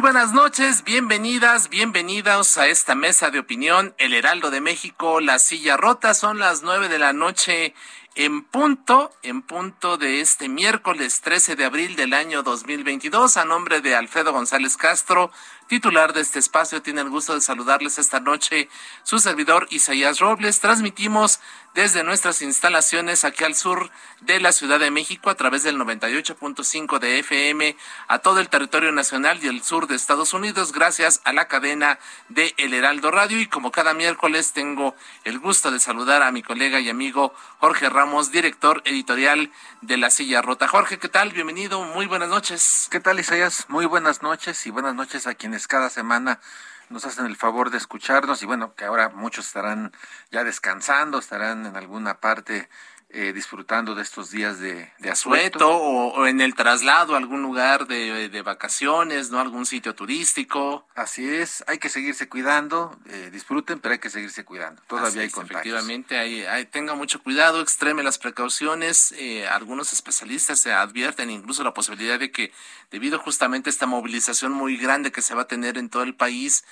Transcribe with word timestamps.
Muy 0.00 0.12
buenas 0.12 0.32
noches, 0.32 0.82
bienvenidas, 0.82 1.68
bienvenidos 1.68 2.56
a 2.56 2.68
esta 2.68 2.94
mesa 2.94 3.30
de 3.30 3.38
opinión, 3.38 3.94
El 3.98 4.14
Heraldo 4.14 4.50
de 4.50 4.62
México, 4.62 5.20
La 5.20 5.38
Silla 5.38 5.76
Rota, 5.76 6.14
son 6.14 6.38
las 6.38 6.62
nueve 6.62 6.88
de 6.88 6.98
la 6.98 7.12
noche 7.12 7.74
en 8.14 8.42
punto, 8.42 9.10
en 9.22 9.42
punto 9.42 9.98
de 9.98 10.22
este 10.22 10.48
miércoles 10.48 11.20
13 11.20 11.54
de 11.54 11.66
abril 11.66 11.96
del 11.96 12.14
año 12.14 12.42
2022, 12.42 13.36
a 13.36 13.44
nombre 13.44 13.82
de 13.82 13.94
Alfredo 13.94 14.32
González 14.32 14.78
Castro, 14.78 15.32
titular 15.70 16.12
de 16.12 16.20
este 16.20 16.40
espacio, 16.40 16.82
tiene 16.82 17.00
el 17.00 17.10
gusto 17.10 17.32
de 17.32 17.40
saludarles 17.40 18.00
esta 18.00 18.18
noche 18.18 18.68
su 19.04 19.20
servidor 19.20 19.68
Isaías 19.70 20.18
Robles. 20.18 20.58
Transmitimos 20.58 21.38
desde 21.74 22.02
nuestras 22.02 22.42
instalaciones 22.42 23.24
aquí 23.24 23.44
al 23.44 23.54
sur 23.54 23.90
de 24.20 24.40
la 24.40 24.50
Ciudad 24.50 24.80
de 24.80 24.90
México 24.90 25.30
a 25.30 25.36
través 25.36 25.62
del 25.62 25.76
98.5 25.76 26.98
de 26.98 27.20
FM 27.20 27.76
a 28.08 28.18
todo 28.18 28.40
el 28.40 28.48
territorio 28.48 28.90
nacional 28.90 29.38
y 29.40 29.46
el 29.46 29.62
sur 29.62 29.86
de 29.86 29.94
Estados 29.94 30.34
Unidos 30.34 30.72
gracias 30.72 31.20
a 31.24 31.32
la 31.32 31.46
cadena 31.46 32.00
de 32.28 32.52
El 32.58 32.74
Heraldo 32.74 33.12
Radio 33.12 33.40
y 33.40 33.46
como 33.46 33.70
cada 33.70 33.94
miércoles 33.94 34.52
tengo 34.52 34.96
el 35.22 35.38
gusto 35.38 35.70
de 35.70 35.78
saludar 35.78 36.24
a 36.24 36.32
mi 36.32 36.42
colega 36.42 36.80
y 36.80 36.88
amigo 36.88 37.32
Jorge 37.60 37.88
Ramos, 37.88 38.32
director 38.32 38.82
editorial 38.84 39.52
de 39.80 39.96
La 39.96 40.10
Silla 40.10 40.42
Rota. 40.42 40.66
Jorge, 40.66 40.98
¿qué 40.98 41.08
tal? 41.08 41.30
Bienvenido, 41.30 41.84
muy 41.84 42.06
buenas 42.06 42.28
noches. 42.28 42.88
¿Qué 42.90 42.98
tal 42.98 43.20
Isaías? 43.20 43.66
Muy 43.68 43.86
buenas 43.86 44.22
noches 44.22 44.66
y 44.66 44.70
buenas 44.70 44.96
noches 44.96 45.28
a 45.28 45.34
quienes 45.34 45.59
cada 45.66 45.90
semana 45.90 46.40
nos 46.88 47.04
hacen 47.04 47.26
el 47.26 47.36
favor 47.36 47.70
de 47.70 47.78
escucharnos 47.78 48.42
y 48.42 48.46
bueno, 48.46 48.74
que 48.74 48.84
ahora 48.84 49.08
muchos 49.10 49.46
estarán 49.46 49.92
ya 50.30 50.44
descansando, 50.44 51.18
estarán 51.18 51.66
en 51.66 51.76
alguna 51.76 52.20
parte 52.20 52.68
eh, 53.12 53.32
disfrutando 53.32 53.94
de 53.94 54.02
estos 54.02 54.30
días 54.30 54.60
de, 54.60 54.92
de 54.98 55.10
asueto. 55.10 55.58
Sueto 55.58 55.68
o, 55.76 56.14
o 56.14 56.26
en 56.26 56.40
el 56.40 56.54
traslado 56.54 57.14
a 57.14 57.18
algún 57.18 57.42
lugar 57.42 57.86
de, 57.88 58.28
de 58.28 58.42
vacaciones, 58.42 59.30
¿no? 59.30 59.40
Algún 59.40 59.66
sitio 59.66 59.94
turístico. 59.94 60.86
Así 60.94 61.28
es, 61.28 61.64
hay 61.66 61.78
que 61.78 61.88
seguirse 61.88 62.28
cuidando, 62.28 62.96
eh, 63.06 63.30
disfruten, 63.32 63.80
pero 63.80 63.94
hay 63.94 63.98
que 63.98 64.10
seguirse 64.10 64.44
cuidando. 64.44 64.80
Todavía 64.86 65.08
Así 65.08 65.18
hay 65.18 65.26
es, 65.26 65.32
contagios. 65.34 65.60
Efectivamente, 65.60 66.18
hay, 66.18 66.42
hay- 66.44 66.66
tenga 66.66 66.94
mucho 66.94 67.22
cuidado, 67.22 67.60
extreme 67.60 68.02
las 68.02 68.18
precauciones. 68.18 69.12
eh, 69.18 69.46
algunos 69.48 69.92
especialistas 69.92 70.60
se 70.60 70.72
advierten 70.72 71.30
incluso 71.30 71.64
la 71.64 71.74
posibilidad 71.74 72.18
de 72.18 72.30
que, 72.30 72.52
debido 72.90 73.18
justamente 73.18 73.70
a 73.70 73.72
esta 73.72 73.86
movilización 73.86 74.52
muy 74.52 74.76
grande 74.76 75.10
que 75.12 75.22
se 75.22 75.34
va 75.34 75.42
a 75.42 75.48
tener 75.48 75.78
en 75.78 75.88
todo 75.90 76.04
el 76.04 76.14
país, 76.14 76.64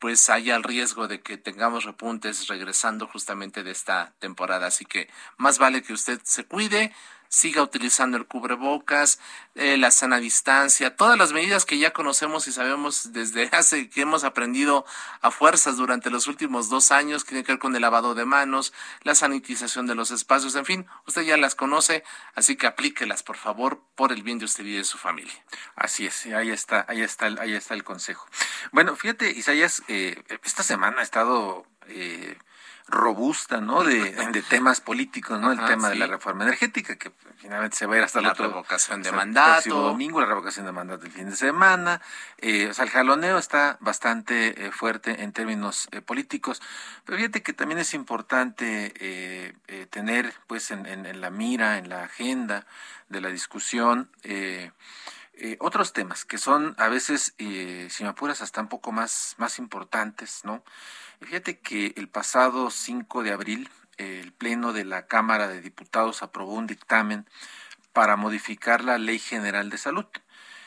pues 0.00 0.30
haya 0.30 0.56
el 0.56 0.64
riesgo 0.64 1.06
de 1.06 1.20
que 1.20 1.36
tengamos 1.36 1.84
repuntes 1.84 2.48
regresando 2.48 3.06
justamente 3.06 3.62
de 3.62 3.70
esta 3.70 4.14
temporada. 4.18 4.66
Así 4.66 4.84
que 4.84 5.08
más 5.36 5.58
vale 5.58 5.82
que 5.82 5.92
usted 5.92 6.20
se 6.24 6.44
cuide, 6.44 6.92
siga 7.30 7.62
utilizando 7.62 8.16
el 8.16 8.26
cubrebocas, 8.26 9.20
eh, 9.54 9.76
la 9.76 9.92
sana 9.92 10.18
distancia, 10.18 10.96
todas 10.96 11.16
las 11.16 11.32
medidas 11.32 11.64
que 11.64 11.78
ya 11.78 11.92
conocemos 11.92 12.48
y 12.48 12.52
sabemos 12.52 13.12
desde 13.12 13.48
hace 13.52 13.88
que 13.88 14.02
hemos 14.02 14.24
aprendido 14.24 14.84
a 15.22 15.30
fuerzas 15.30 15.76
durante 15.76 16.10
los 16.10 16.26
últimos 16.26 16.68
dos 16.68 16.90
años, 16.90 17.22
que 17.22 17.30
tiene 17.30 17.44
que 17.44 17.52
ver 17.52 17.60
con 17.60 17.74
el 17.74 17.82
lavado 17.82 18.14
de 18.14 18.24
manos, 18.24 18.72
la 19.04 19.14
sanitización 19.14 19.86
de 19.86 19.94
los 19.94 20.10
espacios, 20.10 20.56
en 20.56 20.66
fin, 20.66 20.86
usted 21.06 21.22
ya 21.22 21.36
las 21.36 21.54
conoce, 21.54 22.02
así 22.34 22.56
que 22.56 22.66
aplíquelas, 22.66 23.22
por 23.22 23.36
favor, 23.36 23.80
por 23.94 24.12
el 24.12 24.24
bien 24.24 24.40
de 24.40 24.46
usted 24.46 24.64
y 24.64 24.76
de 24.76 24.84
su 24.84 24.98
familia. 24.98 25.32
Así 25.76 26.06
es, 26.06 26.26
ahí 26.26 26.50
está, 26.50 26.84
ahí 26.88 27.00
está, 27.00 27.26
ahí 27.38 27.54
está 27.54 27.74
el 27.74 27.84
consejo. 27.84 28.26
Bueno, 28.72 28.96
fíjate, 28.96 29.30
Isaías, 29.30 29.84
eh, 29.86 30.20
esta 30.42 30.64
semana 30.64 30.98
ha 30.98 31.04
estado 31.04 31.64
eh, 31.86 32.36
robusta, 32.90 33.60
¿no? 33.60 33.82
De, 33.84 34.12
de 34.32 34.42
temas 34.42 34.80
políticos, 34.80 35.40
¿no? 35.40 35.50
Ajá, 35.50 35.62
el 35.62 35.68
tema 35.68 35.88
de 35.88 35.96
la 35.96 36.06
reforma 36.06 36.44
energética, 36.44 36.96
que 36.96 37.12
finalmente 37.38 37.76
se 37.76 37.86
va 37.86 37.94
a 37.94 37.98
ir 37.98 38.04
hasta 38.04 38.18
el 38.18 38.26
La 38.26 38.32
otro 38.32 38.48
revocación 38.48 39.02
de 39.02 39.08
el 39.10 39.14
mandato. 39.16 39.52
próximo 39.52 39.76
domingo, 39.80 40.20
la 40.20 40.26
revocación 40.26 40.66
de 40.66 40.72
mandato 40.72 41.06
el 41.06 41.12
fin 41.12 41.30
de 41.30 41.36
semana. 41.36 42.02
Eh, 42.38 42.68
o 42.70 42.74
sea, 42.74 42.84
el 42.84 42.90
jaloneo 42.90 43.38
está 43.38 43.76
bastante 43.80 44.66
eh, 44.66 44.72
fuerte 44.72 45.22
en 45.22 45.32
términos 45.32 45.88
eh, 45.92 46.00
políticos. 46.00 46.60
Pero 47.04 47.16
fíjate 47.18 47.42
que 47.42 47.52
también 47.52 47.78
es 47.78 47.94
importante 47.94 48.92
eh, 49.00 49.54
eh, 49.68 49.86
tener, 49.90 50.34
pues, 50.46 50.70
en, 50.70 50.86
en- 50.86 51.06
en 51.06 51.20
la 51.20 51.30
mira, 51.30 51.78
en 51.78 51.88
la 51.88 52.04
agenda 52.04 52.66
de 53.08 53.20
la 53.20 53.28
discusión, 53.28 54.08
eh, 55.42 55.56
otros 55.58 55.94
temas 55.94 56.26
que 56.26 56.36
son 56.36 56.74
a 56.76 56.88
veces, 56.88 57.34
eh, 57.38 57.88
si 57.90 58.02
me 58.02 58.10
apuras, 58.10 58.42
hasta 58.42 58.60
un 58.60 58.68
poco 58.68 58.92
más, 58.92 59.34
más 59.38 59.58
importantes, 59.58 60.42
¿no? 60.44 60.62
Fíjate 61.22 61.60
que 61.60 61.94
el 61.96 62.10
pasado 62.10 62.70
5 62.70 63.22
de 63.22 63.32
abril, 63.32 63.70
el 63.96 64.34
Pleno 64.34 64.74
de 64.74 64.84
la 64.84 65.06
Cámara 65.06 65.48
de 65.48 65.62
Diputados 65.62 66.22
aprobó 66.22 66.52
un 66.54 66.66
dictamen 66.66 67.26
para 67.94 68.16
modificar 68.16 68.84
la 68.84 68.98
Ley 68.98 69.18
General 69.18 69.70
de 69.70 69.78
Salud. 69.78 70.04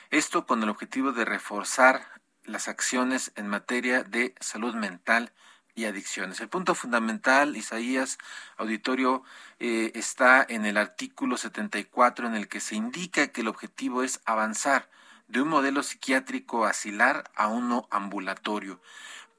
Esto 0.09 0.47
con 0.47 0.63
el 0.63 0.69
objetivo 0.69 1.11
de 1.11 1.25
reforzar 1.25 2.07
las 2.43 2.67
acciones 2.67 3.31
en 3.35 3.47
materia 3.47 4.03
de 4.03 4.33
salud 4.39 4.73
mental 4.73 5.33
y 5.75 5.85
adicciones. 5.85 6.39
El 6.39 6.49
punto 6.49 6.75
fundamental, 6.75 7.55
Isaías, 7.57 8.17
auditorio, 8.57 9.23
eh, 9.59 9.91
está 9.95 10.45
en 10.47 10.65
el 10.65 10.77
artículo 10.77 11.37
74 11.37 12.27
en 12.27 12.35
el 12.35 12.47
que 12.47 12.59
se 12.59 12.75
indica 12.75 13.27
que 13.27 13.41
el 13.41 13.47
objetivo 13.47 14.03
es 14.03 14.21
avanzar 14.25 14.89
de 15.27 15.41
un 15.41 15.47
modelo 15.47 15.83
psiquiátrico 15.83 16.65
asilar 16.65 17.23
a 17.35 17.47
uno 17.47 17.87
ambulatorio 17.91 18.79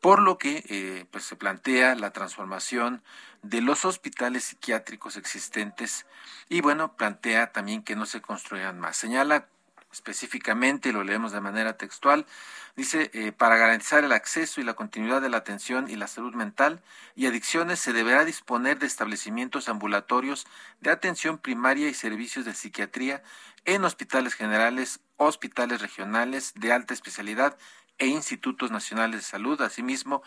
por 0.04 0.20
lo 0.20 0.36
que 0.36 0.62
eh, 0.68 1.06
pues 1.10 1.24
se 1.24 1.34
plantea 1.34 1.94
la 1.94 2.10
transformación 2.10 3.02
de 3.40 3.62
los 3.62 3.86
hospitales 3.86 4.44
psiquiátricos 4.44 5.16
existentes 5.16 6.04
y 6.50 6.60
bueno, 6.60 6.94
plantea 6.94 7.52
también 7.52 7.82
que 7.82 7.96
no 7.96 8.04
se 8.04 8.20
construyan 8.20 8.78
más. 8.78 8.98
Señala 8.98 9.48
específicamente, 9.94 10.92
lo 10.92 11.04
leemos 11.04 11.32
de 11.32 11.40
manera 11.40 11.76
textual, 11.76 12.26
dice, 12.76 13.10
eh, 13.14 13.30
para 13.32 13.56
garantizar 13.56 14.02
el 14.02 14.12
acceso 14.12 14.60
y 14.60 14.64
la 14.64 14.74
continuidad 14.74 15.22
de 15.22 15.28
la 15.28 15.36
atención 15.38 15.88
y 15.88 15.94
la 15.94 16.08
salud 16.08 16.34
mental 16.34 16.82
y 17.14 17.26
adicciones 17.26 17.78
se 17.78 17.92
deberá 17.92 18.24
disponer 18.24 18.78
de 18.80 18.86
establecimientos 18.86 19.68
ambulatorios 19.68 20.46
de 20.80 20.90
atención 20.90 21.38
primaria 21.38 21.88
y 21.88 21.94
servicios 21.94 22.44
de 22.44 22.54
psiquiatría 22.54 23.22
en 23.64 23.84
hospitales 23.84 24.34
generales, 24.34 25.00
hospitales 25.16 25.80
regionales 25.80 26.52
de 26.56 26.72
alta 26.72 26.92
especialidad 26.92 27.56
e 27.98 28.06
institutos 28.06 28.70
nacionales 28.70 29.20
de 29.20 29.26
salud, 29.26 29.60
asimismo, 29.62 30.22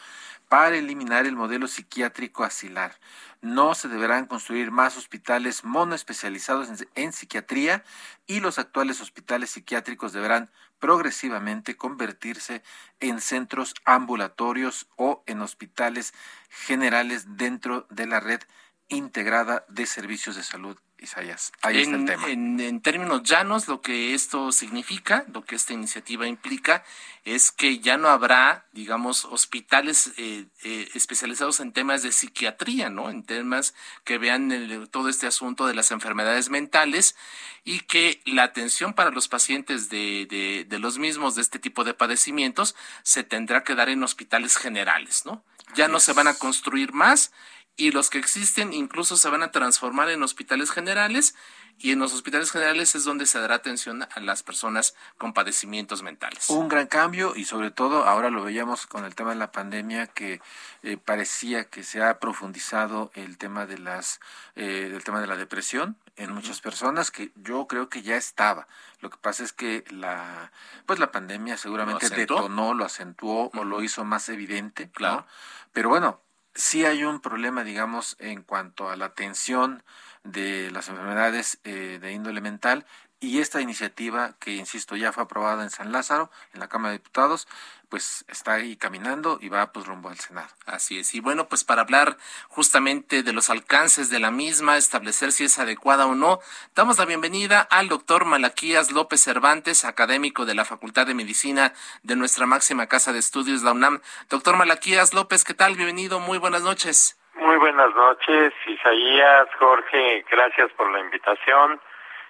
para 0.47 0.77
eliminar 0.77 1.25
el 1.25 1.35
modelo 1.35 1.67
psiquiátrico 1.67 2.43
asilar. 2.43 2.99
No 3.41 3.75
se 3.75 3.87
deberán 3.87 4.25
construir 4.25 4.71
más 4.71 4.97
hospitales 4.97 5.63
monoespecializados 5.63 6.69
en, 6.69 6.89
en 6.95 7.13
psiquiatría 7.13 7.83
y 8.25 8.39
los 8.39 8.59
actuales 8.59 9.01
hospitales 9.01 9.49
psiquiátricos 9.49 10.13
deberán 10.13 10.49
progresivamente 10.79 11.75
convertirse 11.75 12.63
en 12.99 13.19
centros 13.19 13.73
ambulatorios 13.85 14.87
o 14.95 15.23
en 15.25 15.41
hospitales 15.41 16.13
generales 16.49 17.37
dentro 17.37 17.87
de 17.89 18.05
la 18.05 18.19
red 18.19 18.41
integrada 18.87 19.65
de 19.67 19.85
servicios 19.85 20.35
de 20.35 20.43
salud 20.43 20.77
Isaías. 20.99 21.51
Ahí 21.61 21.77
en, 21.77 21.81
está 21.81 21.97
el 21.97 22.05
tema. 22.05 22.29
En, 22.31 22.81
términos 22.81 23.23
llanos, 23.23 23.67
lo 23.67 23.81
que 23.81 24.13
esto 24.13 24.51
significa, 24.51 25.25
lo 25.31 25.43
que 25.43 25.55
esta 25.55 25.73
iniciativa 25.73 26.27
implica, 26.27 26.83
es 27.23 27.51
que 27.51 27.79
ya 27.79 27.97
no 27.97 28.09
habrá, 28.09 28.65
digamos, 28.71 29.25
hospitales 29.25 30.13
eh, 30.17 30.45
eh, 30.63 30.89
especializados 30.95 31.59
en 31.59 31.71
temas 31.71 32.03
de 32.03 32.11
psiquiatría, 32.11 32.89
¿no? 32.89 33.09
En 33.09 33.23
temas 33.23 33.75
que 34.03 34.17
vean 34.17 34.87
todo 34.89 35.09
este 35.09 35.27
asunto 35.27 35.67
de 35.67 35.75
las 35.75 35.91
enfermedades 35.91 36.49
mentales 36.49 37.15
y 37.63 37.81
que 37.81 38.21
la 38.25 38.43
atención 38.43 38.93
para 38.93 39.11
los 39.11 39.27
pacientes 39.27 39.89
de, 39.89 40.25
de, 40.29 40.65
de 40.67 40.79
los 40.79 40.97
mismos, 40.97 41.35
de 41.35 41.41
este 41.41 41.59
tipo 41.59 41.83
de 41.83 41.93
padecimientos, 41.93 42.75
se 43.03 43.23
tendrá 43.23 43.63
que 43.63 43.75
dar 43.75 43.89
en 43.89 44.03
hospitales 44.03 44.57
generales, 44.57 45.25
¿no? 45.25 45.43
Ya 45.75 45.87
no 45.87 45.99
se 45.99 46.13
van 46.13 46.27
a 46.27 46.33
construir 46.33 46.93
más 46.93 47.31
y 47.77 47.91
los 47.91 48.09
que 48.09 48.17
existen 48.17 48.73
incluso 48.73 49.15
se 49.15 49.29
van 49.29 49.43
a 49.43 49.51
transformar 49.51 50.09
en 50.09 50.23
hospitales 50.23 50.71
generales 50.71 51.35
y 51.79 51.91
en 51.91 51.99
los 51.99 52.11
hospitales 52.11 52.51
generales 52.51 52.95
es 52.95 53.03
donde 53.03 53.27
se 53.27 53.39
dará 53.39 53.53
atención 53.53 54.07
a 54.11 54.19
las 54.19 54.41
personas 54.41 54.95
con 55.19 55.33
padecimientos 55.33 56.01
mentales. 56.01 56.49
Un 56.49 56.69
gran 56.69 56.87
cambio 56.87 57.35
y 57.35 57.45
sobre 57.45 57.69
todo 57.69 58.05
ahora 58.05 58.31
lo 58.31 58.43
veíamos 58.43 58.87
con 58.87 59.05
el 59.05 59.13
tema 59.13 59.29
de 59.29 59.35
la 59.35 59.51
pandemia 59.51 60.07
que 60.07 60.41
eh, 60.81 60.97
parecía 60.97 61.65
que 61.65 61.83
se 61.83 62.01
ha 62.01 62.19
profundizado 62.19 63.11
el 63.13 63.37
tema 63.37 63.67
de 63.67 63.77
las 63.77 64.19
eh, 64.55 64.91
el 64.91 65.03
tema 65.03 65.21
de 65.21 65.27
la 65.27 65.37
depresión 65.37 65.97
en 66.15 66.33
muchas 66.33 66.61
personas 66.61 67.11
que 67.11 67.31
yo 67.35 67.67
creo 67.67 67.89
que 67.89 68.01
ya 68.01 68.17
estaba. 68.17 68.67
Lo 69.01 69.11
que 69.11 69.17
pasa 69.17 69.43
es 69.43 69.53
que 69.53 69.83
la 69.91 70.51
pues 70.87 70.97
la 70.97 71.11
pandemia 71.11 71.57
seguramente 71.57 72.09
detonó, 72.09 72.73
lo 72.73 72.85
acentuó 72.85 73.51
o 73.53 73.63
lo 73.63 73.83
hizo 73.83 74.03
más 74.03 74.29
evidente, 74.29 74.89
claro. 74.89 75.27
Pero 75.73 75.89
bueno, 75.89 76.19
sí 76.57 76.85
hay 76.85 77.03
un 77.03 77.21
problema, 77.21 77.63
digamos, 77.63 78.17
en 78.19 78.41
cuanto 78.43 78.89
a 78.89 78.97
la 78.97 79.05
atención 79.05 79.83
de 80.23 80.71
las 80.71 80.89
enfermedades 80.89 81.59
eh, 81.63 81.99
de 82.01 82.11
índole 82.11 82.41
mental 82.41 82.85
y 83.19 83.39
esta 83.39 83.61
iniciativa 83.61 84.33
que, 84.39 84.51
insisto, 84.51 84.95
ya 84.95 85.11
fue 85.11 85.23
aprobada 85.23 85.63
en 85.63 85.71
San 85.71 85.91
Lázaro, 85.91 86.29
en 86.53 86.59
la 86.59 86.69
Cámara 86.69 86.91
de 86.91 86.99
Diputados, 86.99 87.47
pues 87.89 88.25
está 88.27 88.53
ahí 88.53 88.75
caminando 88.75 89.39
y 89.41 89.49
va 89.49 89.71
pues 89.71 89.87
rumbo 89.87 90.09
al 90.09 90.17
Senado. 90.17 90.49
Así 90.65 90.99
es. 90.99 91.15
Y 91.15 91.19
bueno, 91.19 91.47
pues 91.47 91.63
para 91.63 91.81
hablar 91.81 92.17
justamente 92.47 93.23
de 93.23 93.33
los 93.33 93.49
alcances 93.49 94.09
de 94.09 94.19
la 94.19 94.29
misma, 94.29 94.77
establecer 94.77 95.31
si 95.31 95.45
es 95.45 95.57
adecuada 95.57 96.05
o 96.05 96.13
no, 96.13 96.39
damos 96.75 96.99
la 96.99 97.05
bienvenida 97.05 97.61
al 97.61 97.87
doctor 97.87 98.25
Malaquías 98.25 98.91
López 98.91 99.21
Cervantes, 99.21 99.85
académico 99.85 100.45
de 100.45 100.55
la 100.55 100.65
Facultad 100.65 101.07
de 101.07 101.15
Medicina 101.15 101.73
de 102.03 102.15
nuestra 102.15 102.45
máxima 102.45 102.87
casa 102.87 103.13
de 103.13 103.19
estudios, 103.19 103.63
la 103.63 103.71
UNAM. 103.71 104.01
Doctor 104.29 104.57
Malaquías 104.57 105.13
López, 105.13 105.43
¿qué 105.43 105.53
tal? 105.53 105.75
Bienvenido, 105.75 106.19
muy 106.19 106.37
buenas 106.37 106.61
noches. 106.61 107.19
Muy 107.35 107.57
buenas 107.57 107.93
noches, 107.95 108.53
Isaías, 108.65 109.47
Jorge, 109.59 110.25
gracias 110.29 110.71
por 110.73 110.91
la 110.91 110.99
invitación 110.99 111.79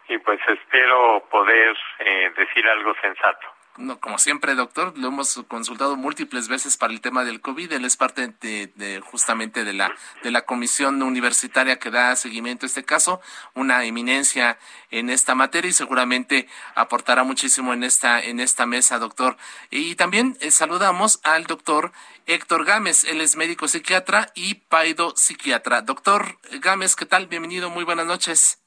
y 0.10 0.18
pues 0.20 0.40
espero 0.48 1.24
poder 1.30 1.76
eh, 2.00 2.32
decir 2.36 2.68
algo 2.68 2.94
sensato. 3.02 3.48
No, 3.78 4.00
como 4.00 4.18
siempre, 4.18 4.56
doctor, 4.56 4.98
lo 4.98 5.10
hemos 5.10 5.44
consultado 5.48 5.96
múltiples 5.96 6.48
veces 6.48 6.78
para 6.78 6.92
el 6.92 7.00
tema 7.00 7.24
del 7.24 7.42
COVID. 7.42 7.72
Él 7.74 7.86
es 7.86 7.96
parte 7.96 8.34
de, 8.42 9.02
justamente 9.06 9.64
de 9.64 9.74
la 9.74 9.94
de 10.24 10.32
la 10.32 10.42
comisión 10.46 11.04
universitaria 11.04 11.78
que 11.78 11.92
da 11.92 12.16
seguimiento 12.16 12.66
a 12.66 12.68
este 12.68 12.84
caso, 12.84 13.22
una 13.54 13.86
eminencia 13.86 14.58
en 14.90 15.12
esta 15.12 15.36
materia 15.36 15.70
y 15.70 15.74
seguramente 15.74 16.48
aportará 16.74 17.24
muchísimo 17.24 17.72
en 17.72 17.84
esta 17.84 18.20
en 18.20 18.40
esta 18.40 18.66
mesa, 18.66 18.98
doctor. 18.98 19.38
Y 19.70 19.94
también 19.94 20.38
eh, 20.42 20.50
saludamos 20.50 21.20
al 21.24 21.44
doctor 21.44 21.92
Héctor 22.26 22.66
Gámez, 22.66 23.04
él 23.04 23.22
es 23.22 23.36
médico 23.36 23.68
psiquiatra 23.68 24.30
y 24.34 24.56
paido 24.56 25.16
psiquiatra. 25.16 25.84
Doctor 25.84 26.40
Gámez, 26.62 26.96
¿qué 26.96 27.06
tal? 27.06 27.28
Bienvenido, 27.28 27.70
muy 27.70 27.84
buenas 27.84 28.08
noches. 28.08 28.67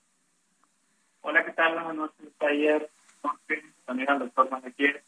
Hola, 1.23 1.45
¿qué 1.45 1.53
tal? 1.53 1.75
Buenas 1.75 1.95
noches, 1.95 2.29
ayer, 2.41 2.91
también 3.85 4.11
al 4.11 4.19
doctor 4.21 4.51
Manaquier 4.51 5.03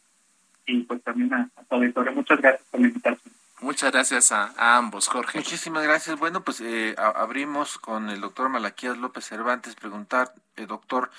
y 0.65 0.83
pues 0.83 1.03
también 1.03 1.33
a, 1.33 1.49
a 1.55 1.75
auditorio. 1.75 2.11
Muchas 2.13 2.39
gracias 2.39 2.67
por 2.69 2.79
la 2.79 2.87
invitación. 2.87 3.33
Muchas 3.63 3.91
gracias 3.93 4.31
a, 4.33 4.75
ambos, 4.77 5.07
Jorge. 5.07 5.37
Muchísimas 5.37 5.83
gracias. 5.83 6.19
Bueno, 6.19 6.43
pues 6.43 6.59
eh, 6.59 6.95
abrimos 6.97 7.79
con 7.79 8.09
el 8.09 8.19
doctor 8.19 8.49
Malaquías 8.49 8.97
López 8.97 9.25
Cervantes. 9.25 9.75
Preguntar, 9.75 10.33
eh, 10.57 10.65
doctor, 10.65 11.09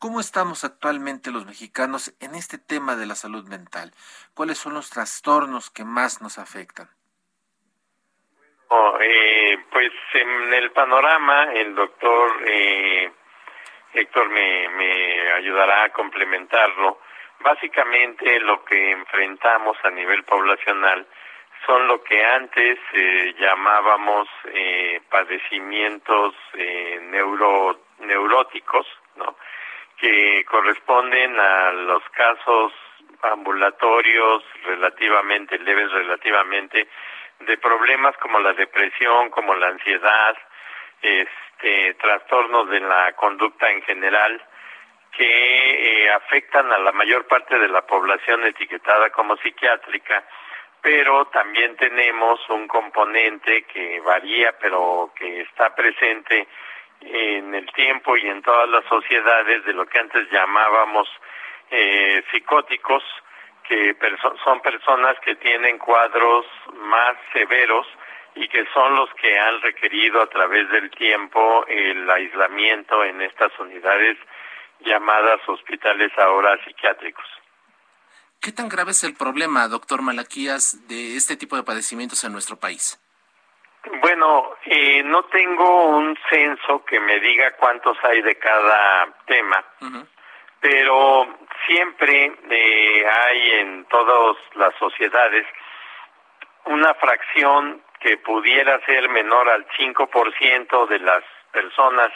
¿cómo 0.00 0.18
estamos 0.18 0.64
actualmente 0.64 1.30
los 1.30 1.46
mexicanos 1.46 2.12
en 2.18 2.34
este 2.34 2.58
tema 2.58 2.96
de 2.96 3.06
la 3.06 3.14
salud 3.14 3.46
mental? 3.46 3.92
¿Cuáles 4.34 4.58
son 4.58 4.74
los 4.74 4.90
trastornos 4.90 5.70
que 5.70 5.84
más 5.84 6.20
nos 6.20 6.38
afectan? 6.38 6.88
Oh, 8.66 8.98
eh, 9.00 9.58
pues 9.70 9.92
en 10.14 10.54
el 10.54 10.72
panorama, 10.72 11.52
el 11.52 11.74
doctor 11.76 12.30
eh, 12.48 13.12
Héctor 13.94 14.28
me, 14.30 14.68
me 14.70 15.32
ayudará 15.32 15.84
a 15.84 15.88
complementarlo. 15.90 17.00
Básicamente 17.40 18.40
lo 18.40 18.64
que 18.64 18.92
enfrentamos 18.92 19.76
a 19.84 19.90
nivel 19.90 20.22
poblacional 20.24 21.06
son 21.66 21.86
lo 21.86 22.02
que 22.02 22.24
antes 22.24 22.78
eh, 22.92 23.34
llamábamos 23.38 24.28
eh, 24.52 25.00
padecimientos 25.08 26.34
eh, 26.54 27.00
neuro, 27.10 27.80
neuróticos, 28.00 28.86
que 29.96 30.44
corresponden 30.46 31.38
a 31.38 31.72
los 31.72 32.02
casos 32.10 32.72
ambulatorios 33.22 34.42
relativamente 34.64 35.58
leves, 35.58 35.92
relativamente 35.92 36.88
de 37.38 37.58
problemas 37.58 38.16
como 38.16 38.40
la 38.40 38.52
depresión, 38.52 39.30
como 39.30 39.54
la 39.54 39.68
ansiedad, 39.68 40.36
este, 41.02 41.94
trastornos 41.94 42.70
de 42.70 42.80
la 42.80 43.12
conducta 43.14 43.70
en 43.70 43.82
general 43.82 44.42
que 45.12 46.04
eh, 46.04 46.10
afectan 46.10 46.72
a 46.72 46.78
la 46.78 46.92
mayor 46.92 47.26
parte 47.26 47.58
de 47.58 47.68
la 47.68 47.82
población 47.82 48.44
etiquetada 48.46 49.10
como 49.10 49.36
psiquiátrica, 49.36 50.24
pero 50.80 51.26
también 51.26 51.76
tenemos 51.76 52.40
un 52.48 52.66
componente 52.66 53.64
que 53.64 54.00
varía, 54.00 54.56
pero 54.58 55.12
que 55.14 55.42
está 55.42 55.74
presente 55.74 56.48
en 57.02 57.54
el 57.54 57.66
tiempo 57.72 58.16
y 58.16 58.28
en 58.28 58.42
todas 58.42 58.68
las 58.68 58.84
sociedades 58.86 59.64
de 59.64 59.74
lo 59.74 59.86
que 59.86 59.98
antes 59.98 60.30
llamábamos 60.30 61.08
eh, 61.70 62.22
psicóticos, 62.30 63.02
que 63.68 63.96
son 64.44 64.60
personas 64.60 65.18
que 65.20 65.36
tienen 65.36 65.78
cuadros 65.78 66.46
más 66.74 67.16
severos 67.32 67.86
y 68.34 68.48
que 68.48 68.64
son 68.72 68.96
los 68.96 69.10
que 69.14 69.38
han 69.38 69.60
requerido 69.60 70.22
a 70.22 70.26
través 70.28 70.68
del 70.70 70.90
tiempo 70.90 71.64
el 71.66 72.08
aislamiento 72.10 73.04
en 73.04 73.20
estas 73.22 73.52
unidades 73.58 74.16
llamadas 74.80 75.40
hospitales 75.46 76.10
ahora 76.18 76.58
psiquiátricos. 76.64 77.24
¿Qué 78.40 78.50
tan 78.50 78.68
grave 78.68 78.90
es 78.90 79.04
el 79.04 79.14
problema, 79.14 79.68
doctor 79.68 80.02
Malaquías, 80.02 80.88
de 80.88 81.16
este 81.16 81.36
tipo 81.36 81.56
de 81.56 81.62
padecimientos 81.62 82.24
en 82.24 82.32
nuestro 82.32 82.56
país? 82.56 82.98
Bueno, 84.00 84.54
eh, 84.64 85.02
no 85.04 85.24
tengo 85.24 85.86
un 85.96 86.16
censo 86.28 86.84
que 86.84 87.00
me 87.00 87.20
diga 87.20 87.52
cuántos 87.56 87.96
hay 88.02 88.22
de 88.22 88.36
cada 88.36 89.12
tema, 89.26 89.64
pero 90.60 91.36
siempre 91.66 92.32
eh, 92.50 93.06
hay 93.06 93.50
en 93.60 93.84
todas 93.86 94.36
las 94.54 94.74
sociedades 94.76 95.46
una 96.66 96.94
fracción 96.94 97.82
que 98.02 98.18
pudiera 98.18 98.80
ser 98.84 99.08
menor 99.08 99.48
al 99.48 99.66
5% 99.78 100.88
de 100.88 100.98
las 100.98 101.22
personas 101.52 102.10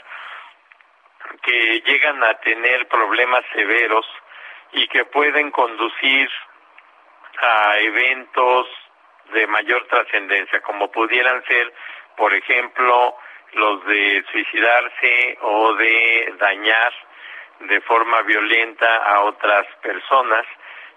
que 1.43 1.81
llegan 1.87 2.23
a 2.25 2.35
tener 2.41 2.89
problemas 2.89 3.45
severos 3.55 4.07
y 4.73 4.89
que 4.89 5.05
pueden 5.05 5.51
conducir 5.51 6.29
a 7.41 7.79
eventos 7.79 8.67
de 9.33 9.47
mayor 9.47 9.87
trascendencia, 9.89 10.61
como 10.63 10.91
pudieran 10.91 11.43
ser, 11.45 11.73
por 12.17 12.33
ejemplo, 12.35 13.17
los 13.53 13.85
de 13.87 14.25
suicidarse 14.33 15.39
o 15.43 15.75
de 15.75 16.35
dañar 16.39 16.93
de 17.61 17.81
forma 17.83 18.23
violenta 18.23 18.97
a 18.97 19.21
otras 19.23 19.67
personas 19.83 20.45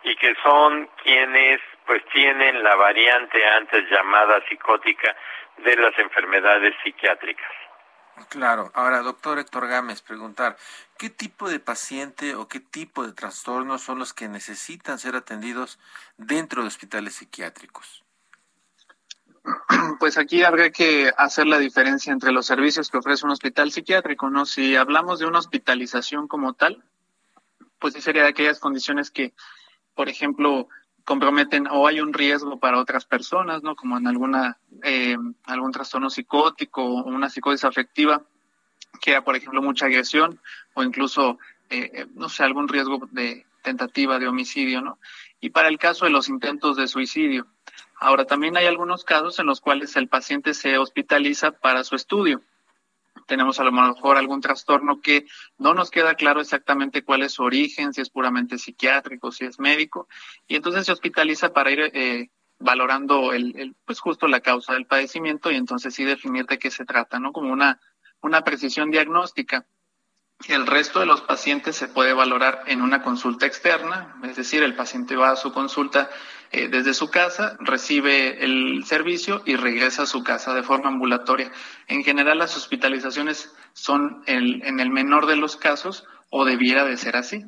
y 0.04 0.16
que 0.16 0.36
son 0.44 0.90
quienes 1.04 1.60
pues 1.86 2.04
tienen 2.14 2.64
la 2.64 2.76
variante 2.76 3.46
antes 3.46 3.90
llamada 3.90 4.42
psicótica 4.48 5.16
de 5.58 5.76
las 5.76 5.98
enfermedades 5.98 6.76
psiquiátricas. 6.84 7.52
Claro. 8.28 8.72
Ahora, 8.74 9.00
doctor 9.00 9.40
Héctor 9.40 9.68
Gámez, 9.68 10.02
preguntar, 10.02 10.58
¿qué 10.98 11.10
tipo 11.10 11.50
de 11.50 11.60
paciente 11.60 12.36
o 12.36 12.48
qué 12.48 12.60
tipo 12.60 13.06
de 13.06 13.14
trastornos 13.14 13.82
son 13.82 14.00
los 14.00 14.14
que 14.14 14.28
necesitan 14.28 15.00
ser 15.00 15.16
atendidos 15.16 15.80
dentro 16.18 16.62
de 16.62 16.68
hospitales 16.68 17.16
psiquiátricos? 17.16 18.04
Pues 20.00 20.18
aquí 20.18 20.44
habría 20.44 20.72
que 20.72 21.12
hacer 21.18 21.48
la 21.48 21.60
diferencia 21.60 22.14
entre 22.14 22.32
los 22.32 22.46
servicios 22.46 22.90
que 22.90 22.98
ofrece 22.98 23.26
un 23.26 23.32
hospital 23.32 23.72
psiquiátrico, 23.72 24.30
¿no? 24.30 24.46
Si 24.46 24.76
hablamos 24.76 25.20
de 25.20 25.26
una 25.26 25.40
hospitalización 25.40 26.28
como 26.28 26.54
tal, 26.54 26.84
pues 27.80 27.94
sí 27.94 28.02
sería 28.02 28.24
de 28.24 28.30
aquellas 28.30 28.60
condiciones 28.60 29.12
que, 29.12 29.34
por 30.00 30.08
ejemplo, 30.08 30.70
comprometen 31.04 31.68
o 31.68 31.86
hay 31.86 32.00
un 32.00 32.14
riesgo 32.14 32.58
para 32.58 32.80
otras 32.80 33.04
personas, 33.04 33.64
¿no? 33.64 33.76
Como 33.76 33.98
en 33.98 34.08
alguna 34.08 34.58
eh, 34.82 35.18
algún 35.44 35.74
trastorno 35.74 36.10
psicótico 36.10 36.82
o 36.82 37.04
una 37.04 37.30
psicosis 37.30 37.66
afectiva, 37.66 38.22
que 39.02 39.12
era, 39.12 39.26
por 39.26 39.36
ejemplo, 39.36 39.62
mucha 39.62 39.88
agresión 39.88 40.40
o 40.74 40.84
incluso, 40.84 41.38
eh, 41.70 41.92
eh, 41.94 42.06
no 42.16 42.30
sé, 42.30 42.46
algún 42.46 42.70
riesgo 42.70 43.10
de 43.12 43.46
tentativa 43.62 44.20
de 44.20 44.30
homicidio, 44.30 44.80
¿no? 44.80 45.00
Y 45.42 45.50
para 45.50 45.68
el 45.68 45.78
caso 45.78 46.06
de 46.06 46.12
los 46.12 46.30
intentos 46.30 46.78
de 46.78 46.88
suicidio. 46.88 47.48
Ahora, 48.00 48.24
también 48.24 48.56
hay 48.56 48.68
algunos 48.68 49.04
casos 49.04 49.38
en 49.40 49.48
los 49.48 49.60
cuales 49.60 49.98
el 49.98 50.08
paciente 50.08 50.54
se 50.54 50.78
hospitaliza 50.78 51.52
para 51.52 51.84
su 51.84 51.98
estudio 51.98 52.42
tenemos 53.30 53.60
a 53.60 53.64
lo 53.64 53.72
mejor 53.72 54.18
algún 54.18 54.42
trastorno 54.42 55.00
que 55.00 55.26
no 55.58 55.74
nos 55.74 55.92
queda 55.92 56.16
claro 56.16 56.42
exactamente 56.42 57.04
cuál 57.04 57.22
es 57.22 57.34
su 57.34 57.44
origen, 57.44 57.94
si 57.94 58.02
es 58.02 58.10
puramente 58.10 58.58
psiquiátrico, 58.58 59.32
si 59.32 59.46
es 59.46 59.60
médico, 59.60 60.10
y 60.48 60.56
entonces 60.56 60.86
se 60.86 60.92
hospitaliza 60.92 61.54
para 61.54 61.72
ir 61.72 61.80
eh, 61.94 62.30
valorando 62.58 63.32
el, 63.32 63.76
pues 63.86 64.00
justo 64.02 64.28
la 64.28 64.42
causa 64.42 64.74
del 64.74 64.88
padecimiento 64.88 65.52
y 65.52 65.56
entonces 65.56 65.94
sí 65.94 66.04
definir 66.04 66.46
de 66.48 66.58
qué 66.58 66.72
se 66.72 66.84
trata, 66.84 67.20
¿no? 67.20 67.32
Como 67.32 67.54
una, 67.54 67.80
una 68.22 68.44
precisión 68.44 68.92
diagnóstica. 68.92 69.66
El 70.48 70.66
resto 70.66 71.00
de 71.00 71.06
los 71.06 71.22
pacientes 71.22 71.76
se 71.76 71.88
puede 71.88 72.14
valorar 72.14 72.64
en 72.68 72.82
una 72.82 73.04
consulta 73.04 73.46
externa, 73.46 74.16
es 74.24 74.36
decir, 74.36 74.64
el 74.64 74.76
paciente 74.76 75.16
va 75.16 75.32
a 75.32 75.36
su 75.36 75.52
consulta 75.52 76.10
eh, 76.52 76.70
desde 76.70 76.94
su 76.94 77.12
casa, 77.12 77.58
recibe 77.60 78.44
el 78.44 78.84
servicio 78.86 79.44
y 79.46 79.56
regresa 79.58 80.04
a 80.04 80.08
su 80.08 80.24
casa 80.24 80.54
de 80.54 80.64
forma 80.64 80.88
ambulatoria. 80.88 81.52
En 81.88 82.04
general, 82.04 82.38
las 82.38 82.56
hospitalizaciones 82.56 83.54
son 83.74 84.24
en 84.26 84.80
el 84.80 84.90
menor 84.90 85.28
de 85.28 85.36
los 85.36 85.58
casos 85.58 86.06
o 86.30 86.46
debiera 86.46 86.86
de 86.86 86.98
ser 86.98 87.16
así. 87.18 87.46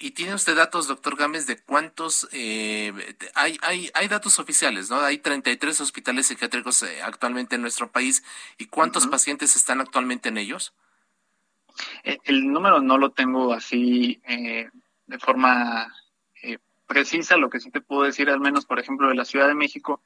¿Y 0.00 0.12
tiene 0.12 0.34
usted 0.34 0.54
datos, 0.54 0.86
doctor 0.86 1.16
Gámez, 1.16 1.48
de 1.48 1.60
cuántos, 1.60 2.28
eh, 2.30 2.92
hay, 3.34 3.58
hay, 3.62 3.90
hay 3.94 4.06
datos 4.06 4.38
oficiales, 4.38 4.90
¿no? 4.90 5.00
Hay 5.00 5.18
33 5.18 5.80
hospitales 5.80 6.28
psiquiátricos 6.28 6.84
eh, 6.84 7.02
actualmente 7.02 7.56
en 7.56 7.62
nuestro 7.62 7.90
país 7.90 8.22
y 8.58 8.66
cuántos 8.66 9.08
pacientes 9.08 9.56
están 9.56 9.80
actualmente 9.80 10.28
en 10.28 10.38
ellos? 10.38 10.72
Eh, 12.02 12.18
el 12.24 12.50
número 12.50 12.80
no 12.80 12.98
lo 12.98 13.10
tengo 13.10 13.52
así 13.52 14.20
eh, 14.26 14.68
de 15.06 15.18
forma 15.18 15.92
eh, 16.42 16.58
precisa, 16.86 17.36
lo 17.36 17.50
que 17.50 17.60
sí 17.60 17.70
te 17.70 17.80
puedo 17.80 18.02
decir, 18.02 18.30
al 18.30 18.40
menos, 18.40 18.66
por 18.66 18.78
ejemplo, 18.78 19.08
de 19.08 19.14
la 19.14 19.24
Ciudad 19.24 19.48
de 19.48 19.54
México, 19.54 20.00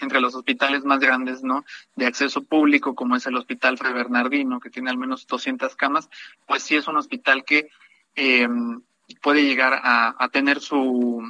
entre 0.00 0.20
los 0.20 0.34
hospitales 0.34 0.84
más 0.84 0.98
grandes, 0.98 1.42
¿no? 1.42 1.64
De 1.94 2.06
acceso 2.06 2.42
público, 2.42 2.94
como 2.94 3.16
es 3.16 3.26
el 3.26 3.36
Hospital 3.36 3.76
Fray 3.76 3.92
Bernardino, 3.92 4.60
que 4.60 4.70
tiene 4.70 4.90
al 4.90 4.96
menos 4.96 5.26
200 5.26 5.76
camas, 5.76 6.08
pues 6.46 6.62
sí 6.62 6.76
es 6.76 6.88
un 6.88 6.96
hospital 6.96 7.44
que 7.44 7.68
puede 9.20 9.44
llegar 9.44 9.80
a 9.82 10.28
tener 10.30 10.60
su, 10.60 11.22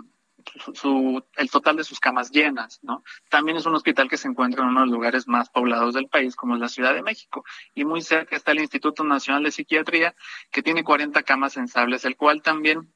el 1.37 1.50
total 1.50 1.76
de 1.76 1.85
sus 1.85 2.00
camas 2.00 2.30
llenas, 2.30 2.80
¿no? 2.83 3.02
También 3.28 3.57
es 3.57 3.66
un 3.66 3.75
hospital 3.75 4.09
que 4.09 4.16
se 4.16 4.28
encuentra 4.28 4.62
en 4.62 4.71
uno 4.71 4.80
de 4.80 4.87
los 4.87 4.95
lugares 4.95 5.28
más 5.28 5.50
poblados 5.50 5.95
del 5.95 6.09
país, 6.09 6.37
como 6.37 6.54
es 6.54 6.61
la 6.61 6.69
Ciudad 6.69 6.95
de 6.95 7.02
México. 7.02 7.45
Y 7.75 7.85
muy 7.85 8.02
cerca 8.02 8.37
está 8.37 8.52
el 8.52 8.61
Instituto 8.61 9.04
Nacional 9.04 9.42
de 9.42 9.50
Psiquiatría, 9.50 10.14
que 10.50 10.62
tiene 10.62 10.85
40 10.85 11.23
camas 11.23 11.52
sensables, 11.52 12.04
el 12.04 12.16
cual 12.16 12.42
también 12.42 12.92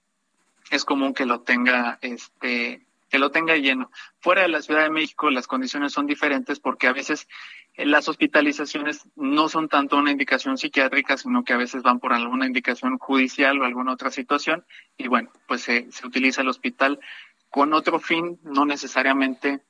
es 0.70 0.84
común 0.84 1.14
que 1.14 1.26
lo 1.26 1.42
tenga, 1.42 1.98
este, 2.00 2.86
que 3.10 3.18
lo 3.18 3.30
tenga 3.30 3.56
lleno. 3.56 3.90
Fuera 4.20 4.42
de 4.42 4.48
la 4.48 4.62
Ciudad 4.62 4.82
de 4.82 4.90
México 4.90 5.30
las 5.30 5.46
condiciones 5.46 5.92
son 5.92 6.06
diferentes 6.06 6.60
porque 6.60 6.86
a 6.86 6.92
veces 6.92 7.28
eh, 7.74 7.86
las 7.86 8.08
hospitalizaciones 8.08 9.06
no 9.16 9.48
son 9.48 9.68
tanto 9.68 9.96
una 9.96 10.10
indicación 10.10 10.58
psiquiátrica, 10.58 11.16
sino 11.16 11.44
que 11.44 11.52
a 11.52 11.56
veces 11.56 11.82
van 11.82 12.00
por 12.00 12.12
alguna 12.12 12.46
indicación 12.46 12.98
judicial 12.98 13.60
o 13.60 13.64
alguna 13.64 13.92
otra 13.92 14.10
situación. 14.10 14.64
Y 14.96 15.08
bueno, 15.08 15.30
pues 15.46 15.62
se, 15.62 15.90
se 15.92 16.06
utiliza 16.06 16.42
el 16.42 16.48
hospital 16.48 17.00
con 17.54 17.72
otro 17.72 18.00
fin, 18.00 18.40
no 18.42 18.66
necesariamente 18.66 19.64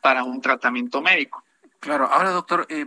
para 0.00 0.22
un 0.22 0.40
tratamiento 0.40 1.02
médico. 1.02 1.42
Claro, 1.80 2.06
ahora 2.06 2.30
doctor, 2.30 2.66
eh, 2.68 2.86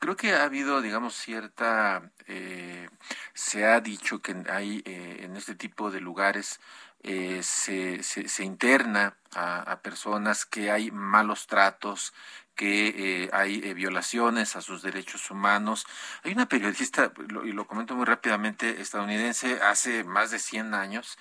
creo 0.00 0.16
que 0.16 0.32
ha 0.32 0.42
habido, 0.42 0.82
digamos, 0.82 1.14
cierta, 1.14 2.10
eh, 2.26 2.88
se 3.34 3.64
ha 3.64 3.80
dicho 3.80 4.20
que 4.20 4.34
hay 4.50 4.82
eh, 4.84 5.20
en 5.20 5.36
este 5.36 5.54
tipo 5.54 5.92
de 5.92 6.00
lugares 6.00 6.58
se, 7.04 8.02
se, 8.02 8.44
interna 8.44 9.16
a, 9.34 9.80
personas 9.82 10.46
que 10.46 10.70
hay 10.70 10.92
malos 10.92 11.48
tratos, 11.48 12.14
que 12.54 13.28
hay 13.32 13.74
violaciones 13.74 14.54
a 14.54 14.60
sus 14.60 14.82
derechos 14.82 15.28
humanos. 15.28 15.84
Hay 16.22 16.30
una 16.30 16.46
periodista, 16.46 17.12
y 17.44 17.50
lo 17.50 17.66
comento 17.66 17.96
muy 17.96 18.04
rápidamente, 18.04 18.80
estadounidense, 18.80 19.60
hace 19.62 20.04
más 20.04 20.30
de 20.30 20.38
100 20.38 20.74
años, 20.74 21.18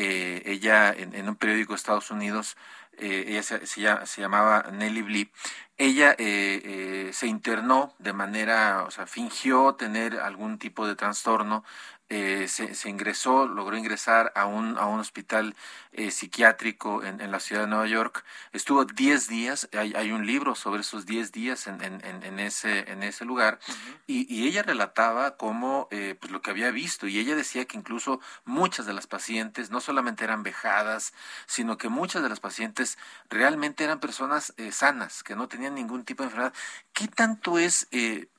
eh, 0.00 0.42
ella 0.46 0.92
en, 0.92 1.28
un 1.28 1.34
periódico 1.34 1.72
de 1.72 1.76
Estados 1.76 2.12
Unidos, 2.12 2.56
eh, 2.98 3.24
ella 3.26 3.42
se, 3.42 3.66
se, 3.66 4.20
llamaba 4.20 4.70
Nelly 4.72 5.02
Blee, 5.02 5.32
ella 5.76 6.14
eh, 6.18 7.10
se 7.12 7.26
internó 7.26 7.94
de 7.98 8.12
manera, 8.12 8.84
o 8.84 8.92
sea, 8.92 9.06
fingió 9.06 9.74
tener 9.74 10.20
algún 10.20 10.58
tipo 10.58 10.86
de 10.86 10.94
trastorno 10.94 11.64
eh, 12.10 12.48
se, 12.48 12.88
ingresó, 12.88 13.46
logró 13.46 13.76
ingresar 13.76 14.32
a 14.34 14.46
un, 14.46 14.78
a 14.78 14.86
un 14.86 14.98
hospital 14.98 15.54
eh, 15.92 16.10
psiquiátrico 16.10 17.04
en, 17.04 17.20
en, 17.20 17.30
la 17.30 17.38
ciudad 17.38 17.62
de 17.62 17.68
Nueva 17.68 17.86
York. 17.86 18.24
Estuvo 18.54 18.86
10 18.86 19.28
días, 19.28 19.68
hay, 19.76 19.92
hay, 19.94 20.10
un 20.10 20.26
libro 20.26 20.54
sobre 20.54 20.80
esos 20.80 21.04
10 21.04 21.32
días 21.32 21.66
en, 21.66 21.82
en, 21.82 22.02
en, 22.02 22.40
ese, 22.40 22.90
en 22.90 23.02
ese 23.02 23.26
lugar, 23.26 23.58
y, 24.06 24.26
y, 24.34 24.48
ella 24.48 24.62
relataba 24.62 25.36
cómo, 25.36 25.86
eh, 25.90 26.16
pues 26.18 26.32
lo 26.32 26.40
que 26.40 26.50
había 26.50 26.70
visto, 26.70 27.06
y 27.06 27.18
ella 27.18 27.36
decía 27.36 27.66
que 27.66 27.76
incluso 27.76 28.20
muchas 28.46 28.86
de 28.86 28.94
las 28.94 29.06
pacientes 29.06 29.70
no 29.70 29.80
solamente 29.82 30.24
eran 30.24 30.42
vejadas, 30.42 31.12
sino 31.44 31.76
que 31.76 31.90
muchas 31.90 32.22
de 32.22 32.30
las 32.30 32.40
pacientes 32.40 32.96
realmente 33.28 33.84
eran 33.84 34.00
personas 34.00 34.54
sanas, 34.70 35.22
que 35.22 35.36
no 35.36 35.46
tenían 35.46 35.74
ningún 35.74 36.04
tipo 36.06 36.22
de 36.22 36.28
enfermedad. 36.28 36.54
¿Qué 36.94 37.06
tanto 37.06 37.58
es 37.58 37.86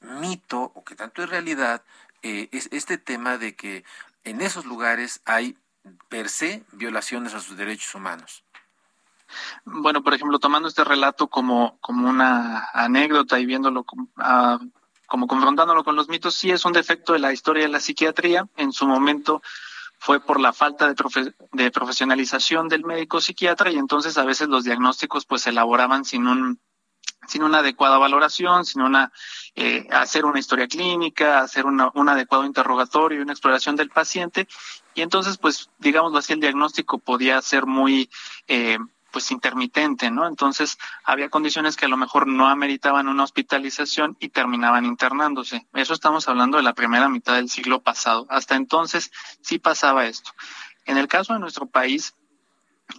mito 0.02 0.72
o 0.74 0.84
qué 0.84 0.96
tanto 0.96 1.22
es 1.22 1.30
realidad 1.30 1.84
eh, 2.24 2.50
es 2.52 2.70
este 2.72 2.98
tema 2.98 3.38
de 3.38 3.56
que 3.56 3.84
en 4.24 4.42
esos 4.42 4.66
lugares 4.66 5.22
hay 5.26 5.58
per 6.10 6.30
se 6.30 6.64
violaciones 6.74 7.34
a 7.34 7.40
sus 7.40 7.58
derechos 7.58 7.96
humanos. 7.96 8.44
Bueno, 9.64 10.04
por 10.04 10.14
ejemplo, 10.14 10.40
tomando 10.40 10.68
este 10.68 10.84
relato 10.84 11.28
como, 11.28 11.78
como 11.82 12.10
una 12.10 12.70
anécdota 12.74 13.40
y 13.40 13.46
viéndolo 13.46 13.86
ah, 14.18 14.60
como 15.08 15.28
confrontándolo 15.28 15.84
con 15.84 15.96
los 15.96 16.10
mitos, 16.10 16.36
sí 16.36 16.52
es 16.52 16.66
un 16.66 16.74
defecto 16.74 17.14
de 17.14 17.20
la 17.20 17.34
historia 17.34 17.64
de 17.64 17.70
la 17.70 17.80
psiquiatría. 17.80 18.48
En 18.58 18.72
su 18.72 18.88
momento 18.88 19.42
fue 20.00 20.20
por 20.20 20.40
la 20.40 20.54
falta 20.54 20.92
de, 20.92 21.34
de 21.52 21.72
profesionalización 21.72 22.70
del 22.70 22.86
médico 22.86 23.22
psiquiatra 23.22 23.72
y 23.72 23.78
entonces 23.78 24.18
a 24.18 24.24
veces 24.24 24.48
los 24.48 24.64
diagnósticos 24.64 25.26
pues 25.26 25.44
se 25.44 25.50
elaboraban 25.50 26.06
sin 26.06 26.28
un 26.28 26.60
sin 27.30 27.44
una 27.44 27.60
adecuada 27.60 27.98
valoración, 27.98 28.66
sin 28.66 28.82
una 28.82 29.12
eh, 29.56 29.88
hacer 29.92 30.26
una 30.26 30.40
historia 30.40 30.68
clínica, 30.68 31.40
hacer 31.40 31.66
una, 31.66 31.92
un 31.94 32.10
adecuado 32.10 32.46
interrogatorio, 32.46 33.22
una 33.22 33.34
exploración 33.34 33.76
del 33.76 33.90
paciente, 33.90 34.48
y 34.96 35.02
entonces, 35.02 35.38
pues, 35.38 35.70
digámoslo 35.78 36.18
así, 36.18 36.34
el 36.34 36.42
diagnóstico 36.42 36.98
podía 36.98 37.42
ser 37.42 37.66
muy 37.66 38.10
eh, 38.48 38.80
pues 39.12 39.32
intermitente, 39.32 40.12
¿no? 40.12 40.28
Entonces 40.28 40.78
había 41.04 41.30
condiciones 41.30 41.76
que 41.76 41.86
a 41.86 41.90
lo 41.90 41.98
mejor 41.98 42.28
no 42.28 42.48
ameritaban 42.48 43.08
una 43.08 43.24
hospitalización 43.24 44.18
y 44.20 44.30
terminaban 44.30 44.86
internándose. 44.86 45.68
Eso 45.74 45.94
estamos 45.94 46.28
hablando 46.28 46.58
de 46.58 46.64
la 46.64 46.74
primera 46.74 47.10
mitad 47.10 47.36
del 47.36 47.50
siglo 47.50 47.82
pasado. 47.82 48.28
Hasta 48.30 48.56
entonces 48.56 49.12
sí 49.42 49.58
pasaba 49.58 50.06
esto. 50.06 50.32
En 50.86 50.98
el 50.98 51.08
caso 51.08 51.34
de 51.34 51.40
nuestro 51.40 51.66
país, 51.66 52.16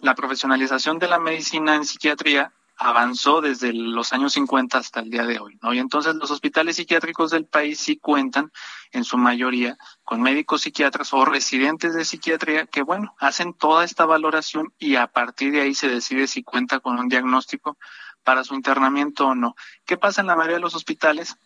la 0.02 0.14
profesionalización 0.14 0.98
de 0.98 1.08
la 1.08 1.18
medicina 1.18 1.74
en 1.74 1.84
psiquiatría 1.84 2.52
avanzó 2.80 3.42
desde 3.42 3.74
los 3.74 4.14
años 4.14 4.32
50 4.32 4.78
hasta 4.78 5.00
el 5.00 5.10
día 5.10 5.26
de 5.26 5.38
hoy, 5.38 5.58
¿no? 5.60 5.74
Y 5.74 5.78
entonces 5.78 6.14
los 6.14 6.30
hospitales 6.30 6.76
psiquiátricos 6.76 7.30
del 7.30 7.44
país 7.44 7.78
sí 7.78 7.98
cuentan, 7.98 8.50
en 8.92 9.04
su 9.04 9.18
mayoría, 9.18 9.76
con 10.02 10.22
médicos 10.22 10.62
psiquiatras 10.62 11.12
o 11.12 11.26
residentes 11.26 11.94
de 11.94 12.06
psiquiatría 12.06 12.66
que, 12.66 12.80
bueno, 12.80 13.14
hacen 13.18 13.52
toda 13.52 13.84
esta 13.84 14.06
valoración 14.06 14.72
y 14.78 14.96
a 14.96 15.08
partir 15.08 15.52
de 15.52 15.60
ahí 15.60 15.74
se 15.74 15.88
decide 15.88 16.26
si 16.26 16.42
cuenta 16.42 16.80
con 16.80 16.98
un 16.98 17.08
diagnóstico 17.08 17.76
para 18.24 18.44
su 18.44 18.54
internamiento 18.54 19.26
o 19.26 19.34
no. 19.34 19.54
¿Qué 19.84 19.98
pasa 19.98 20.22
en 20.22 20.28
la 20.28 20.36
mayoría 20.36 20.56
de 20.56 20.62
los 20.62 20.74
hospitales? 20.74 21.36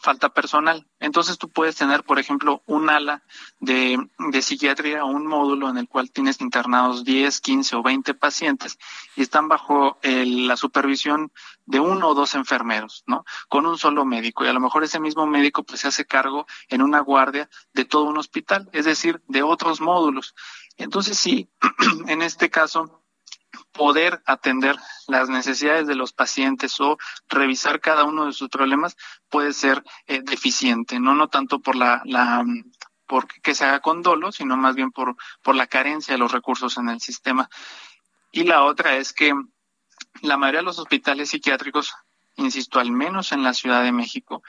Falta 0.00 0.30
personal. 0.30 0.86
Entonces 0.98 1.38
tú 1.38 1.48
puedes 1.48 1.76
tener, 1.76 2.04
por 2.04 2.18
ejemplo, 2.18 2.62
un 2.66 2.90
ala 2.90 3.22
de, 3.58 3.98
de 4.18 4.42
psiquiatría 4.42 5.04
o 5.04 5.08
un 5.08 5.26
módulo 5.26 5.68
en 5.68 5.78
el 5.78 5.88
cual 5.88 6.10
tienes 6.10 6.40
internados 6.40 7.04
10, 7.04 7.40
15 7.40 7.76
o 7.76 7.82
20 7.82 8.14
pacientes 8.14 8.78
y 9.16 9.22
están 9.22 9.48
bajo 9.48 9.98
la 10.02 10.56
supervisión 10.56 11.32
de 11.66 11.80
uno 11.80 12.08
o 12.08 12.14
dos 12.14 12.34
enfermeros, 12.34 13.04
¿no? 13.06 13.24
Con 13.48 13.66
un 13.66 13.78
solo 13.78 14.04
médico. 14.04 14.44
Y 14.44 14.48
a 14.48 14.52
lo 14.52 14.60
mejor 14.60 14.84
ese 14.84 15.00
mismo 15.00 15.26
médico 15.26 15.62
pues 15.62 15.80
se 15.80 15.88
hace 15.88 16.04
cargo 16.04 16.46
en 16.68 16.82
una 16.82 17.00
guardia 17.00 17.48
de 17.72 17.84
todo 17.84 18.04
un 18.04 18.18
hospital, 18.18 18.68
es 18.72 18.84
decir, 18.84 19.22
de 19.28 19.42
otros 19.42 19.80
módulos. 19.80 20.34
Entonces 20.76 21.18
sí, 21.18 21.48
en 22.08 22.22
este 22.22 22.50
caso, 22.50 23.02
poder 23.72 24.22
atender 24.26 24.76
las 25.06 25.28
necesidades 25.28 25.86
de 25.86 25.94
los 25.94 26.12
pacientes 26.12 26.80
o 26.80 26.98
revisar 27.28 27.80
cada 27.80 28.04
uno 28.04 28.26
de 28.26 28.32
sus 28.32 28.48
problemas 28.48 28.96
puede 29.28 29.52
ser 29.52 29.82
eh, 30.06 30.22
deficiente, 30.22 31.00
no 31.00 31.14
no 31.14 31.28
tanto 31.28 31.60
por 31.60 31.76
la, 31.76 32.02
la 32.04 32.44
por 33.06 33.26
que 33.42 33.54
se 33.54 33.64
haga 33.64 33.80
con 33.80 34.02
dolo, 34.02 34.32
sino 34.32 34.56
más 34.56 34.74
bien 34.74 34.90
por 34.90 35.16
por 35.42 35.54
la 35.54 35.66
carencia 35.66 36.14
de 36.14 36.18
los 36.18 36.32
recursos 36.32 36.76
en 36.78 36.88
el 36.88 37.00
sistema. 37.00 37.48
Y 38.32 38.44
la 38.44 38.64
otra 38.64 38.96
es 38.96 39.12
que 39.12 39.32
la 40.22 40.36
mayoría 40.36 40.60
de 40.60 40.66
los 40.66 40.78
hospitales 40.78 41.30
psiquiátricos 41.30 41.92
insisto, 42.36 42.80
al 42.80 42.90
menos 42.90 43.32
en 43.32 43.42
la 43.42 43.54
Ciudad 43.54 43.82
de 43.82 43.92
México, 43.92 44.42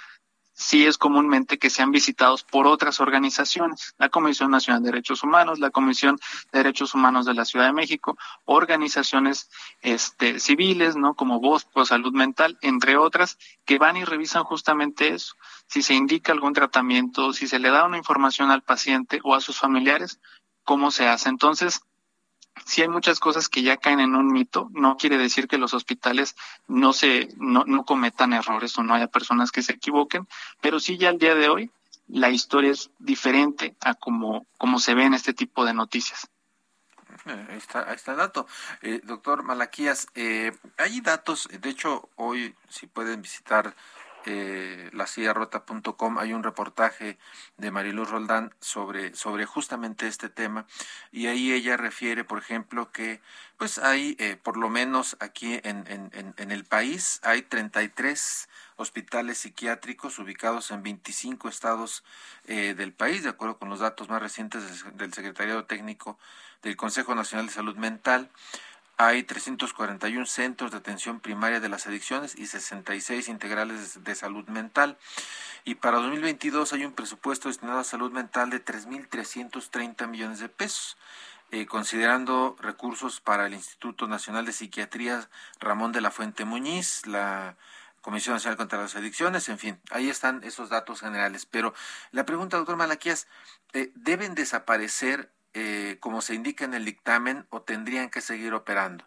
sí 0.53 0.85
es 0.85 0.97
comúnmente 0.97 1.57
que 1.57 1.69
sean 1.69 1.91
visitados 1.91 2.43
por 2.43 2.67
otras 2.67 2.99
organizaciones, 2.99 3.93
la 3.97 4.09
Comisión 4.09 4.51
Nacional 4.51 4.83
de 4.83 4.91
Derechos 4.91 5.23
Humanos, 5.23 5.59
la 5.59 5.69
Comisión 5.69 6.17
de 6.51 6.59
Derechos 6.59 6.93
Humanos 6.93 7.25
de 7.25 7.33
la 7.33 7.45
Ciudad 7.45 7.65
de 7.65 7.73
México, 7.73 8.17
organizaciones 8.45 9.49
este, 9.81 10.39
civiles, 10.39 10.95
¿no? 10.95 11.15
Como 11.15 11.41
por 11.73 11.87
Salud 11.87 12.13
Mental, 12.13 12.57
entre 12.61 12.97
otras, 12.97 13.37
que 13.65 13.77
van 13.77 13.97
y 13.97 14.05
revisan 14.05 14.43
justamente 14.43 15.13
eso. 15.13 15.35
Si 15.67 15.81
se 15.81 15.93
indica 15.93 16.31
algún 16.31 16.53
tratamiento, 16.53 17.33
si 17.33 17.47
se 17.47 17.59
le 17.59 17.69
da 17.69 17.85
una 17.85 17.97
información 17.97 18.51
al 18.51 18.61
paciente 18.61 19.19
o 19.23 19.35
a 19.35 19.41
sus 19.41 19.57
familiares, 19.57 20.19
cómo 20.63 20.91
se 20.91 21.07
hace. 21.07 21.29
Entonces, 21.29 21.81
si 22.65 22.81
hay 22.81 22.87
muchas 22.87 23.19
cosas 23.19 23.49
que 23.49 23.63
ya 23.63 23.77
caen 23.77 23.99
en 23.99 24.15
un 24.15 24.31
mito, 24.31 24.69
no 24.73 24.97
quiere 24.97 25.17
decir 25.17 25.47
que 25.47 25.57
los 25.57 25.73
hospitales 25.73 26.35
no 26.67 26.93
se 26.93 27.29
no, 27.37 27.63
no 27.65 27.85
cometan 27.85 28.33
errores 28.33 28.77
o 28.77 28.83
no 28.83 28.93
haya 28.93 29.07
personas 29.07 29.51
que 29.51 29.63
se 29.63 29.73
equivoquen, 29.73 30.27
pero 30.61 30.79
sí 30.79 30.97
ya 30.97 31.09
al 31.09 31.17
día 31.17 31.35
de 31.35 31.49
hoy 31.49 31.71
la 32.07 32.29
historia 32.29 32.71
es 32.71 32.91
diferente 32.99 33.75
a 33.79 33.93
como, 33.95 34.45
como 34.57 34.79
se 34.79 34.93
ve 34.93 35.05
en 35.05 35.13
este 35.13 35.33
tipo 35.33 35.65
de 35.65 35.73
noticias. 35.73 36.27
Eh, 37.25 37.47
ahí 37.49 37.57
está, 37.57 37.89
ahí 37.89 37.95
está 37.95 38.11
el 38.11 38.17
dato. 38.17 38.47
Eh, 38.81 39.01
doctor 39.03 39.43
Malaquías, 39.43 40.07
eh, 40.15 40.51
hay 40.77 41.01
datos, 41.01 41.47
de 41.51 41.69
hecho, 41.69 42.09
hoy 42.15 42.55
si 42.69 42.87
pueden 42.87 43.21
visitar 43.21 43.75
eh, 44.25 44.89
lasillarrota.com 44.93 46.19
hay 46.19 46.33
un 46.33 46.43
reportaje 46.43 47.17
de 47.57 47.71
Mariluz 47.71 48.09
Roldán 48.09 48.53
sobre, 48.59 49.15
sobre 49.15 49.45
justamente 49.45 50.07
este 50.07 50.29
tema 50.29 50.65
y 51.11 51.27
ahí 51.27 51.51
ella 51.51 51.77
refiere, 51.77 52.23
por 52.23 52.39
ejemplo, 52.39 52.91
que 52.91 53.21
pues 53.57 53.77
hay, 53.77 54.15
eh, 54.19 54.37
por 54.41 54.57
lo 54.57 54.69
menos 54.69 55.17
aquí 55.19 55.59
en, 55.63 55.85
en, 55.87 56.33
en, 56.35 56.51
el 56.51 56.65
país, 56.65 57.19
hay 57.23 57.43
33 57.43 58.49
hospitales 58.75 59.37
psiquiátricos 59.37 60.17
ubicados 60.17 60.71
en 60.71 60.81
25 60.81 61.47
estados 61.47 62.03
eh, 62.45 62.73
del 62.75 62.91
país, 62.91 63.21
de 63.23 63.29
acuerdo 63.29 63.59
con 63.59 63.69
los 63.69 63.79
datos 63.79 64.09
más 64.09 64.21
recientes 64.21 64.83
del 64.95 65.13
Secretariado 65.13 65.65
Técnico 65.65 66.17
del 66.63 66.75
Consejo 66.75 67.15
Nacional 67.15 67.47
de 67.47 67.53
Salud 67.53 67.75
Mental. 67.75 68.29
Hay 69.03 69.23
341 69.23 70.27
centros 70.27 70.69
de 70.69 70.77
atención 70.77 71.21
primaria 71.21 71.59
de 71.59 71.69
las 71.69 71.87
adicciones 71.87 72.35
y 72.37 72.45
66 72.45 73.29
integrales 73.29 74.03
de 74.03 74.13
salud 74.13 74.47
mental. 74.47 74.95
Y 75.63 75.73
para 75.73 75.97
2022 75.97 76.71
hay 76.73 76.85
un 76.85 76.93
presupuesto 76.93 77.47
destinado 77.47 77.79
a 77.79 77.83
salud 77.83 78.11
mental 78.11 78.51
de 78.51 78.63
3.330 78.63 80.07
millones 80.07 80.37
de 80.37 80.49
pesos. 80.49 80.97
Eh, 81.49 81.65
considerando 81.65 82.55
recursos 82.59 83.21
para 83.21 83.47
el 83.47 83.55
Instituto 83.55 84.07
Nacional 84.07 84.45
de 84.45 84.53
Psiquiatría 84.53 85.27
Ramón 85.59 85.91
de 85.93 86.01
la 86.01 86.11
Fuente 86.11 86.45
Muñiz, 86.45 87.07
la 87.07 87.57
Comisión 88.01 88.35
Nacional 88.35 88.55
contra 88.55 88.79
las 88.79 88.95
Adicciones, 88.95 89.49
en 89.49 89.57
fin, 89.57 89.79
ahí 89.89 90.11
están 90.11 90.43
esos 90.43 90.69
datos 90.69 90.99
generales. 90.99 91.47
Pero 91.47 91.73
la 92.11 92.27
pregunta, 92.27 92.57
doctor 92.57 92.75
Malaquías, 92.75 93.25
eh, 93.73 93.91
¿deben 93.95 94.35
desaparecer 94.35 95.31
eh, 95.53 95.97
como 95.99 96.21
se 96.21 96.33
indica 96.33 96.65
en 96.65 96.73
el 96.73 96.85
dictamen 96.85 97.45
o 97.49 97.61
tendrían 97.61 98.09
que 98.09 98.21
seguir 98.21 98.53
operando? 98.53 99.05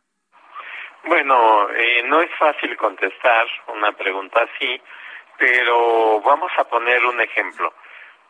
Bueno, 1.04 1.68
eh, 1.70 2.02
no 2.06 2.20
es 2.22 2.30
fácil 2.38 2.76
contestar 2.76 3.46
una 3.68 3.92
pregunta 3.92 4.40
así, 4.42 4.80
pero 5.38 6.20
vamos 6.20 6.50
a 6.56 6.64
poner 6.64 7.04
un 7.04 7.20
ejemplo. 7.20 7.74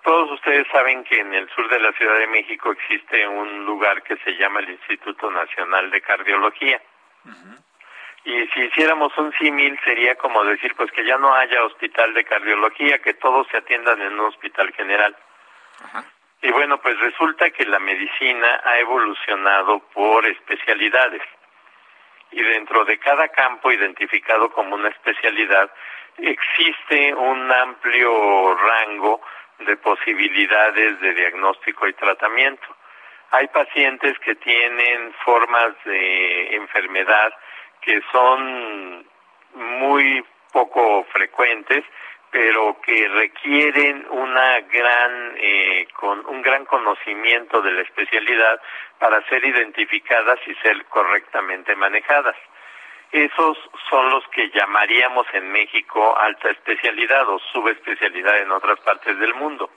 Todos 0.03 0.31
ustedes 0.33 0.67
saben 0.71 1.05
que 1.05 1.21
en 1.21 1.33
el 1.33 1.49
sur 1.51 1.69
de 1.69 1.79
la 1.79 1.93
Ciudad 1.93 2.19
de 2.19 2.27
México 2.27 2.73
existe 2.73 3.27
un 3.27 3.65
lugar 3.65 4.03
que 4.03 4.17
se 4.19 4.33
llama 4.33 4.61
el 4.61 4.71
Instituto 4.71 5.31
Nacional 5.31 5.91
de 5.91 6.01
Cardiología. 6.03 6.83
Y 8.25 8.47
si 8.49 8.61
hiciéramos 8.61 9.17
un 9.19 9.33
símil 9.35 9.79
sería 9.85 10.17
como 10.17 10.45
decir 10.45 10.75
pues 10.77 10.91
que 10.93 11.07
ya 11.07 11.17
no 11.19 11.35
haya 11.35 11.65
hospital 11.65 12.13
de 12.15 12.25
cardiología, 12.25 12.99
que 13.01 13.15
todos 13.15 13.47
se 13.51 13.59
atiendan 13.59 14.01
en 14.01 14.15
un 14.15 14.27
hospital 14.27 14.73
general. 14.73 15.17
Ajá. 15.85 16.05
Y 16.45 16.51
bueno, 16.51 16.77
pues 16.77 17.01
resulta 17.01 17.49
que 17.53 17.65
la 17.65 17.79
medicina 17.79 18.61
ha 18.65 18.79
evolucionado 18.79 19.79
por 19.95 20.27
especialidades. 20.27 21.23
Y 22.33 22.43
dentro 22.43 22.85
de 22.85 22.99
cada 22.99 23.29
campo 23.29 23.73
identificado 23.73 24.51
como 24.51 24.75
una 24.75 24.91
especialidad, 24.91 25.71
existe 26.19 27.15
un 27.15 27.51
amplio 27.51 28.55
rango 28.57 29.23
de 29.61 29.75
posibilidades 29.79 31.01
de 31.01 31.15
diagnóstico 31.15 31.89
y 31.89 31.95
tratamiento. 31.95 32.77
Hay 33.31 33.49
pacientes 33.49 34.19
que 34.19 34.35
tienen 34.35 35.15
formas 35.25 35.73
de 35.87 36.57
enfermedad 36.57 37.33
que 37.81 38.03
son 38.13 39.07
muy 39.55 40.23
poco 40.53 41.05
frecuentes 41.05 41.85
pero 42.35 42.81
que 42.81 43.07
requieren 43.11 44.09
una 44.11 44.59
gran 44.63 45.37
eh, 45.37 45.87
con 45.95 46.27
un 46.27 46.43
gran 46.43 46.65
conocimiento 46.65 47.63
de 47.63 47.71
la 47.71 47.83
especialidad 47.83 48.61
para 48.99 49.25
ser 49.29 49.45
identificadas 49.45 50.41
y 50.49 50.55
ser 50.57 50.85
correctamente 50.87 51.77
manejadas. 51.77 52.35
Esos 53.13 53.57
son 53.89 54.11
los 54.11 54.27
que 54.33 54.51
llamaríamos 54.51 55.29
en 55.33 55.53
México 55.53 56.19
alta 56.19 56.51
especialidad 56.51 57.29
o 57.29 57.39
subespecialidad 57.53 58.37
en 58.39 58.51
otras 58.51 58.81
partes 58.81 59.17
del 59.21 59.35
mundo. 59.35 59.71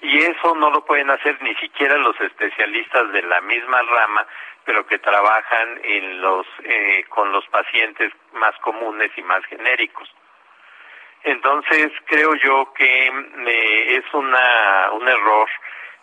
Y 0.00 0.16
eso 0.16 0.54
no 0.54 0.70
lo 0.70 0.82
pueden 0.86 1.10
hacer 1.10 1.42
ni 1.42 1.54
siquiera 1.56 1.98
los 1.98 2.18
especialistas 2.22 3.12
de 3.12 3.20
la 3.20 3.42
misma 3.42 3.82
rama, 3.82 4.26
pero 4.64 4.86
que 4.86 4.98
trabajan 4.98 5.78
en 5.84 6.22
los, 6.22 6.46
eh, 6.64 7.04
con 7.10 7.30
los 7.32 7.46
pacientes 7.48 8.14
más 8.32 8.56
comunes 8.60 9.10
y 9.14 9.22
más 9.22 9.44
genéricos. 9.44 10.08
Entonces 11.24 11.92
creo 12.06 12.34
yo 12.34 12.72
que 12.74 13.08
eh, 13.08 13.96
es 13.96 14.14
una, 14.14 14.90
un 14.92 15.08
error 15.08 15.48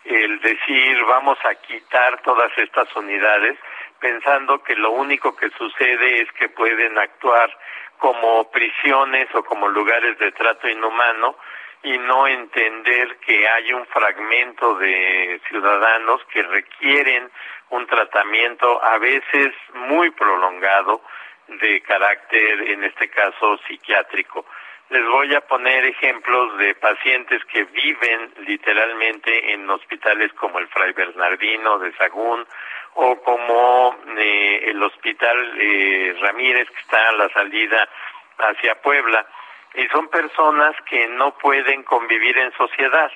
el 0.06 0.40
decir 0.40 1.04
vamos 1.06 1.38
a 1.44 1.56
quitar 1.56 2.22
todas 2.22 2.52
estas 2.58 2.96
unidades 2.96 3.58
pensando 4.00 4.64
que 4.64 4.76
lo 4.76 4.92
único 4.92 5.36
que 5.36 5.50
sucede 5.50 6.22
es 6.22 6.32
que 6.34 6.48
pueden 6.50 6.98
actuar 6.98 7.50
como 7.98 8.50
prisiones 8.52 9.28
o 9.34 9.44
como 9.44 9.68
lugares 9.68 10.18
de 10.20 10.32
trato 10.32 10.70
inhumano 10.70 11.36
y 11.84 11.98
no 11.98 12.28
entender 12.28 13.18
que 13.18 13.48
hay 13.48 13.74
un 13.74 13.86
fragmento 13.88 14.76
de 14.76 15.42
ciudadanos 15.48 16.24
que 16.32 16.44
requieren 16.44 17.30
un 17.70 17.86
tratamiento 17.88 18.84
a 18.84 18.98
veces 18.98 19.54
muy 19.74 20.10
prolongado 20.12 21.02
de 21.48 21.82
carácter, 21.82 22.62
en 22.62 22.84
este 22.84 23.10
caso, 23.10 23.58
psiquiátrico. 23.68 24.46
Les 24.90 25.06
voy 25.06 25.36
a 25.36 25.42
poner 25.42 25.84
ejemplos 25.84 26.58
de 26.60 26.74
pacientes 26.76 27.44
que 27.52 27.66
viven 27.66 28.34
literalmente 28.48 29.52
en 29.52 29.70
hospitales 29.70 30.32
como 30.34 30.60
el 30.60 30.68
Fray 30.70 30.94
Bernardino 30.94 31.78
de 31.80 31.92
Sagún 31.98 32.46
o 32.94 33.22
como 33.22 33.98
eh, 34.18 34.62
el 34.70 34.82
Hospital 34.82 35.60
eh, 35.60 36.16
Ramírez 36.22 36.70
que 36.70 36.80
está 36.80 37.10
a 37.10 37.12
la 37.12 37.28
salida 37.30 37.90
hacia 38.38 38.82
Puebla. 38.82 39.28
Y 39.74 39.88
son 39.90 40.08
personas 40.08 40.74
que 40.90 41.06
no 41.10 41.38
pueden 41.38 41.84
convivir 41.84 42.38
en 42.38 42.54
sociedad. 42.54 43.12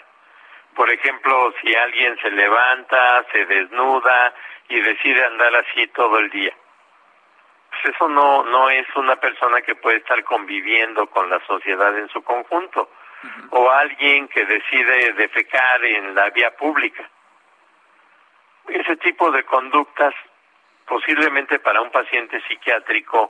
Por 0.76 0.92
ejemplo, 0.92 1.54
si 1.62 1.74
alguien 1.74 2.18
se 2.22 2.32
levanta, 2.32 3.26
se 3.32 3.46
desnuda 3.46 4.34
y 4.68 4.78
decide 4.82 5.24
andar 5.24 5.56
así 5.56 5.88
todo 5.88 6.20
el 6.20 6.30
día 6.32 6.54
eso 7.86 8.08
no, 8.08 8.44
no 8.44 8.70
es 8.70 8.88
una 8.96 9.16
persona 9.16 9.62
que 9.62 9.76
puede 9.76 9.98
estar 9.98 10.24
conviviendo 10.24 11.08
con 11.08 11.30
la 11.30 11.40
sociedad 11.46 11.98
en 11.98 12.10
su 12.10 12.22
conjunto, 12.24 12.90
o 13.52 13.70
alguien 13.70 14.28
que 14.28 14.46
decide 14.46 15.14
defecar 15.14 15.84
en 15.86 16.16
la 16.16 16.30
vía 16.32 16.56
pública. 16.56 17.08
Ese 18.68 18.96
tipo 18.98 19.32
de 19.32 19.44
conductas, 19.44 20.14
posiblemente 20.86 21.60
para 21.60 21.82
un 21.82 21.92
paciente 21.92 22.42
psiquiátrico, 22.48 23.30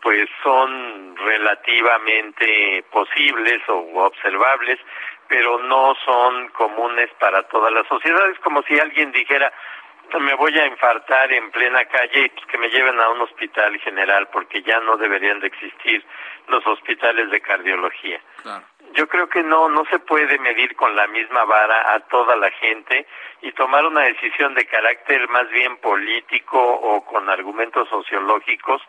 pues 0.00 0.28
son 0.42 1.16
relativamente 1.16 2.84
posibles 2.90 3.60
o 3.68 4.04
observables, 4.04 4.78
pero 5.28 5.58
no 5.58 5.94
son 6.04 6.48
comunes 6.48 7.10
para 7.18 7.42
todas 7.44 7.72
las 7.72 7.86
sociedades, 7.86 8.38
como 8.40 8.62
si 8.62 8.78
alguien 8.78 9.12
dijera, 9.12 9.52
me 10.18 10.34
voy 10.34 10.58
a 10.58 10.66
infartar 10.66 11.30
en 11.32 11.50
plena 11.50 11.84
calle 11.84 12.24
y 12.24 12.28
pues 12.30 12.46
que 12.46 12.58
me 12.58 12.70
lleven 12.70 12.98
a 12.98 13.10
un 13.10 13.20
hospital 13.20 13.78
general 13.80 14.28
porque 14.32 14.62
ya 14.62 14.80
no 14.80 14.96
deberían 14.96 15.40
de 15.40 15.48
existir 15.48 16.04
los 16.48 16.66
hospitales 16.66 17.30
de 17.30 17.40
cardiología. 17.40 18.20
Yo 18.94 19.06
creo 19.06 19.28
que 19.28 19.42
no 19.42 19.68
no 19.68 19.84
se 19.90 19.98
puede 19.98 20.38
medir 20.38 20.74
con 20.74 20.96
la 20.96 21.06
misma 21.08 21.44
vara 21.44 21.94
a 21.94 22.00
toda 22.00 22.36
la 22.36 22.50
gente 22.52 23.06
y 23.42 23.52
tomar 23.52 23.84
una 23.86 24.02
decisión 24.02 24.54
de 24.54 24.66
carácter 24.66 25.28
más 25.28 25.48
bien 25.50 25.76
político 25.76 26.58
o 26.58 27.04
con 27.04 27.28
argumentos 27.28 27.88
sociológicos 27.90 28.80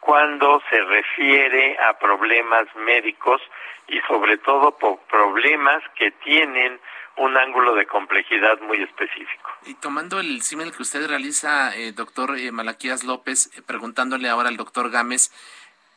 cuando 0.00 0.60
se 0.68 0.80
refiere 0.82 1.78
a 1.78 1.98
problemas 1.98 2.66
médicos 2.76 3.40
y 3.88 4.00
sobre 4.00 4.36
todo 4.38 4.76
por 4.76 4.98
problemas 5.06 5.82
que 5.94 6.10
tienen 6.10 6.78
un 7.16 7.36
ángulo 7.36 7.74
de 7.74 7.86
complejidad 7.86 8.60
muy 8.62 8.82
específico. 8.82 9.50
Y 9.66 9.74
tomando 9.74 10.20
el 10.20 10.42
símil 10.42 10.72
que 10.72 10.82
usted 10.82 11.06
realiza, 11.06 11.74
eh, 11.76 11.92
doctor 11.92 12.36
eh, 12.38 12.50
Malaquías 12.50 13.04
López, 13.04 13.50
eh, 13.56 13.62
preguntándole 13.62 14.28
ahora 14.28 14.48
al 14.48 14.56
doctor 14.56 14.90
Gámez, 14.90 15.30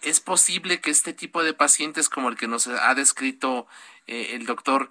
¿Es 0.02 0.20
posible 0.20 0.80
que 0.80 0.92
este 0.92 1.14
tipo 1.14 1.44
de 1.44 1.54
pacientes 1.54 2.10
como 2.10 2.30
el 2.30 2.38
que 2.38 2.48
nos 2.48 2.68
ha 2.68 2.94
descrito 2.94 3.68
eh, 4.06 4.36
el 4.36 4.46
doctor 4.46 4.90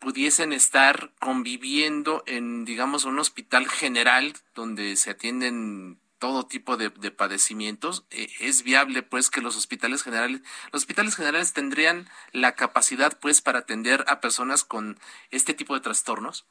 pudiesen 0.00 0.52
estar 0.52 1.10
conviviendo 1.20 2.22
en, 2.26 2.64
digamos, 2.64 3.04
un 3.04 3.18
hospital 3.18 3.68
general 3.68 4.34
donde 4.54 4.96
se 4.96 5.10
atienden 5.10 5.98
todo 6.18 6.46
tipo 6.46 6.76
de, 6.76 6.90
padecimientos, 7.10 8.04
eh, 8.10 8.28
es 8.40 8.62
viable 8.62 9.02
pues 9.02 9.30
que 9.30 9.40
los 9.40 9.56
hospitales 9.56 10.02
generales, 10.02 10.40
los 10.72 10.82
hospitales 10.82 11.14
generales 11.16 11.52
tendrían 11.52 12.08
la 12.32 12.54
capacidad 12.54 13.18
pues 13.18 13.40
para 13.40 13.60
atender 13.60 14.04
a 14.08 14.20
personas 14.20 14.64
con 14.64 14.98
este 15.30 15.54
tipo 15.54 15.74
de 15.74 15.80
trastornos? 15.80 16.46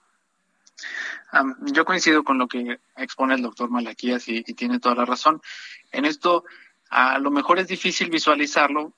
yo 1.61 1.85
coincido 1.85 2.23
con 2.23 2.37
lo 2.37 2.47
que 2.47 2.79
expone 2.95 3.33
el 3.33 3.41
doctor 3.41 3.69
Malaquías 3.69 4.27
y, 4.27 4.43
tiene 4.43 4.79
toda 4.79 4.93
la 4.95 5.05
razón. 5.05 5.41
En 5.91 6.05
esto, 6.05 6.45
a 6.89 7.17
lo 7.19 7.31
mejor 7.31 7.59
es 7.59 7.67
difícil 7.67 8.09
visualizarlo 8.09 8.93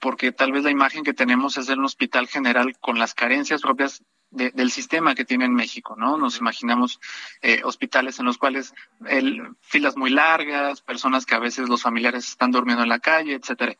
porque 0.00 0.32
tal 0.32 0.52
vez 0.52 0.64
la 0.64 0.70
imagen 0.70 1.04
que 1.04 1.14
tenemos 1.14 1.56
es 1.56 1.66
de 1.66 1.74
un 1.74 1.84
hospital 1.84 2.26
general 2.28 2.76
con 2.80 2.98
las 2.98 3.14
carencias 3.14 3.62
propias 3.62 4.02
del 4.30 4.70
sistema 4.70 5.14
que 5.14 5.24
tiene 5.24 5.44
en 5.44 5.54
México, 5.54 5.96
¿no? 5.96 6.16
Nos 6.16 6.38
imaginamos 6.38 7.00
eh, 7.42 7.62
hospitales 7.64 8.18
en 8.20 8.26
los 8.26 8.38
cuales 8.38 8.72
el, 9.06 9.56
filas 9.60 9.96
muy 9.96 10.10
largas, 10.10 10.82
personas 10.82 11.26
que 11.26 11.34
a 11.34 11.40
veces 11.40 11.68
los 11.68 11.82
familiares 11.82 12.28
están 12.28 12.52
durmiendo 12.52 12.82
en 12.82 12.88
la 12.88 13.00
calle, 13.00 13.34
etcétera. 13.34 13.76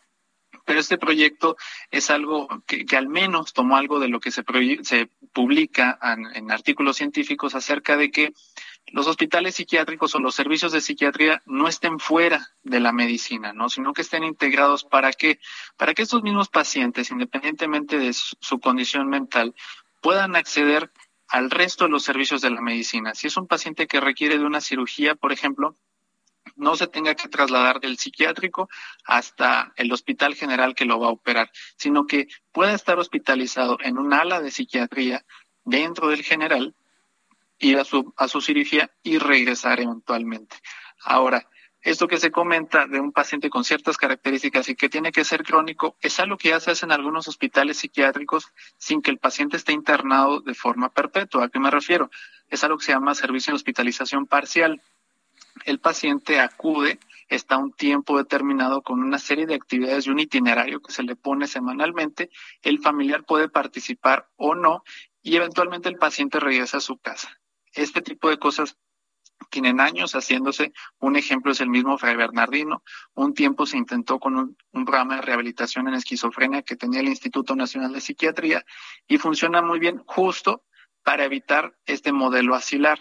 Pero 0.65 0.81
este 0.81 0.99
proyecto 0.99 1.57
es 1.91 2.11
algo 2.11 2.49
que, 2.67 2.85
al 2.97 3.09
menos 3.09 3.53
tomó 3.53 3.77
algo 3.77 4.01
de 4.01 4.09
lo 4.09 4.21
que 4.21 4.31
se, 4.31 4.45
se 4.83 5.09
publica 5.33 5.99
en 6.35 6.51
artículos 6.51 6.97
científicos 6.97 7.55
acerca 7.55 7.97
de 7.97 8.11
que 8.11 8.33
los 8.93 9.07
hospitales 9.07 9.55
psiquiátricos 9.55 10.15
o 10.15 10.19
los 10.19 10.35
servicios 10.35 10.73
de 10.73 10.81
psiquiatría 10.81 11.43
no 11.47 11.69
estén 11.69 11.99
fuera 11.99 12.49
de 12.63 12.81
la 12.81 12.93
medicina, 12.93 13.53
¿no? 13.53 13.69
Sino 13.69 13.93
que 13.93 14.03
estén 14.03 14.25
integrados 14.25 14.85
para 14.85 15.13
que, 15.13 15.39
para 15.77 15.95
que 15.95 16.03
estos 16.03 16.23
mismos 16.23 16.49
pacientes, 16.49 17.11
independientemente 17.11 17.99
de 17.99 18.13
su, 18.13 18.59
condición 18.59 19.09
mental, 19.09 19.55
puedan 20.01 20.37
acceder 20.37 20.91
al 21.29 21.51
resto 21.51 21.85
de 21.85 21.91
los 21.91 22.03
servicios 22.03 22.41
de 22.41 22.51
la 22.51 22.61
medicina. 22.61 23.15
Si 23.15 23.29
es 23.29 23.37
un 23.37 23.47
paciente 23.47 23.87
que 23.87 24.01
requiere 24.01 24.39
de 24.39 24.45
una 24.45 24.61
cirugía, 24.61 25.15
por 25.15 25.33
ejemplo, 25.33 25.77
no 26.57 26.77
se 26.77 26.87
tenga 26.87 27.15
que 27.15 27.29
trasladar 27.29 27.81
del 27.81 27.99
psiquiátrico 27.99 28.69
hasta 29.05 29.73
el 29.77 29.93
hospital 29.93 30.35
general 30.35 30.75
que 30.75 30.85
lo 30.85 30.99
va 30.99 31.07
a 31.07 31.13
operar, 31.13 31.51
sino 31.77 32.07
que 32.07 32.29
pueda 32.53 32.73
estar 32.73 32.99
hospitalizado 32.99 33.79
en 33.81 33.99
un 33.99 34.13
ala 34.13 34.41
de 34.41 34.51
psiquiatría 34.51 35.25
dentro 35.65 36.09
del 36.09 36.23
general 36.23 36.75
ir 37.59 37.79
a 37.79 37.85
su, 37.85 38.13
a 38.17 38.27
su 38.27 38.41
cirugía 38.41 38.91
y 39.03 39.19
regresar 39.19 39.81
eventualmente. 39.81 40.57
Ahora, 41.05 41.49
esto 41.83 42.09
que 42.09 42.19
se 42.19 42.31
comenta 42.31 42.87
de 42.87 43.01
un 43.01 43.11
paciente 43.11 43.49
con 43.49 43.65
ciertas 43.65 43.97
características 43.97 44.69
y 44.69 44.75
que 44.75 44.91
tiene 44.91 45.13
que 45.13 45.25
ser 45.25 45.45
crónico 45.45 45.97
es 46.03 46.21
algo 46.21 46.37
que 46.37 46.51
ya 46.51 46.61
se 46.61 46.71
hace 46.71 46.85
en 46.85 46.93
algunos 46.93 47.27
hospitales 47.27 47.79
psiquiátricos 47.79 48.49
sin 48.77 49.01
que 49.01 49.11
el 49.11 49.19
paciente 49.19 49.57
esté 49.57 49.73
internado 49.73 50.41
de 50.41 50.53
forma 50.53 50.91
perpetua. 50.91 51.45
¿A 51.45 51.49
qué 51.49 51.59
me 51.59 51.71
refiero? 51.71 52.11
Es 52.49 52.65
algo 52.65 52.77
que 52.77 52.85
se 52.85 52.93
llama 52.93 53.15
servicio 53.15 53.53
de 53.53 53.57
hospitalización 53.57 54.27
parcial. 54.27 54.83
El 55.65 55.79
paciente 55.79 56.39
acude, 56.39 56.99
está 57.29 57.57
un 57.57 57.73
tiempo 57.73 58.19
determinado 58.19 58.83
con 58.83 59.01
una 59.01 59.19
serie 59.19 59.47
de 59.47 59.55
actividades 59.55 60.07
y 60.07 60.11
un 60.11 60.19
itinerario 60.19 60.83
que 60.83 60.93
se 60.93 61.03
le 61.03 61.17
pone 61.17 61.47
semanalmente. 61.47 62.31
El 62.61 62.81
familiar 62.81 63.25
puede 63.25 63.49
participar 63.49 64.29
o 64.37 64.55
no 64.55 64.85
y 65.23 65.37
eventualmente 65.37 65.89
el 65.89 65.97
paciente 65.97 66.41
regresa 66.41 66.77
a 66.77 66.81
su 66.81 66.99
casa. 66.99 67.41
Este 67.73 68.03
tipo 68.03 68.29
de 68.29 68.39
cosas 68.39 68.77
tienen 69.49 69.81
años 69.81 70.13
haciéndose. 70.13 70.73
Un 70.99 71.17
ejemplo 71.17 71.53
es 71.53 71.61
el 71.61 71.71
mismo 71.71 71.99
Fray 71.99 72.17
Bernardino. 72.17 72.83
Un 73.15 73.35
tiempo 73.35 73.67
se 73.67 73.79
intentó 73.79 74.19
con 74.19 74.37
un, 74.37 74.57
programa 74.85 75.17
de 75.17 75.23
rehabilitación 75.23 75.89
en 75.89 75.95
esquizofrenia 75.95 76.63
que 76.63 76.77
tenía 76.77 77.01
el 77.01 77.09
Instituto 77.09 77.57
Nacional 77.57 77.93
de 77.93 78.01
Psiquiatría 78.01 78.65
y 79.07 79.19
funciona 79.19 79.63
muy 79.63 79.79
bien 79.79 80.03
justo 80.07 80.65
para 81.03 81.25
evitar 81.25 81.75
este 81.87 82.13
modelo 82.13 82.55
asilar. 82.55 82.99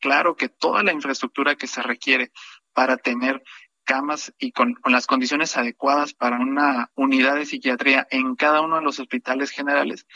Claro 0.00 0.36
que 0.36 0.48
toda 0.48 0.82
la 0.82 0.92
infraestructura 0.92 1.56
que 1.56 1.66
se 1.66 1.82
requiere 1.82 2.32
para 2.72 2.96
tener 2.96 3.42
camas 3.84 4.32
y 4.38 4.52
con, 4.52 4.74
con, 4.74 4.92
las 4.92 5.06
condiciones 5.06 5.56
adecuadas 5.56 6.14
para 6.14 6.38
una 6.38 6.90
unidad 6.94 7.36
de 7.36 7.44
psiquiatría 7.44 8.06
en 8.10 8.34
cada 8.34 8.62
uno 8.62 8.76
de 8.76 8.82
los 8.82 8.98
hospitales 8.98 9.50
generales 9.50 10.06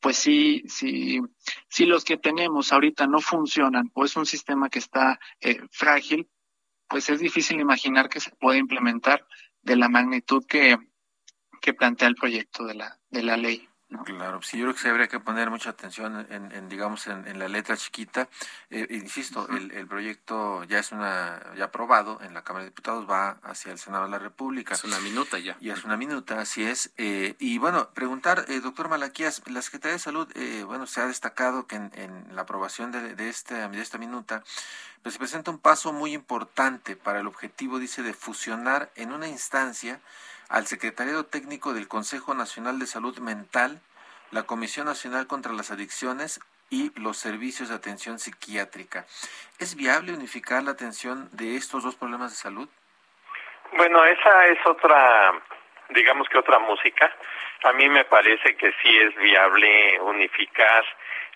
pues 0.00 0.16
sí, 0.18 0.62
sí, 0.68 1.20
si 1.68 1.86
los 1.86 2.04
que 2.04 2.16
tenemos 2.16 2.72
ahorita 2.72 3.06
no 3.06 3.20
funcionan 3.20 3.90
o 3.94 4.04
es 4.04 4.16
un 4.16 4.26
sistema 4.26 4.68
que 4.68 4.78
está 4.78 5.18
eh, 5.40 5.60
frágil, 5.70 6.28
pues 6.88 7.08
es 7.10 7.20
difícil 7.20 7.60
imaginar 7.60 8.08
que 8.08 8.20
se 8.20 8.30
pueda 8.36 8.58
implementar 8.58 9.26
de 9.62 9.76
la 9.76 9.88
magnitud 9.88 10.44
que, 10.46 10.76
que 11.60 11.74
plantea 11.74 12.08
el 12.08 12.14
proyecto 12.14 12.64
de 12.64 12.74
la, 12.74 13.00
de 13.10 13.22
la 13.22 13.36
ley. 13.36 13.68
Claro, 14.04 14.42
sí, 14.42 14.58
yo 14.58 14.64
creo 14.64 14.74
que 14.74 14.80
se 14.80 14.88
habría 14.88 15.06
que 15.06 15.20
poner 15.20 15.48
mucha 15.48 15.70
atención 15.70 16.26
en, 16.28 16.68
digamos, 16.68 17.06
en, 17.06 17.38
la 17.38 17.46
letra 17.46 17.76
chiquita. 17.76 18.28
Eh, 18.68 18.84
insisto, 18.90 19.48
el, 19.48 19.70
el, 19.70 19.86
proyecto 19.86 20.64
ya 20.64 20.80
es 20.80 20.90
una, 20.90 21.40
ya 21.56 21.66
aprobado 21.66 22.20
en 22.20 22.34
la 22.34 22.42
Cámara 22.42 22.64
de 22.64 22.70
Diputados, 22.70 23.08
va 23.08 23.38
hacia 23.44 23.70
el 23.70 23.78
Senado 23.78 24.04
de 24.04 24.10
la 24.10 24.18
República. 24.18 24.74
Es 24.74 24.82
una 24.82 24.98
minuta 24.98 25.38
ya. 25.38 25.56
Y 25.60 25.70
es 25.70 25.84
una 25.84 25.96
minuta, 25.96 26.40
así 26.40 26.64
es. 26.64 26.90
Eh, 26.96 27.36
y 27.38 27.58
bueno, 27.58 27.90
preguntar, 27.90 28.46
eh, 28.48 28.58
doctor 28.58 28.88
Malaquías, 28.88 29.42
la 29.46 29.62
Secretaría 29.62 29.94
de 29.94 30.00
Salud, 30.00 30.28
eh, 30.34 30.64
bueno, 30.64 30.88
se 30.88 31.00
ha 31.00 31.06
destacado 31.06 31.68
que 31.68 31.76
en, 31.76 32.26
la 32.32 32.42
aprobación 32.42 32.90
de, 32.90 33.14
de, 33.14 33.28
esta, 33.28 33.68
de 33.68 33.80
esta 33.80 33.98
minuta, 33.98 34.42
pues 35.02 35.12
se 35.12 35.20
presenta 35.20 35.52
un 35.52 35.60
paso 35.60 35.92
muy 35.92 36.12
importante 36.12 36.96
para 36.96 37.20
el 37.20 37.28
objetivo, 37.28 37.78
dice, 37.78 38.02
de 38.02 38.14
fusionar 38.14 38.90
en 38.96 39.12
una 39.12 39.28
instancia 39.28 40.00
al 40.48 40.66
Secretariado 40.66 41.24
Técnico 41.24 41.72
del 41.72 41.88
Consejo 41.88 42.34
Nacional 42.34 42.78
de 42.78 42.86
Salud 42.86 43.18
Mental, 43.18 43.80
la 44.30 44.44
Comisión 44.44 44.86
Nacional 44.86 45.26
contra 45.26 45.52
las 45.52 45.70
Adicciones 45.70 46.40
y 46.70 46.92
los 47.00 47.16
servicios 47.16 47.68
de 47.68 47.76
atención 47.76 48.18
psiquiátrica. 48.18 49.04
¿Es 49.58 49.76
viable 49.76 50.12
unificar 50.12 50.62
la 50.62 50.72
atención 50.72 51.28
de 51.32 51.56
estos 51.56 51.84
dos 51.84 51.94
problemas 51.96 52.30
de 52.30 52.36
salud? 52.36 52.68
Bueno, 53.76 54.04
esa 54.04 54.46
es 54.46 54.58
otra, 54.66 55.32
digamos 55.90 56.28
que 56.28 56.38
otra 56.38 56.58
música. 56.58 57.12
A 57.64 57.72
mí 57.72 57.88
me 57.88 58.04
parece 58.04 58.56
que 58.56 58.72
sí 58.82 58.98
es 58.98 59.14
viable 59.16 60.00
unificar 60.00 60.84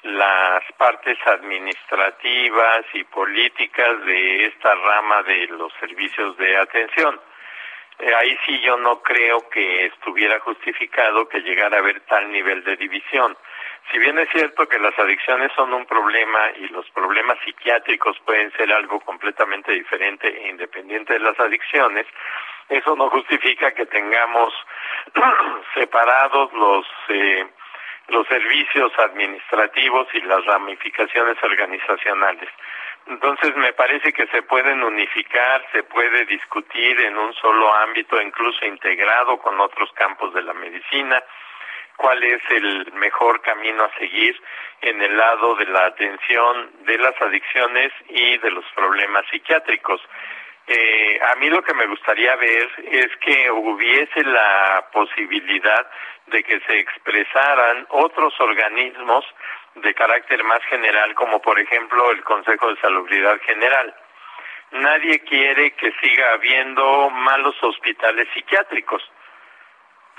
las 0.03 0.63
partes 0.79 1.19
administrativas 1.27 2.85
y 2.95 3.05
políticas 3.05 4.05
de 4.05 4.47
esta 4.47 4.75
rama 4.75 5.23
de 5.25 5.47
los 5.49 5.73
servicios 5.75 6.37
de 6.39 6.57
atención. 6.57 7.21
Eh, 8.01 8.15
ahí 8.15 8.37
sí 8.47 8.61
yo 8.61 8.77
no 8.79 9.03
creo 9.03 9.49
que 9.51 9.87
estuviera 9.87 10.41
justificado 10.41 11.29
que 11.29 11.41
llegara 11.41 11.77
a 11.77 11.81
haber 11.81 12.01
tal 12.03 12.31
nivel 12.33 12.65
de 12.65 12.77
división. 12.77 13.37
Si 13.91 13.99
bien 13.99 14.19
es 14.19 14.29
cierto 14.31 14.69
que 14.69 14.79
las 14.79 14.99
adicciones 14.99 15.53
son 15.55 15.75
un 15.75 15.85
problema 15.85 16.51
y 16.57 16.69
los 16.69 16.89
problemas 16.91 17.39
psiquiátricos 17.45 18.19
pueden 18.25 18.53
ser 18.53 18.73
algo 18.73 19.01
completamente 19.01 19.73
diferente 19.73 20.29
e 20.29 20.49
independiente 20.49 21.15
de 21.15 21.21
las 21.21 21.39
adicciones, 21.39 22.07
eso 22.69 22.95
no 22.97 23.11
justifica 23.11 23.73
que 23.73 23.87
tengamos 23.87 24.55
separados 25.75 26.53
los 26.53 26.87
eh, 27.09 27.47
los 28.09 28.27
servicios 28.27 28.93
administrativos 28.99 30.09
y 30.15 30.21
las 30.23 30.45
ramificaciones 30.45 31.37
organizacionales. 31.43 32.49
Entonces 33.07 33.57
me 33.57 33.73
parece 33.73 34.13
que 34.13 34.27
se 34.29 34.43
pueden 34.43 34.83
unificar, 34.83 35.65
se 35.73 35.83
puede 35.83 36.27
discutir 36.27 37.01
en 37.01 37.19
un 37.19 37.33
solo 37.35 37.75
ámbito, 37.75 38.21
incluso 38.21 38.65
integrado 38.65 39.39
con 39.39 39.61
otros 39.61 39.91
campos 39.93 40.33
de 40.35 40.43
la 40.43 40.55
medicina, 40.55 41.23
cuál 41.97 42.23
es 42.23 42.41
el 42.51 42.93
mejor 42.93 43.43
camino 43.43 43.85
a 43.85 43.99
seguir 43.99 44.41
en 44.81 45.03
el 45.03 45.17
lado 45.17 45.55
de 45.57 45.67
la 45.67 45.87
atención 45.87 46.71
de 46.85 46.99
las 46.99 47.21
adicciones 47.21 47.93
y 48.09 48.39
de 48.39 48.51
los 48.51 48.65
problemas 48.75 49.25
psiquiátricos. 49.31 50.01
Eh, 50.67 51.21
a 51.33 51.35
mí 51.37 51.51
lo 51.51 51.63
que 51.63 51.75
me 51.75 51.87
gustaría 51.87 52.37
ver 52.37 52.71
es 52.93 53.09
que 53.17 53.51
hubiese 53.51 54.23
la 54.25 54.89
posibilidad 54.93 55.91
de 56.27 56.43
que 56.45 56.61
se 56.61 56.79
expresaran 56.79 57.87
otros 57.91 58.33
organismos 58.41 59.25
de 59.75 59.95
carácter 59.95 60.43
más 60.45 60.63
general, 60.65 61.15
como 61.15 61.41
por 61.41 61.59
ejemplo 61.59 62.11
el 62.11 62.23
Consejo 62.23 62.69
de 62.69 62.81
Salubridad 62.81 63.41
General. 63.43 63.95
Nadie 64.73 65.21
quiere 65.21 65.73
que 65.73 65.93
siga 66.01 66.33
habiendo 66.33 67.11
malos 67.11 67.57
hospitales 67.63 68.29
psiquiátricos, 68.33 69.03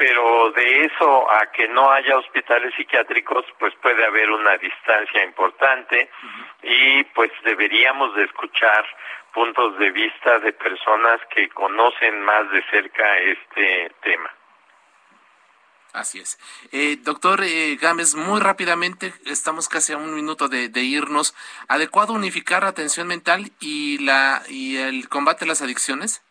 pero 0.02 0.52
de 0.54 0.86
eso 0.86 1.32
a 1.32 1.52
que 1.52 1.68
no 1.68 1.92
haya 1.92 2.18
hospitales 2.18 2.74
psiquiátricos, 2.76 3.46
pues 3.60 3.72
puede 3.84 4.04
haber 4.04 4.32
una 4.32 4.58
distancia 4.58 5.24
importante 5.24 6.10
y 6.64 7.04
pues 7.14 7.30
deberíamos 7.46 8.16
de 8.16 8.24
escuchar 8.24 8.84
puntos 9.32 9.78
de 9.78 9.92
vista 9.92 10.40
de 10.40 10.54
personas 10.54 11.20
que 11.30 11.50
conocen 11.50 12.20
más 12.22 12.50
de 12.52 12.64
cerca 12.72 13.20
este 13.20 13.92
tema. 14.02 14.32
Así 15.94 16.18
es. 16.18 16.40
Eh, 16.72 16.98
doctor 17.04 17.44
eh, 17.44 17.78
Gámez, 17.80 18.16
muy 18.16 18.40
rápidamente, 18.40 19.14
estamos 19.28 19.70
casi 19.70 19.94
a 19.94 19.98
un 19.98 20.16
minuto 20.16 20.50
de, 20.50 20.72
irnos. 20.82 21.36
¿Adecuado 21.68 22.14
unificar 22.14 22.64
la 22.64 22.70
atención 22.70 23.08
mental 23.08 23.52
y, 23.60 24.00
la, 24.00 24.42
y 24.50 24.78
el 24.78 25.10
combate 25.10 25.46
a 25.46 25.48
las 25.48 25.62
adicciones? 25.62 26.24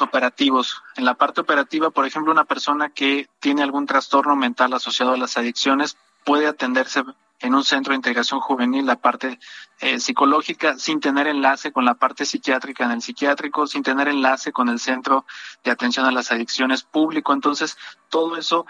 Operativos. 0.00 0.82
En 0.96 1.04
la 1.04 1.14
parte 1.14 1.40
operativa, 1.40 1.90
por 1.90 2.06
ejemplo, 2.06 2.32
una 2.32 2.44
persona 2.44 2.90
que 2.90 3.28
tiene 3.40 3.62
algún 3.62 3.86
trastorno 3.86 4.36
mental 4.36 4.72
asociado 4.72 5.12
a 5.12 5.16
las 5.16 5.36
adicciones 5.36 5.96
puede 6.24 6.46
atenderse 6.46 7.02
en 7.40 7.54
un 7.54 7.64
centro 7.64 7.92
de 7.92 7.96
integración 7.96 8.40
juvenil 8.40 8.86
la 8.86 8.96
parte 8.96 9.38
eh, 9.80 10.00
psicológica 10.00 10.78
sin 10.78 11.00
tener 11.00 11.26
enlace 11.26 11.70
con 11.70 11.84
la 11.84 11.94
parte 11.94 12.24
psiquiátrica 12.24 12.84
en 12.84 12.92
el 12.92 13.02
psiquiátrico, 13.02 13.66
sin 13.66 13.82
tener 13.82 14.08
enlace 14.08 14.52
con 14.52 14.68
el 14.68 14.78
centro 14.78 15.26
de 15.62 15.70
atención 15.70 16.06
a 16.06 16.12
las 16.12 16.32
adicciones 16.32 16.82
público. 16.82 17.32
Entonces, 17.32 17.76
todo 18.08 18.36
eso 18.36 18.66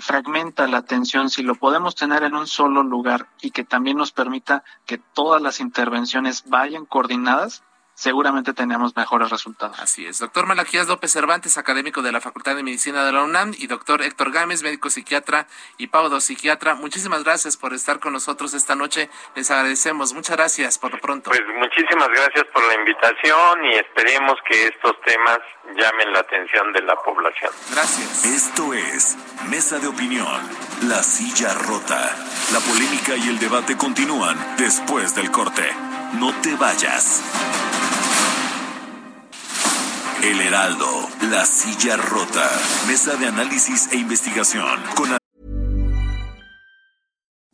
fragmenta 0.00 0.66
la 0.66 0.78
atención. 0.78 1.30
Si 1.30 1.42
lo 1.42 1.54
podemos 1.54 1.94
tener 1.94 2.22
en 2.22 2.34
un 2.34 2.46
solo 2.46 2.82
lugar 2.82 3.28
y 3.40 3.50
que 3.50 3.64
también 3.64 3.96
nos 3.96 4.12
permita 4.12 4.62
que 4.84 4.98
todas 4.98 5.40
las 5.40 5.60
intervenciones 5.60 6.44
vayan 6.46 6.84
coordinadas, 6.84 7.62
seguramente 8.02 8.52
tenemos 8.52 8.96
mejores 8.96 9.30
resultados. 9.30 9.78
Así 9.78 10.04
es. 10.06 10.18
Doctor 10.18 10.46
Malaquías 10.46 10.88
López 10.88 11.12
Cervantes, 11.12 11.56
académico 11.56 12.02
de 12.02 12.10
la 12.10 12.20
Facultad 12.20 12.56
de 12.56 12.64
Medicina 12.64 13.04
de 13.04 13.12
la 13.12 13.22
UNAM, 13.22 13.52
y 13.56 13.68
doctor 13.68 14.02
Héctor 14.02 14.32
Gámez, 14.32 14.64
médico 14.64 14.90
psiquiatra 14.90 15.46
y 15.78 15.86
paudo 15.86 16.20
psiquiatra. 16.20 16.74
Muchísimas 16.74 17.22
gracias 17.22 17.56
por 17.56 17.72
estar 17.74 18.00
con 18.00 18.12
nosotros 18.12 18.54
esta 18.54 18.74
noche. 18.74 19.08
Les 19.36 19.50
agradecemos. 19.52 20.14
Muchas 20.14 20.36
gracias 20.36 20.78
por 20.78 20.90
lo 20.92 20.98
pronto. 20.98 21.30
Pues 21.30 21.42
muchísimas 21.56 22.08
gracias 22.08 22.44
por 22.52 22.64
la 22.66 22.74
invitación 22.74 23.64
y 23.66 23.74
esperemos 23.74 24.34
que 24.48 24.66
estos 24.66 25.00
temas 25.02 25.38
llamen 25.76 26.12
la 26.12 26.20
atención 26.20 26.72
de 26.72 26.82
la 26.82 26.96
población. 26.96 27.52
Gracias. 27.70 28.24
Esto 28.24 28.74
es 28.74 29.16
Mesa 29.48 29.78
de 29.78 29.86
Opinión, 29.86 30.40
La 30.88 31.04
Silla 31.04 31.54
Rota. 31.54 32.16
La 32.52 32.58
polémica 32.58 33.14
y 33.16 33.28
el 33.28 33.38
debate 33.38 33.76
continúan 33.76 34.36
después 34.58 35.14
del 35.14 35.30
corte. 35.30 35.70
No 36.14 36.32
te 36.42 36.56
vayas. 36.56 37.71
El 40.24 40.40
Heraldo, 40.40 41.08
La 41.32 41.44
Silla 41.44 41.96
Rota. 41.96 42.48
Mesa 42.86 43.16
de 43.16 43.26
análisis 43.26 43.92
e 43.92 43.96
investigación 43.96 44.80
con 44.94 45.18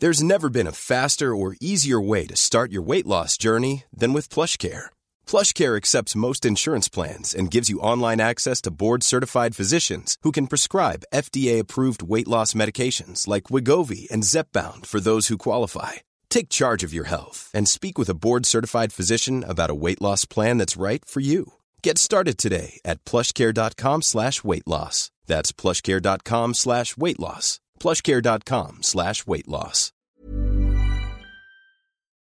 There's 0.00 0.22
never 0.22 0.50
been 0.50 0.66
a 0.66 0.72
faster 0.72 1.34
or 1.34 1.56
easier 1.62 1.98
way 1.98 2.26
to 2.26 2.36
start 2.36 2.70
your 2.70 2.82
weight 2.82 3.06
loss 3.06 3.38
journey 3.38 3.84
than 3.90 4.12
with 4.12 4.28
PlushCare. 4.28 4.90
PlushCare 5.26 5.78
accepts 5.78 6.14
most 6.14 6.44
insurance 6.44 6.90
plans 6.90 7.34
and 7.34 7.50
gives 7.50 7.70
you 7.70 7.80
online 7.80 8.20
access 8.20 8.60
to 8.60 8.70
board-certified 8.70 9.56
physicians 9.56 10.18
who 10.22 10.30
can 10.30 10.46
prescribe 10.46 11.04
FDA-approved 11.12 12.02
weight 12.02 12.28
loss 12.28 12.52
medications 12.52 13.26
like 13.26 13.50
Wigovi 13.50 14.10
and 14.10 14.24
Zepbound 14.24 14.84
for 14.84 15.00
those 15.00 15.28
who 15.28 15.38
qualify. 15.38 15.92
Take 16.28 16.50
charge 16.50 16.84
of 16.84 16.92
your 16.92 17.08
health 17.08 17.50
and 17.54 17.66
speak 17.66 17.96
with 17.98 18.10
a 18.10 18.18
board-certified 18.24 18.92
physician 18.92 19.42
about 19.42 19.70
a 19.70 19.80
weight 19.84 20.02
loss 20.02 20.26
plan 20.26 20.58
that's 20.58 20.76
right 20.76 21.02
for 21.04 21.20
you. 21.20 21.54
Get 21.82 21.98
started 21.98 22.38
today 22.38 22.80
at 22.84 23.04
plushcare.com 23.04 24.02
slash 24.02 24.44
weight 24.44 24.66
loss. 24.66 25.10
That's 25.26 25.52
plushcare.com 25.52 26.54
slash 26.54 26.96
weight 26.96 27.20
loss. 27.20 27.60
Plushcare.com 27.80 28.78
slash 28.82 29.26
weight 29.26 29.48
loss. 29.48 29.92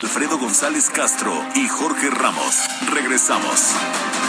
Alfredo 0.03 0.39
González 0.39 0.89
Castro 0.89 1.33
y 1.55 1.69
Jorge 1.69 2.11
Ramos. 2.11 2.55
Regresamos. 2.93 4.20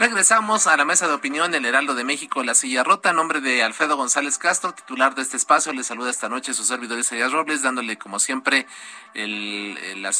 Regresamos 0.00 0.66
a 0.66 0.78
la 0.78 0.86
mesa 0.86 1.08
de 1.08 1.12
opinión 1.12 1.54
El 1.54 1.66
Heraldo 1.66 1.94
de 1.94 2.04
México, 2.04 2.42
La 2.42 2.54
Silla 2.54 2.82
Rota. 2.82 3.10
En 3.10 3.16
nombre 3.16 3.42
de 3.42 3.62
Alfredo 3.62 3.98
González 3.98 4.38
Castro, 4.38 4.72
titular 4.72 5.14
de 5.14 5.20
este 5.20 5.36
espacio, 5.36 5.74
le 5.74 5.84
saluda 5.84 6.08
esta 6.08 6.30
noche 6.30 6.54
su 6.54 6.64
servidor 6.64 6.98
Isaías 6.98 7.32
Robles, 7.32 7.60
dándole 7.60 7.98
como 7.98 8.18
siempre 8.18 8.66
el, 9.12 10.00
la, 10.00 10.10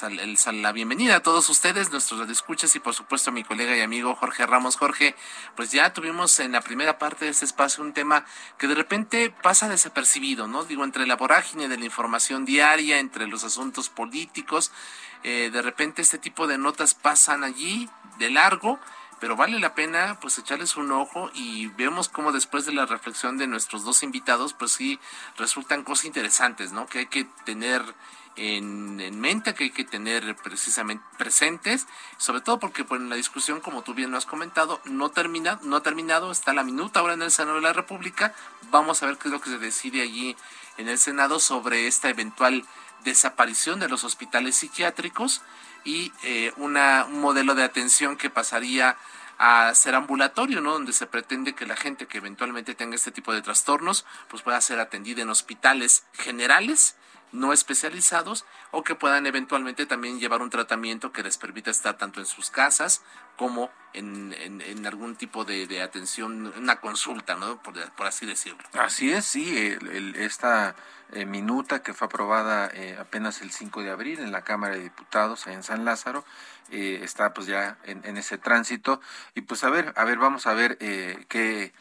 la, 0.53 0.73
bienvenida 0.73 1.17
a 1.17 1.23
todos 1.23 1.49
ustedes, 1.49 1.91
nuestros 1.91 2.29
escuchas 2.29 2.77
y 2.77 2.81
por 2.81 2.93
supuesto 2.93 3.31
a 3.31 3.33
mi 3.33 3.43
colega 3.43 3.75
y 3.75 3.81
amigo 3.81 4.15
Jorge 4.17 4.45
Ramos. 4.45 4.77
Jorge, 4.77 5.17
pues 5.57 5.73
ya 5.73 5.95
tuvimos 5.95 6.41
en 6.41 6.53
la 6.53 6.61
primera 6.61 6.99
parte 6.99 7.25
de 7.25 7.31
este 7.31 7.47
espacio 7.47 7.83
un 7.83 7.95
tema 7.95 8.27
que 8.59 8.67
de 8.67 8.75
repente 8.75 9.31
pasa 9.31 9.67
desapercibido, 9.71 10.47
¿no? 10.47 10.65
Digo, 10.65 10.85
entre 10.85 11.07
la 11.07 11.17
vorágine 11.17 11.69
de 11.69 11.79
la 11.79 11.87
información 11.87 12.45
diaria, 12.45 12.99
entre 12.99 13.27
los 13.27 13.45
asuntos 13.45 13.89
políticos, 13.89 14.73
eh, 15.23 15.49
de 15.51 15.63
repente 15.63 16.03
este 16.03 16.19
tipo 16.19 16.47
de 16.47 16.59
notas 16.59 16.93
pasan 16.93 17.45
allí 17.45 17.89
de 18.19 18.29
largo 18.29 18.79
pero 19.21 19.37
vale 19.37 19.61
la 19.61 19.75
pena 19.75 20.19
pues 20.21 20.39
echarles 20.39 20.77
un 20.77 20.91
ojo 20.91 21.31
y 21.35 21.69
vemos 21.69 22.09
cómo 22.09 22.33
después 22.33 22.67
de 22.67 22.73
la 22.73 22.87
reflexión 22.87 23.39
de 23.39 23.47
nuestros 23.47 23.85
dos 23.85 24.03
invitados 24.03 24.55
pues 24.55 24.73
sí 24.73 24.99
resultan 25.37 25.85
cosas 25.85 26.07
interesantes, 26.07 26.73
¿no? 26.73 26.87
Que 26.87 27.01
hay 27.01 27.07
que 27.07 27.25
tener 27.45 27.83
en, 28.37 29.21
mente, 29.21 29.55
que 29.55 29.65
hay 29.65 29.71
que 29.71 29.85
tener 29.85 30.35
precisamente 30.37 31.05
presentes, 31.19 31.87
sobre 32.17 32.41
todo 32.41 32.59
porque 32.59 32.85
pues, 32.85 33.01
en 33.01 33.11
la 33.11 33.17
discusión, 33.17 33.61
como 33.61 33.83
tú 33.83 33.93
bien 33.93 34.11
lo 34.11 34.17
has 34.17 34.27
comentado, 34.27 34.81
no 34.85 35.11
termina, 35.11 35.59
no 35.63 35.77
ha 35.77 35.83
terminado, 35.83 36.31
está 36.31 36.55
la 36.55 36.65
minuta 36.65 37.01
ahora 37.01 37.15
en 37.15 37.23
el 37.23 37.31
Senado 37.31 37.57
de 37.57 37.63
la 37.63 37.73
República, 37.73 38.35
vamos 38.71 39.03
a 39.03 39.07
ver 39.07 39.19
qué 39.19 39.29
es 39.29 39.33
lo 39.33 39.41
que 39.41 39.51
se 39.51 39.59
decide 39.59 40.03
allí 40.03 40.37
en 40.79 40.89
el 40.89 40.99
Senado 40.99 41.41
sobre 41.41 41.87
esta 41.87 42.09
eventual 42.09 42.65
desaparición 43.05 43.81
de 43.81 43.89
los 43.89 44.05
hospitales 44.05 44.57
psiquiátricos 44.57 45.43
y 45.85 46.13
eh, 46.23 46.53
una, 46.57 47.07
un 47.07 47.21
modelo 47.21 47.55
de 47.55 47.65
atención 47.65 48.17
que 48.17 48.31
pasaría 48.31 48.97
a 49.39 49.75
ser 49.75 49.95
ambulatorio, 49.95 50.61
¿no? 50.61 50.73
Donde 50.73 50.93
se 50.93 51.07
pretende 51.07 51.55
que 51.55 51.65
la 51.65 51.77
gente 51.77 52.07
que 52.07 52.19
eventualmente 52.19 52.75
tenga 52.75 52.97
este 52.97 53.11
tipo 53.11 53.33
de 53.33 53.41
trastornos, 53.41 54.05
pues 54.29 54.43
pueda 54.43 54.61
ser 54.61 54.79
atendida 54.81 55.23
en 55.23 55.31
hospitales 55.31 56.05
generales, 56.13 56.97
no 57.33 57.53
especializados, 57.53 58.45
o 58.71 58.83
que 58.83 58.95
puedan 58.95 59.27
eventualmente 59.27 59.87
también 59.87 60.19
llevar 60.19 60.43
un 60.43 60.51
tratamiento 60.51 61.13
que 61.13 61.23
les 61.23 61.39
permita 61.39 61.71
estar 61.71 61.97
tanto 61.97 62.21
en 62.21 62.27
sus 62.27 62.51
casas 62.51 63.03
como 63.37 63.71
en, 63.93 64.35
en, 64.39 64.87
algún 64.87 65.17
tipo 65.17 65.45
de, 65.45 65.83
atención, 65.83 66.53
una 66.57 66.81
consulta, 66.81 67.37
¿no? 67.37 67.61
Por, 67.63 67.75
así 68.07 68.27
decirlo. 68.27 68.63
Así 68.75 69.11
es, 69.11 69.25
sí, 69.25 69.77
esta 70.17 70.77
eh, 71.13 71.25
minuta 71.25 71.83
que 71.83 71.93
fue 71.93 72.07
aprobada 72.07 72.71
eh, 72.73 72.97
apenas 73.01 73.41
el 73.41 73.51
5 73.51 73.83
de 73.83 73.91
abril 73.91 74.21
en 74.21 74.31
la 74.31 74.43
Cámara 74.43 74.75
de 74.75 74.83
Diputados 74.83 75.47
en 75.47 75.63
San 75.63 75.85
Lázaro, 75.85 76.25
eh, 76.71 77.01
está 77.03 77.33
pues 77.35 77.47
ya 77.47 77.79
en, 77.85 78.17
ese 78.17 78.39
tránsito 78.39 79.01
y 79.35 79.41
pues 79.41 79.65
a 79.65 79.71
ver, 79.71 79.93
a 79.97 80.05
ver, 80.05 80.19
vamos 80.19 80.47
a 80.47 80.55
ver 80.55 80.79
qué, 80.79 81.73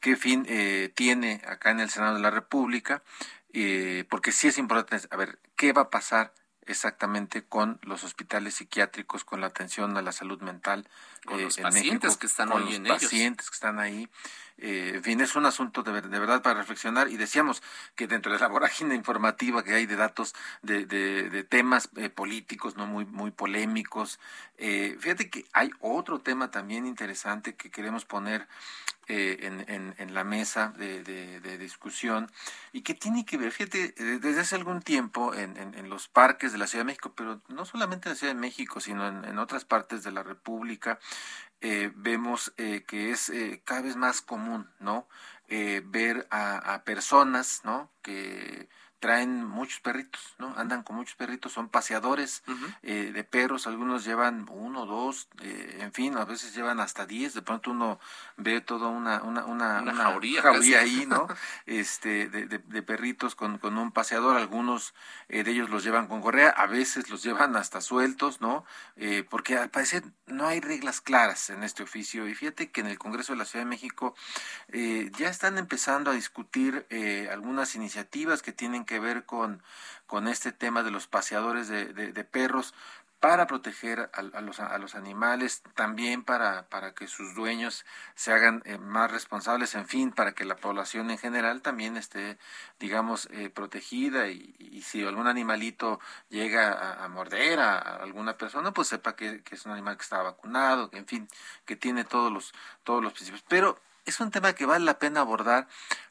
qué 0.00 0.16
fin 0.16 0.46
tiene 0.94 1.42
acá 1.46 1.70
en 1.70 1.80
el 1.80 1.90
Senado 1.90 2.14
de 2.14 2.20
la 2.20 2.30
República, 2.30 3.02
porque 4.08 4.32
sí 4.32 4.48
es 4.48 4.58
importante, 4.58 5.06
a 5.10 5.16
ver, 5.16 5.38
¿qué 5.56 5.72
va 5.72 5.82
a 5.82 5.90
pasar 5.90 6.32
exactamente 6.68 7.44
con 7.44 7.78
los 7.82 8.04
hospitales 8.04 8.54
psiquiátricos, 8.54 9.24
con 9.24 9.40
la 9.40 9.48
atención 9.48 9.96
a 9.96 10.02
la 10.02 10.12
salud 10.12 10.40
mental 10.40 10.86
con 11.24 11.42
los 11.42 11.56
pacientes 11.56 12.16
que 12.16 12.26
están 12.26 12.50
con 12.50 12.64
los 12.64 12.80
pacientes 12.80 13.50
que 13.50 13.54
están 13.54 13.78
ahí. 13.78 14.08
Eh, 14.58 14.92
en 14.94 15.02
fin, 15.02 15.20
es 15.20 15.36
un 15.36 15.46
asunto 15.46 15.82
de, 15.82 16.00
de, 16.00 16.18
verdad 16.18 16.42
para 16.42 16.58
reflexionar. 16.60 17.08
Y 17.08 17.16
decíamos 17.16 17.62
que 17.94 18.06
dentro 18.06 18.32
de 18.32 18.38
la 18.38 18.48
vorágine 18.48 18.94
informativa 18.94 19.62
que 19.62 19.74
hay 19.74 19.86
de 19.86 19.96
datos 19.96 20.34
de, 20.62 20.84
de, 20.84 21.44
temas 21.44 21.90
eh, 21.96 22.10
políticos 22.10 22.76
no 22.76 22.86
muy 22.86 23.04
muy 23.06 23.30
polémicos, 23.30 24.18
eh, 24.56 24.96
fíjate 25.00 25.30
que 25.30 25.46
hay 25.52 25.70
otro 25.80 26.20
tema 26.20 26.50
también 26.50 26.86
interesante 26.86 27.54
que 27.54 27.70
queremos 27.70 28.04
poner 28.04 28.48
en, 29.08 29.94
en, 29.96 30.14
la 30.14 30.24
mesa 30.24 30.74
de, 30.76 31.02
de, 31.02 31.58
discusión 31.58 32.30
y 32.72 32.82
que 32.82 32.94
tiene 32.94 33.24
que 33.24 33.38
ver, 33.38 33.52
fíjate, 33.52 33.94
desde 34.20 34.40
hace 34.40 34.54
algún 34.54 34.82
tiempo 34.82 35.34
en, 35.34 35.88
los 35.88 36.08
parques 36.08 36.52
de 36.52 36.58
la 36.58 36.66
Ciudad 36.66 36.84
de 36.84 36.92
México, 36.92 37.14
pero 37.16 37.40
no 37.48 37.64
solamente 37.64 38.08
en 38.08 38.14
la 38.14 38.18
Ciudad 38.18 38.34
de 38.34 38.40
México, 38.40 38.80
sino 38.80 39.06
en, 39.08 39.38
otras 39.38 39.64
partes 39.64 40.02
de 40.02 40.12
la 40.12 40.22
República, 40.22 40.98
eh, 41.60 41.90
vemos 41.96 42.52
eh, 42.56 42.84
que 42.86 43.10
es 43.10 43.30
eh, 43.30 43.62
cada 43.64 43.82
vez 43.82 43.96
más 43.96 44.20
común, 44.20 44.70
¿no? 44.78 45.08
ver 45.48 46.26
a, 46.30 46.74
a, 46.74 46.84
personas, 46.84 47.62
¿no? 47.64 47.90
Que 48.02 48.68
traen 49.00 49.44
muchos 49.44 49.80
perritos, 49.80 50.34
¿no? 50.38 50.52
Andan 50.56 50.82
con 50.82 50.96
muchos 50.96 51.14
perritos, 51.14 51.52
son 51.52 51.68
paseadores 51.68 52.42
eh, 52.82 53.12
de 53.12 53.24
perros, 53.24 53.66
algunos 53.66 54.04
llevan 54.04 54.46
uno, 54.50 54.86
dos, 54.86 55.28
eh, 55.40 55.78
en 55.80 55.92
fin, 55.92 56.16
a 56.16 56.24
veces 56.24 56.54
llevan 56.54 56.80
hasta 56.80 57.06
diez, 57.06 57.34
de 57.34 57.42
pronto 57.42 57.70
uno 57.70 58.00
ve 58.36 58.60
toda 58.60 58.88
una, 58.88 59.22
una, 59.22 59.44
una, 59.44 59.82
una, 59.82 59.94
jauría, 59.94 60.42
ahí, 60.80 61.06
¿no? 61.06 61.28
este, 61.66 62.28
de, 62.28 62.46
de, 62.46 62.82
perritos 62.82 63.36
con, 63.36 63.58
con, 63.58 63.78
un 63.78 63.92
paseador, 63.92 64.36
algunos 64.36 64.94
eh, 65.28 65.44
de 65.44 65.52
ellos 65.52 65.70
los 65.70 65.84
llevan 65.84 66.08
con 66.08 66.20
correa, 66.20 66.50
a 66.50 66.66
veces 66.66 67.08
los 67.08 67.22
llevan 67.22 67.54
hasta 67.56 67.80
sueltos, 67.80 68.40
¿no? 68.40 68.64
porque 69.30 69.56
al 69.56 69.70
parecer 69.70 70.02
no 70.26 70.46
hay 70.46 70.60
reglas 70.60 71.00
claras 71.00 71.50
en 71.50 71.62
este 71.62 71.82
oficio, 71.82 72.26
y 72.26 72.34
fíjate 72.34 72.70
que 72.70 72.80
en 72.80 72.88
el 72.88 72.98
Congreso 72.98 73.32
de 73.32 73.38
la 73.38 73.44
Ciudad 73.44 73.64
de 73.64 73.70
México 73.70 74.14
ya 74.72 75.28
están 75.28 75.56
empezando 75.56 76.10
a 76.10 76.14
discutir 76.14 76.86
algunas 77.30 77.74
iniciativas 77.74 78.42
que 78.42 78.52
tienen 78.52 78.84
que 78.88 78.98
ver 78.98 79.26
con, 79.26 79.62
con 80.06 80.26
este 80.26 80.50
tema 80.50 80.82
de 80.82 80.90
los 80.90 81.06
paseadores 81.06 81.68
de, 81.68 81.92
de, 81.92 82.24
perros, 82.24 82.74
para 83.20 83.46
proteger 83.48 84.10
a, 84.12 84.22
los, 84.40 84.60
a 84.60 84.78
los, 84.78 84.94
animales, 84.94 85.62
también 85.74 86.22
para, 86.22 86.68
para, 86.68 86.94
que 86.94 87.08
sus 87.08 87.34
dueños 87.34 87.84
se 88.14 88.32
hagan 88.32 88.62
eh, 88.64 88.78
más 88.78 89.10
responsables, 89.10 89.74
en 89.74 89.86
fin, 89.88 90.12
para 90.12 90.32
que 90.32 90.44
la 90.44 90.56
población 90.56 91.10
en 91.10 91.18
general 91.18 91.60
también 91.60 91.96
esté, 91.96 92.38
digamos, 92.78 93.28
eh, 93.32 93.50
protegida 93.50 94.28
y, 94.28 94.82
si 94.82 95.04
algún 95.04 95.26
animalito 95.26 96.00
llega 96.30 97.04
a, 97.04 97.08
morder 97.08 97.58
a, 97.58 97.78
alguna 97.78 98.38
persona, 98.38 98.72
pues 98.72 98.88
sepa 98.88 99.16
que, 99.16 99.42
que, 99.42 99.56
es 99.56 99.66
un 99.66 99.72
animal 99.72 99.96
que 99.96 100.04
está 100.04 100.22
vacunado, 100.22 100.88
que 100.88 100.98
en 100.98 101.06
fin, 101.06 101.28
que 101.66 101.76
tiene 101.76 102.04
todos 102.04 102.32
los, 102.32 102.54
todos 102.84 103.02
los 103.02 103.12
principios. 103.12 103.44
Pero 103.48 103.80
es 104.08 104.20
un 104.20 104.30
tema 104.30 104.54
que 104.54 104.64
vale 104.64 104.84
la 104.84 104.98
pena 104.98 105.20
abordar 105.20 105.68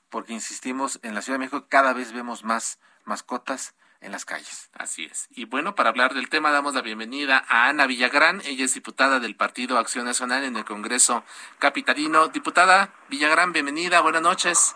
porque, 0.10 0.34
insistimos, 0.34 1.00
en 1.04 1.16
la 1.16 1.22
Ciudad 1.22 1.40
de 1.40 1.46
México 1.46 1.68
cada 1.70 1.94
vez 1.94 2.12
vemos 2.12 2.44
más 2.44 2.80
mascotas 3.06 3.76
en 4.02 4.12
las 4.12 4.26
calles. 4.26 4.70
Así 4.74 5.06
es. 5.06 5.28
Y 5.32 5.46
bueno, 5.46 5.76
para 5.76 5.90
hablar 5.90 6.14
del 6.14 6.30
tema 6.30 6.52
damos 6.52 6.76
la 6.76 6.82
bienvenida 6.82 7.44
a 7.48 7.68
Ana 7.68 7.88
Villagrán. 7.88 8.42
Ella 8.46 8.66
es 8.66 8.74
diputada 8.74 9.20
del 9.20 9.36
Partido 9.36 9.78
Acción 9.78 10.06
Nacional 10.06 10.44
en 10.44 10.56
el 10.56 10.66
Congreso 10.66 11.24
Capitalino. 11.60 12.28
Diputada 12.28 12.94
Villagrán, 13.10 13.54
bienvenida. 13.54 14.02
Buenas 14.02 14.22
noches. 14.22 14.76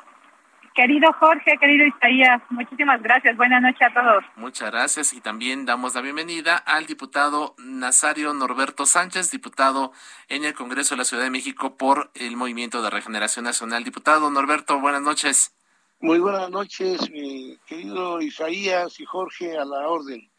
Querido 0.73 1.11
Jorge, 1.19 1.57
querido 1.59 1.85
Isaías, 1.85 2.41
muchísimas 2.49 3.01
gracias. 3.01 3.35
Buenas 3.35 3.61
noches 3.61 3.81
a 3.81 3.93
todos. 3.93 4.23
Muchas 4.37 4.71
gracias 4.71 5.11
y 5.13 5.19
también 5.19 5.65
damos 5.65 5.95
la 5.95 6.01
bienvenida 6.01 6.55
al 6.55 6.85
diputado 6.85 7.55
Nazario 7.57 8.33
Norberto 8.33 8.85
Sánchez, 8.85 9.31
diputado 9.31 9.91
en 10.29 10.45
el 10.45 10.53
Congreso 10.53 10.95
de 10.95 10.99
la 10.99 11.05
Ciudad 11.05 11.23
de 11.23 11.29
México 11.29 11.75
por 11.75 12.09
el 12.15 12.37
Movimiento 12.37 12.81
de 12.81 12.89
Regeneración 12.89 13.43
Nacional. 13.43 13.83
Diputado 13.83 14.29
Norberto, 14.31 14.79
buenas 14.79 15.01
noches. 15.01 15.53
Muy 15.99 16.19
buenas 16.19 16.49
noches, 16.49 17.11
mi 17.11 17.57
querido 17.67 18.21
Isaías 18.21 18.97
y 18.99 19.05
Jorge, 19.05 19.57
a 19.57 19.65
la 19.65 19.87
orden. 19.87 20.31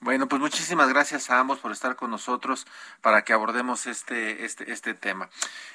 Bueno, 0.00 0.28
pues 0.28 0.42
muchísimas 0.42 0.88
gracias 0.90 1.30
a 1.30 1.38
ambos 1.40 1.58
por 1.58 1.72
estar 1.72 1.96
con 1.96 2.10
nosotros 2.10 2.66
para 3.00 3.22
que 3.22 3.32
abordemos 3.32 3.86
este, 3.86 4.44
este, 4.44 4.70
este 4.70 4.92
tema. 4.92 5.30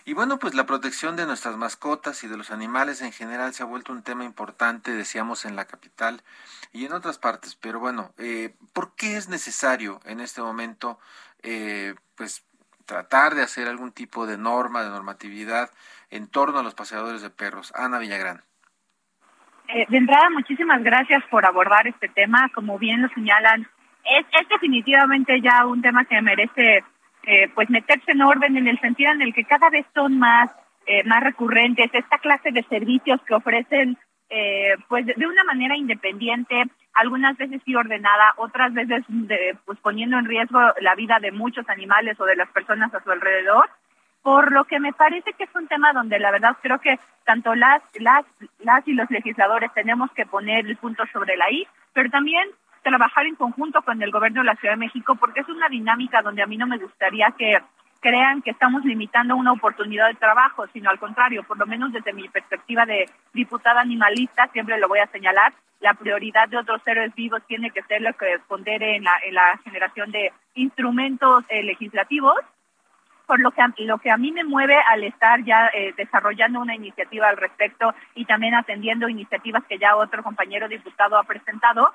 Y 0.06 0.14
bueno, 0.14 0.38
pues 0.38 0.54
la 0.54 0.68
protección 0.68 1.16
de 1.16 1.26
nuestras 1.26 1.58
mascotas 1.58 2.24
y 2.24 2.28
de 2.28 2.38
los 2.38 2.52
animales 2.52 3.02
en 3.02 3.12
general 3.12 3.54
se 3.54 3.64
ha 3.64 3.66
vuelto 3.66 3.92
un 3.92 4.04
tema 4.04 4.24
importante, 4.24 4.92
decíamos, 4.92 5.46
en 5.46 5.56
la 5.56 5.66
capital 5.66 6.22
y 6.72 6.86
en 6.86 6.94
otras 6.94 7.18
partes. 7.18 7.56
Pero 7.56 7.80
bueno, 7.80 8.14
eh, 8.20 8.54
¿por 8.74 8.96
qué 8.96 9.18
es 9.18 9.28
necesario 9.28 10.00
en 10.06 10.20
este 10.20 10.42
momento, 10.42 11.00
eh, 11.42 11.96
pues, 12.16 12.46
tratar 12.86 13.34
de 13.34 13.42
hacer 13.42 13.68
algún 13.68 13.92
tipo 13.92 14.28
de 14.28 14.38
norma, 14.38 14.84
de 14.84 14.90
normatividad 14.90 15.72
en 16.12 16.28
torno 16.28 16.60
a 16.60 16.64
los 16.64 16.76
paseadores 16.76 17.24
de 17.24 17.32
perros? 17.32 17.74
Ana 17.76 17.98
Villagrán. 17.98 18.44
Eh, 19.68 19.86
de 19.90 19.98
entrada, 19.98 20.30
muchísimas 20.30 20.84
gracias 20.84 21.24
por 21.32 21.46
abordar 21.46 21.88
este 21.88 22.08
tema. 22.08 22.50
Como 22.54 22.78
bien 22.78 23.02
lo 23.02 23.10
señalan, 23.10 23.68
es, 24.04 24.26
es 24.40 24.50
definitivamente 24.50 25.40
ya 25.42 25.66
un 25.66 25.82
tema 25.82 26.06
que 26.06 26.22
merece 26.22 26.84
eh, 27.24 27.50
pues 27.54 27.70
meterse 27.70 28.12
en 28.12 28.22
orden 28.22 28.58
en 28.58 28.68
el 28.68 28.80
sentido 28.80 29.12
en 29.12 29.22
el 29.22 29.34
que 29.34 29.46
cada 29.46 29.70
vez 29.70 29.86
son 29.94 30.18
más 30.18 30.52
eh, 30.88 31.04
más 31.04 31.24
recurrentes. 31.24 31.90
Esta 31.94 32.18
clase 32.18 32.52
de 32.52 32.64
servicios 32.64 33.22
que 33.28 33.36
ofrecen 33.36 33.98
pues 34.88 35.06
de, 35.06 35.28
una 35.28 35.44
manera 35.44 35.76
independiente, 35.76 36.64
algunas 36.94 37.36
veces 37.38 37.62
sí 37.66 37.76
ordenada, 37.76 38.34
otras 38.38 38.74
veces 38.74 39.04
pues 39.66 39.78
poniendo 39.80 40.18
en 40.18 40.26
riesgo 40.26 40.58
la 40.80 40.96
vida 40.96 41.20
de 41.20 41.34
muchos 41.34 41.68
animales 41.68 42.18
o 42.18 42.24
de 42.24 42.38
las 42.38 42.50
personas 42.50 42.94
a 42.94 43.04
su 43.04 43.12
alrededor. 43.12 43.70
Por 44.22 44.52
lo 44.52 44.66
que 44.66 44.80
me 44.80 44.94
parece 44.94 45.34
que 45.34 45.46
es 45.46 45.56
un 45.56 45.68
tema 45.68 45.94
donde 45.94 46.20
la 46.20 46.32
verdad 46.32 46.56
creo 46.62 46.80
que 46.80 47.00
tanto 47.26 47.56
las, 47.56 47.82
las, 48.00 48.26
las 48.60 48.88
y 48.88 48.94
los 48.94 49.10
legisladores 49.10 49.74
tenemos 49.74 50.12
que 50.12 50.26
poner 50.26 50.66
el 50.66 50.78
punto 50.78 51.04
sobre 51.12 51.38
la 51.38 51.52
I, 51.52 51.68
pero 51.94 52.10
también 52.10 52.48
trabajar 52.82 53.26
en 53.26 53.36
conjunto 53.36 53.82
con 53.82 54.02
el 54.02 54.12
gobierno 54.12 54.42
de 54.42 54.48
la 54.48 54.56
Ciudad 54.56 54.74
de 54.74 54.86
México, 54.86 55.16
porque 55.16 55.42
es 55.42 55.50
una 55.50 55.70
dinámica 55.70 56.22
donde 56.22 56.42
a 56.42 56.48
mí 56.48 56.58
no 56.58 56.68
me 56.68 56.78
gustaría 56.78 57.32
que 57.38 57.60
crean 58.00 58.42
que 58.42 58.52
estamos 58.52 58.84
limitando 58.84 59.36
una 59.36 59.52
oportunidad 59.52 60.08
de 60.08 60.16
trabajo, 60.16 60.66
sino 60.74 60.90
al 60.90 61.00
contrario, 61.00 61.44
por 61.44 61.58
lo 61.58 61.68
menos 61.68 61.94
desde 61.94 62.14
mi 62.14 62.28
perspectiva 62.30 62.86
de 62.86 63.08
diputada 63.34 63.82
animalista, 63.82 64.48
siempre 64.52 64.80
lo 64.80 64.88
voy 64.88 65.00
a 65.00 65.08
señalar, 65.08 65.54
la 65.80 65.94
prioridad 65.94 66.50
de 66.50 66.58
otros 66.58 66.82
seres 66.84 67.14
vivos 67.16 67.42
tiene 67.48 67.72
que 67.72 67.84
ser 67.84 68.02
lo 68.02 68.14
que 68.14 68.38
responder 68.38 68.82
en 68.82 69.04
la, 69.04 69.14
en 69.24 69.60
generación 69.64 70.12
de 70.12 70.32
instrumentos 70.56 71.44
eh, 71.50 71.64
legislativos 71.64 72.38
por 73.32 73.40
lo 73.40 73.52
que, 73.52 73.62
lo 73.86 73.98
que 73.98 74.12
a 74.12 74.18
mí 74.18 74.34
me 74.34 74.44
mueve 74.44 74.76
al 74.90 75.06
estar 75.06 75.42
ya 75.46 75.68
eh, 75.74 75.94
desarrollando 75.96 76.60
una 76.60 76.76
iniciativa 76.76 77.30
al 77.30 77.38
respecto 77.38 77.94
y 78.14 78.26
también 78.26 78.56
atendiendo 78.56 79.08
iniciativas 79.08 79.64
que 79.70 79.78
ya 79.78 79.96
otro 79.96 80.22
compañero 80.22 80.68
diputado 80.68 81.18
ha 81.18 81.24
presentado, 81.24 81.94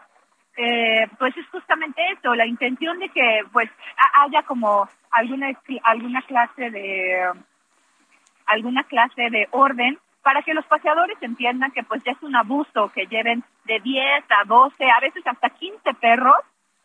eh, 0.57 1.07
pues 1.19 1.37
es 1.37 1.47
justamente 1.49 2.01
eso, 2.13 2.35
la 2.35 2.47
intención 2.47 2.99
de 2.99 3.09
que 3.11 3.43
pues 3.53 3.71
haya 4.15 4.43
como 4.43 4.89
alguna 5.11 5.51
alguna 5.85 6.23
clase 6.23 6.71
de 6.71 7.31
alguna 8.47 8.85
clase 8.85 9.31
de 9.31 9.49
orden 9.51 9.99
para 10.23 10.43
que 10.43 10.55
los 10.55 10.67
paseadores 10.67 11.17
entiendan 11.21 11.71
que 11.73 11.83
pues 11.85 12.03
ya 12.05 12.13
es 12.13 12.23
un 12.23 12.35
abuso 12.35 12.91
que 12.95 13.07
lleven 13.07 13.45
de 13.65 13.81
10 13.81 14.25
a 14.31 14.45
12, 14.45 14.91
a 14.91 15.01
veces 15.01 15.27
hasta 15.27 15.51
15 15.51 15.95
perros 15.95 16.37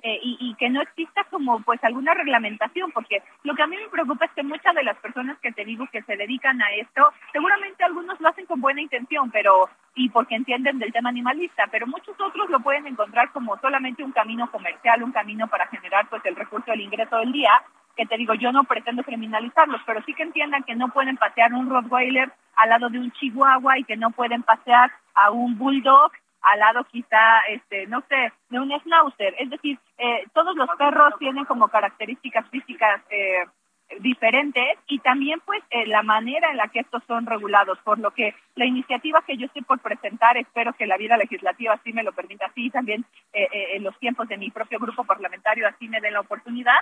eh, 0.03 0.19
y, 0.21 0.37
y, 0.39 0.55
que 0.55 0.69
no 0.69 0.81
exista 0.81 1.23
como 1.25 1.61
pues 1.61 1.83
alguna 1.83 2.13
reglamentación, 2.13 2.91
porque 2.91 3.21
lo 3.43 3.55
que 3.55 3.63
a 3.63 3.67
mí 3.67 3.75
me 3.77 3.89
preocupa 3.89 4.25
es 4.25 4.31
que 4.31 4.43
muchas 4.43 4.73
de 4.75 4.83
las 4.83 4.97
personas 4.97 5.37
que 5.39 5.51
te 5.51 5.65
digo 5.65 5.87
que 5.91 6.01
se 6.03 6.17
dedican 6.17 6.61
a 6.61 6.71
esto, 6.71 7.11
seguramente 7.31 7.83
algunos 7.83 8.19
lo 8.19 8.29
hacen 8.29 8.45
con 8.45 8.61
buena 8.61 8.81
intención, 8.81 9.29
pero 9.31 9.69
y 9.95 10.09
porque 10.09 10.35
entienden 10.35 10.79
del 10.79 10.93
tema 10.93 11.09
animalista, 11.09 11.67
pero 11.69 11.85
muchos 11.85 12.19
otros 12.19 12.49
lo 12.49 12.59
pueden 12.61 12.87
encontrar 12.87 13.31
como 13.31 13.57
solamente 13.59 14.03
un 14.03 14.11
camino 14.11 14.49
comercial, 14.49 15.03
un 15.03 15.11
camino 15.11 15.47
para 15.47 15.67
generar 15.67 16.07
pues 16.09 16.25
el 16.25 16.35
recurso 16.35 16.71
del 16.71 16.81
ingreso 16.81 17.17
del 17.17 17.31
día, 17.31 17.51
que 17.95 18.05
te 18.05 18.17
digo, 18.17 18.33
yo 18.33 18.51
no 18.51 18.63
pretendo 18.63 19.03
criminalizarlos, 19.03 19.81
pero 19.85 20.01
sí 20.03 20.13
que 20.13 20.23
entiendan 20.23 20.63
que 20.63 20.75
no 20.75 20.89
pueden 20.89 21.17
pasear 21.17 21.53
un 21.53 21.69
Rottweiler 21.69 22.31
al 22.55 22.69
lado 22.69 22.89
de 22.89 22.99
un 22.99 23.11
Chihuahua 23.11 23.79
y 23.79 23.83
que 23.83 23.97
no 23.97 24.11
pueden 24.11 24.43
pasear 24.43 24.91
a 25.13 25.31
un 25.31 25.57
Bulldog 25.57 26.11
al 26.41 26.60
lado 26.60 26.84
quizá, 26.86 27.39
este, 27.49 27.88
no 27.88 28.04
sé, 28.10 28.32
de 28.49 28.60
un 28.60 28.71
schnauzer. 28.80 29.36
Es 29.38 29.49
decir, 29.49 29.80
eh, 29.97 30.23
todos 30.34 30.56
los 30.56 30.69
perros 30.77 31.13
tienen 31.19 31.45
como 31.45 31.67
características 31.67 32.49
físicas 32.49 33.01
eh, 33.10 33.45
diferentes 33.99 34.77
y 34.88 34.99
también 34.99 35.39
pues 35.45 35.62
eh, 35.69 35.86
la 35.86 36.01
manera 36.01 36.49
en 36.49 36.58
la 36.58 36.69
que 36.69 36.80
estos 36.80 37.04
son 37.06 37.25
regulados, 37.25 37.77
por 37.80 37.99
lo 37.99 38.12
que 38.12 38.34
la 38.56 38.65
iniciativa 38.65 39.21
que 39.21 39.38
yo 39.38 39.45
estoy 39.45 39.62
por 39.63 39.80
presentar, 39.80 40.38
espero 40.38 40.73
que 40.73 40.88
la 40.88 40.97
vida 40.97 41.17
legislativa 41.17 41.73
así 41.73 41.91
me 41.93 42.04
lo 42.04 42.13
permita, 42.13 42.45
así 42.45 42.69
también 42.69 43.06
en 43.34 43.84
los 43.84 43.97
tiempos 43.99 44.27
de 44.27 44.38
mi 44.38 44.49
propio 44.49 44.80
grupo 44.80 45.04
parlamentario 45.04 45.67
así 45.67 45.88
me 45.89 45.99
den 45.99 46.13
la 46.13 46.21
oportunidad, 46.21 46.80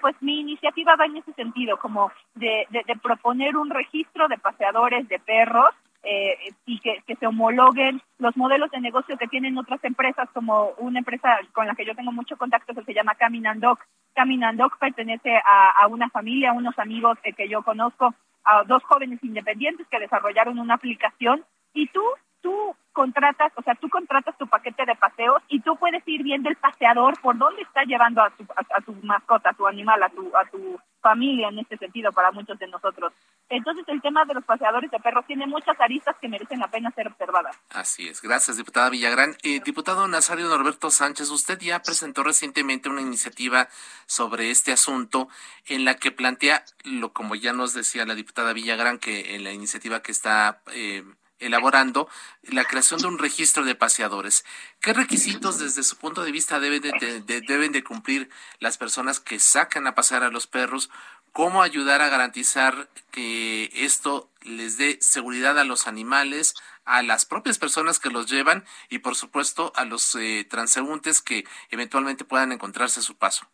pues 0.00 0.16
mi 0.20 0.40
iniciativa 0.40 0.96
va 0.96 1.06
en 1.06 1.16
ese 1.16 1.32
sentido, 1.34 1.76
como 1.78 2.10
de, 2.34 2.66
de 2.70 2.96
proponer 2.96 3.56
un 3.56 3.70
registro 3.70 4.26
de 4.26 4.38
paseadores 4.38 5.08
de 5.08 5.20
perros 5.20 5.72
eh, 6.02 6.36
y 6.66 6.80
que, 6.80 7.02
se 7.18 7.26
homologuen 7.26 8.00
los 8.18 8.36
modelos 8.36 8.70
de 8.70 8.80
negocio 8.80 9.16
que 9.16 9.28
tienen 9.28 9.56
otras 9.56 9.82
empresas, 9.84 10.28
como 10.34 10.70
una 10.78 10.98
empresa 10.98 11.38
con 11.52 11.66
la 11.66 11.74
que 11.74 11.84
yo 11.84 11.94
tengo 11.94 12.12
mucho 12.12 12.36
contacto 12.36 12.74
que 12.74 12.84
se 12.84 12.94
llama 12.94 13.14
Caminandoc. 13.14 13.78
Caminandoc 14.14 14.78
pertenece 14.78 15.36
a, 15.36 15.86
una 15.86 16.10
familia, 16.10 16.50
a 16.50 16.54
unos 16.54 16.78
amigos 16.78 17.18
que 17.36 17.48
yo 17.48 17.62
conozco, 17.62 18.14
a 18.44 18.64
dos 18.64 18.82
jóvenes 18.84 19.22
independientes 19.22 19.86
que 19.88 20.00
desarrollaron 20.00 20.58
una 20.58 20.74
aplicación 20.74 21.44
y 21.72 21.86
tú 21.88 22.02
tú 22.42 22.76
contratas, 22.92 23.52
o 23.56 23.62
sea, 23.62 23.74
tú 23.76 23.88
contratas 23.88 24.36
tu 24.36 24.46
paquete 24.46 24.84
de 24.84 24.94
paseos 24.96 25.42
y 25.48 25.60
tú 25.60 25.76
puedes 25.76 26.06
ir 26.06 26.22
viendo 26.22 26.50
el 26.50 26.56
paseador 26.56 27.18
por 27.20 27.38
dónde 27.38 27.62
está 27.62 27.84
llevando 27.84 28.22
a 28.22 28.30
tu, 28.30 28.44
a, 28.54 28.80
tu 28.82 28.92
mascota, 29.02 29.50
a 29.50 29.54
tu 29.54 29.66
animal, 29.66 30.02
a 30.02 30.10
tu, 30.10 30.30
a 30.36 30.44
tu 30.50 30.78
familia 31.00 31.48
en 31.48 31.60
este 31.60 31.78
sentido 31.78 32.12
para 32.12 32.30
muchos 32.32 32.58
de 32.58 32.68
nosotros. 32.68 33.12
Entonces 33.48 33.84
el 33.88 34.02
tema 34.02 34.24
de 34.26 34.34
los 34.34 34.44
paseadores 34.44 34.90
de 34.90 35.00
perros 35.00 35.24
tiene 35.26 35.46
muchas 35.46 35.80
aristas 35.80 36.16
que 36.20 36.28
merecen 36.28 36.60
la 36.60 36.68
pena 36.68 36.90
ser 36.90 37.08
observadas. 37.08 37.56
Así 37.70 38.08
es. 38.08 38.20
Gracias, 38.20 38.58
diputada 38.58 38.90
Villagrán. 38.90 39.36
Eh, 39.42 39.60
diputado 39.64 40.06
Nazario 40.06 40.48
Norberto 40.48 40.90
Sánchez, 40.90 41.30
usted 41.30 41.58
ya 41.60 41.80
presentó 41.80 42.22
recientemente 42.22 42.90
una 42.90 43.00
iniciativa 43.00 43.68
sobre 44.06 44.50
este 44.50 44.72
asunto 44.72 45.28
en 45.66 45.84
la 45.86 45.96
que 45.96 46.12
plantea, 46.12 46.64
lo 46.84 47.12
como 47.12 47.34
ya 47.34 47.54
nos 47.54 47.72
decía 47.72 48.04
la 48.04 48.14
diputada 48.14 48.52
Villagrán, 48.52 48.98
que 48.98 49.34
en 49.34 49.44
la 49.44 49.52
iniciativa 49.52 50.02
que 50.02 50.12
está... 50.12 50.60
Eh, 50.72 51.04
elaborando 51.42 52.08
la 52.42 52.64
creación 52.64 53.00
de 53.00 53.08
un 53.08 53.18
registro 53.18 53.64
de 53.64 53.74
paseadores. 53.74 54.44
¿Qué 54.80 54.92
requisitos 54.92 55.58
desde 55.58 55.82
su 55.82 55.96
punto 55.96 56.22
de 56.24 56.32
vista 56.32 56.60
deben 56.60 56.82
de, 56.82 57.40
deben 57.46 57.72
de 57.72 57.84
cumplir 57.84 58.30
las 58.58 58.78
personas 58.78 59.20
que 59.20 59.38
sacan 59.38 59.86
a 59.86 59.94
pasear 59.94 60.22
a 60.22 60.30
los 60.30 60.46
perros? 60.46 60.90
¿Cómo 61.32 61.62
ayudar 61.62 62.02
a 62.02 62.08
garantizar 62.08 62.88
que 63.10 63.70
esto 63.74 64.30
les 64.42 64.76
dé 64.76 64.98
seguridad 65.00 65.58
a 65.58 65.64
los 65.64 65.86
animales, 65.86 66.54
a 66.84 67.02
las 67.02 67.24
propias 67.24 67.58
personas 67.58 67.98
que 67.98 68.10
los 68.10 68.30
llevan 68.30 68.64
y 68.90 68.98
por 68.98 69.16
supuesto 69.16 69.72
a 69.76 69.84
los 69.84 70.14
eh, 70.14 70.46
transeúntes 70.48 71.22
que 71.22 71.44
eventualmente 71.70 72.24
puedan 72.24 72.52
encontrarse 72.52 73.00
a 73.00 73.02
su 73.02 73.16
paso? 73.16 73.46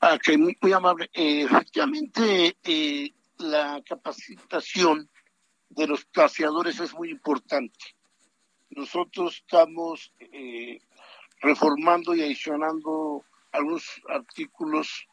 Ah, 0.00 0.18
muy, 0.36 0.72
amable. 0.72 1.08
Eh, 1.12 1.42
efectivamente, 1.42 2.56
eh, 2.64 3.14
la 3.38 3.80
capacitación 3.88 5.08
de 5.74 5.86
los 5.86 6.04
paseadores 6.06 6.80
es 6.80 6.94
muy 6.94 7.10
importante. 7.10 7.78
Nosotros 8.70 9.36
estamos 9.36 10.12
eh, 10.18 10.80
reformando 11.40 12.14
y 12.14 12.22
adicionando 12.22 13.24
algunos 13.52 13.84
artículos 14.08 15.06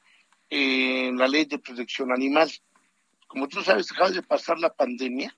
en 0.49 1.17
la 1.17 1.27
ley 1.27 1.45
de 1.45 1.59
protección 1.59 2.11
animal. 2.11 2.51
Como 3.27 3.47
tú 3.47 3.61
sabes, 3.61 3.91
acaba 3.91 4.11
de 4.11 4.23
pasar 4.23 4.59
la 4.59 4.73
pandemia 4.73 5.35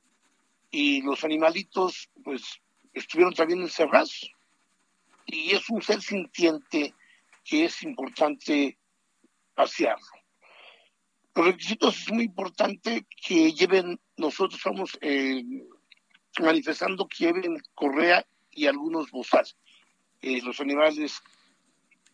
y 0.69 1.01
los 1.01 1.24
animalitos 1.24 2.09
pues 2.24 2.61
estuvieron 2.93 3.34
también 3.34 3.61
encerrados. 3.61 4.32
Y 5.26 5.51
es 5.51 5.69
un 5.69 5.82
ser 5.82 6.01
sintiente 6.01 6.93
que 7.43 7.65
es 7.65 7.84
importante 7.84 8.78
pasearlo. 9.53 10.20
Los 11.34 11.45
requisitos 11.45 11.97
es 11.97 12.11
muy 12.11 12.25
importante 12.25 13.05
que 13.25 13.53
lleven, 13.53 13.99
nosotros 14.17 14.55
estamos 14.55 14.97
eh, 15.01 15.41
manifestando 16.39 17.07
que 17.07 17.25
lleven 17.25 17.57
correa 17.73 18.25
y 18.51 18.67
algunos 18.67 19.11
bozal. 19.11 19.45
Eh, 20.21 20.41
los 20.41 20.59
animales 20.59 21.21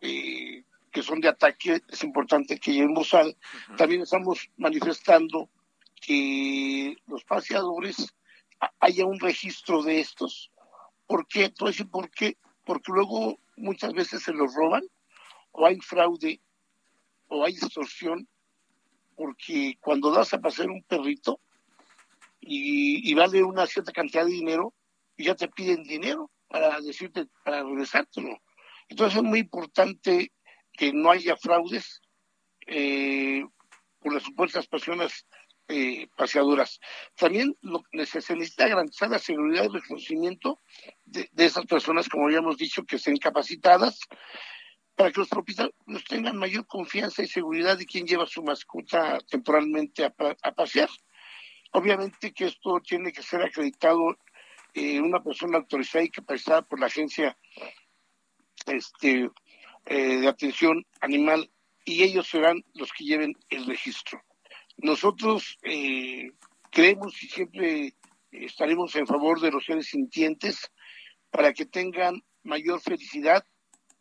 eh, 0.02 0.64
que 0.92 1.02
son 1.02 1.20
de 1.20 1.30
ataque 1.30 1.82
es 1.90 2.04
importante 2.04 2.60
que 2.60 2.74
lleven 2.74 2.94
bozal. 2.94 3.36
También 3.76 4.02
estamos 4.02 4.50
manifestando 4.56 5.50
que 6.00 6.96
los 7.08 7.24
paseadores 7.24 8.14
haya 8.80 9.06
un 9.06 9.20
registro 9.20 9.82
de 9.82 10.00
estos. 10.00 10.52
¿Por 11.08 11.28
qué? 11.28 11.52
¿por 11.92 12.12
qué? 12.12 12.38
Porque 12.64 12.92
luego 12.92 13.40
muchas 13.56 13.94
veces 13.94 14.22
se 14.22 14.34
los 14.34 14.54
roban 14.54 14.84
o 15.52 15.66
hay 15.66 15.80
fraude 15.80 16.40
o 17.30 17.44
hay 17.44 17.54
extorsión 17.54 18.28
porque 19.18 19.78
cuando 19.82 20.12
das 20.12 20.34
a 20.34 20.40
pasear 20.40 20.70
un 20.70 20.84
perrito 20.84 21.42
y, 22.40 23.14
vale 23.16 23.44
una 23.44 23.66
cierta 23.66 23.92
cantidad 23.92 24.24
de 24.24 24.32
dinero, 24.32 24.74
ya 25.18 25.36
te 25.36 25.50
piden 25.50 25.84
dinero 25.84 26.30
para 26.48 26.80
decirte, 26.80 27.26
para 27.44 27.64
regresártelo. 27.64 28.40
Entonces 28.88 29.18
es 29.18 29.24
muy 29.24 29.40
importante 29.40 30.32
que 30.72 30.94
no 30.94 31.10
haya 31.10 31.36
fraudes 31.36 32.00
eh, 32.68 33.44
por 34.00 34.14
las 34.14 34.24
supuestas 34.24 34.68
personas 34.68 35.26
eh, 35.68 36.08
paseadoras. 36.16 36.80
También 37.16 37.58
lo, 37.62 37.82
se 38.06 38.36
necesita 38.36 38.68
garantizar 38.68 39.10
la 39.10 39.20
seguridad 39.20 39.66
y 39.66 39.80
reconocimiento 39.80 40.62
de, 41.06 41.28
de 41.32 41.46
esas 41.46 41.66
personas, 41.66 42.08
como 42.08 42.28
habíamos 42.28 42.58
dicho, 42.58 42.86
que 42.86 42.98
estén 42.98 43.18
capacitadas 43.18 44.00
para 44.98 45.12
que 45.12 45.20
los 45.20 45.30
propietarios 45.30 45.76
tengan 46.10 46.36
mayor 46.38 46.66
confianza 46.66 47.22
y 47.22 47.28
seguridad 47.28 47.78
de 47.78 47.86
quien 47.86 48.08
lleva 48.08 48.26
su 48.26 48.42
mascota 48.42 49.20
temporalmente 49.30 50.04
a, 50.04 50.10
pasear. 50.10 50.90
Obviamente 51.72 52.34
que 52.34 52.46
esto 52.46 52.80
tiene 52.80 53.12
que 53.12 53.22
ser 53.22 53.44
acreditado 53.44 54.18
eh, 54.74 55.00
una 55.00 55.22
persona 55.22 55.60
autorizada 55.60 56.04
y 56.04 56.10
capacitada 56.10 56.64
por 56.64 56.80
la 56.80 56.88
agencia 56.88 57.38
este, 58.66 59.30
eh, 59.86 60.18
de 60.18 60.28
atención 60.28 60.84
animal 61.00 61.52
y 61.86 62.02
ellos 62.02 62.28
serán 62.28 62.66
los 62.74 62.92
que 62.92 63.04
lleven 63.06 63.38
el 63.52 63.68
registro. 63.68 64.20
Nosotros 64.78 65.60
eh, 65.62 66.32
creemos 66.72 67.22
y 67.22 67.28
siempre 67.28 67.94
estaremos 68.32 68.96
en 68.96 69.06
favor 69.06 69.42
de 69.42 69.52
los 69.52 69.64
seres 69.64 69.90
sintientes 69.90 70.72
para 71.30 71.54
que 71.54 71.68
tengan 71.68 72.24
mayor 72.42 72.82
felicidad 72.82 73.46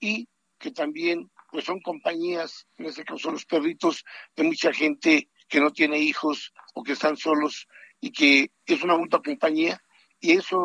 y 0.01 0.27
que 0.59 0.71
también 0.71 1.31
pues 1.51 1.65
son 1.65 1.81
compañías, 1.81 2.67
en 2.77 2.87
este 2.87 3.05
caso 3.05 3.19
son 3.19 3.33
los 3.35 3.47
perritos 3.47 4.05
de 4.35 4.43
mucha 4.43 4.73
gente 4.73 5.31
que 5.49 5.61
no 5.61 5.71
tiene 5.71 5.99
hijos 5.99 6.53
o 6.75 6.83
que 6.83 6.93
están 6.93 7.17
solos 7.17 7.69
y 8.01 8.11
que 8.13 8.51
es 8.67 8.83
una 8.83 8.97
mutua 8.97 9.23
compañía 9.23 9.81
y 10.21 10.33
eso 10.33 10.59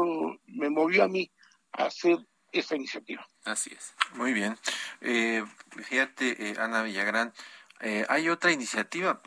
me 0.45 0.69
movió 0.69 1.03
a 1.03 1.07
mí 1.07 1.31
a 1.73 1.85
hacer 1.85 2.17
esta 2.51 2.75
iniciativa. 2.75 3.25
Así 3.45 3.71
es. 3.73 3.93
Muy 4.15 4.33
bien. 4.33 4.57
Eh, 5.01 5.43
fíjate, 5.71 6.49
eh, 6.49 6.55
Ana 6.59 6.83
Villagrán, 6.83 7.33
eh, 7.79 8.05
hay 8.09 8.29
otra 8.29 8.51
iniciativa, 8.51 9.21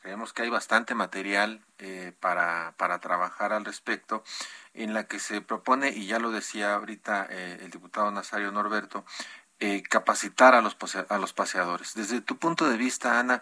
creemos 0.00 0.32
que 0.32 0.42
hay 0.42 0.50
bastante 0.50 0.94
material 0.94 1.64
eh, 1.78 2.12
para, 2.20 2.74
para 2.76 2.98
trabajar 2.98 3.52
al 3.52 3.64
respecto, 3.64 4.24
en 4.74 4.92
la 4.92 5.06
que 5.06 5.20
se 5.20 5.40
propone, 5.40 5.90
y 5.90 6.06
ya 6.06 6.18
lo 6.18 6.32
decía 6.32 6.74
ahorita 6.74 7.26
el 7.26 7.70
diputado 7.70 8.10
Nazario 8.10 8.50
Norberto, 8.50 9.04
eh, 9.60 9.82
capacitar 9.82 10.54
a 10.54 10.60
los, 10.60 10.76
a 11.08 11.18
los 11.18 11.32
paseadores. 11.32 11.94
Desde 11.94 12.20
tu 12.20 12.38
punto 12.38 12.68
de 12.68 12.76
vista, 12.76 13.18
Ana, 13.18 13.40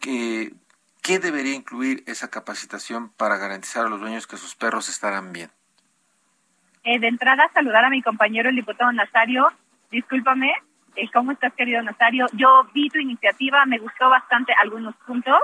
¿qué, 0.00 0.52
¿qué 1.02 1.18
debería 1.18 1.54
incluir 1.54 2.02
esa 2.06 2.28
capacitación 2.28 3.10
para 3.10 3.36
garantizar 3.36 3.86
a 3.86 3.88
los 3.88 4.00
dueños 4.00 4.26
que 4.26 4.36
sus 4.36 4.54
perros 4.54 4.88
estarán 4.88 5.32
bien? 5.32 5.50
Eh, 6.84 6.98
de 6.98 7.08
entrada, 7.08 7.50
saludar 7.52 7.84
a 7.84 7.90
mi 7.90 8.02
compañero, 8.02 8.48
el 8.48 8.56
diputado 8.56 8.90
Nazario. 8.92 9.48
Discúlpame, 9.90 10.52
eh, 10.96 11.08
¿cómo 11.12 11.32
estás, 11.32 11.52
querido 11.54 11.82
Nazario? 11.82 12.26
Yo 12.32 12.66
vi 12.72 12.88
tu 12.88 12.98
iniciativa, 12.98 13.64
me 13.66 13.78
gustó 13.78 14.08
bastante 14.08 14.54
algunos 14.54 14.94
puntos. 15.06 15.38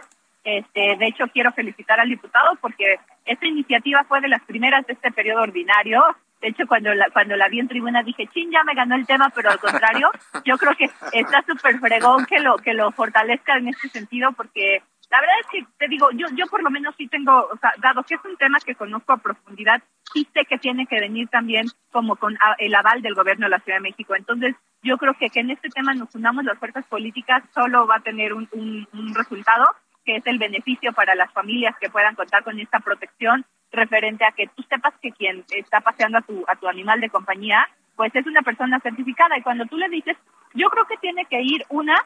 Este, 0.44 0.96
de 0.96 1.06
hecho, 1.06 1.26
quiero 1.32 1.52
felicitar 1.52 1.98
al 1.98 2.08
diputado 2.08 2.56
porque 2.60 3.00
esta 3.24 3.46
iniciativa 3.46 4.04
fue 4.04 4.20
de 4.20 4.28
las 4.28 4.42
primeras 4.42 4.86
de 4.86 4.92
este 4.92 5.10
periodo 5.10 5.42
ordinario. 5.42 6.02
De 6.40 6.48
hecho, 6.48 6.66
cuando 6.66 6.92
la, 6.94 7.08
cuando 7.10 7.34
la 7.36 7.48
vi 7.48 7.60
en 7.60 7.68
tribuna 7.68 8.02
dije, 8.02 8.28
chin, 8.28 8.50
ya 8.50 8.62
me 8.64 8.74
ganó 8.74 8.94
el 8.94 9.06
tema, 9.06 9.30
pero 9.34 9.50
al 9.50 9.58
contrario, 9.58 10.10
yo 10.44 10.58
creo 10.58 10.74
que 10.76 10.90
está 11.12 11.42
súper 11.46 11.78
fregón 11.78 12.26
que 12.26 12.40
lo, 12.40 12.56
que 12.56 12.74
lo 12.74 12.92
fortalezca 12.92 13.56
en 13.56 13.68
este 13.68 13.88
sentido, 13.88 14.32
porque 14.32 14.82
la 15.10 15.20
verdad 15.20 15.36
es 15.40 15.46
que 15.46 15.66
te 15.78 15.88
digo, 15.88 16.10
yo, 16.12 16.26
yo 16.34 16.46
por 16.46 16.62
lo 16.62 16.70
menos 16.70 16.94
sí 16.96 17.06
tengo, 17.06 17.48
dado 17.78 18.02
que 18.02 18.16
es 18.16 18.24
un 18.24 18.36
tema 18.36 18.58
que 18.64 18.74
conozco 18.74 19.12
a 19.12 19.18
profundidad, 19.18 19.82
sí 20.12 20.28
sé 20.34 20.44
que 20.44 20.58
tiene 20.58 20.86
que 20.86 21.00
venir 21.00 21.28
también 21.28 21.66
como 21.92 22.16
con 22.16 22.36
el 22.58 22.74
aval 22.74 23.02
del 23.02 23.14
gobierno 23.14 23.46
de 23.46 23.50
la 23.50 23.60
Ciudad 23.60 23.78
de 23.78 23.88
México. 23.88 24.14
Entonces, 24.16 24.56
yo 24.82 24.98
creo 24.98 25.14
que 25.14 25.30
que 25.30 25.40
en 25.40 25.50
este 25.50 25.68
tema 25.70 25.94
nos 25.94 26.14
unamos 26.14 26.44
las 26.44 26.58
fuerzas 26.58 26.84
políticas 26.86 27.42
solo 27.54 27.86
va 27.86 27.96
a 27.96 28.00
tener 28.00 28.32
un, 28.32 28.48
un 28.52 29.14
resultado, 29.14 29.64
que 30.06 30.16
es 30.16 30.26
el 30.26 30.38
beneficio 30.38 30.92
para 30.92 31.14
las 31.14 31.32
familias 31.32 31.74
que 31.80 31.90
puedan 31.90 32.14
contar 32.14 32.44
con 32.44 32.58
esta 32.58 32.78
protección 32.80 33.44
referente 33.72 34.24
a 34.24 34.32
que 34.32 34.46
tú 34.46 34.62
sepas 34.62 34.94
que 35.02 35.10
quien 35.10 35.44
está 35.50 35.80
paseando 35.80 36.18
a 36.18 36.22
tu, 36.22 36.44
a 36.46 36.56
tu 36.56 36.68
animal 36.68 37.00
de 37.00 37.10
compañía, 37.10 37.68
pues 37.96 38.14
es 38.14 38.26
una 38.26 38.42
persona 38.42 38.78
certificada. 38.80 39.36
Y 39.36 39.42
cuando 39.42 39.66
tú 39.66 39.76
le 39.76 39.88
dices, 39.88 40.16
yo 40.54 40.68
creo 40.70 40.86
que 40.86 40.96
tiene 40.98 41.26
que 41.26 41.42
ir 41.42 41.64
una, 41.68 42.02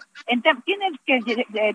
tiene 0.64 0.90
que 1.06 1.20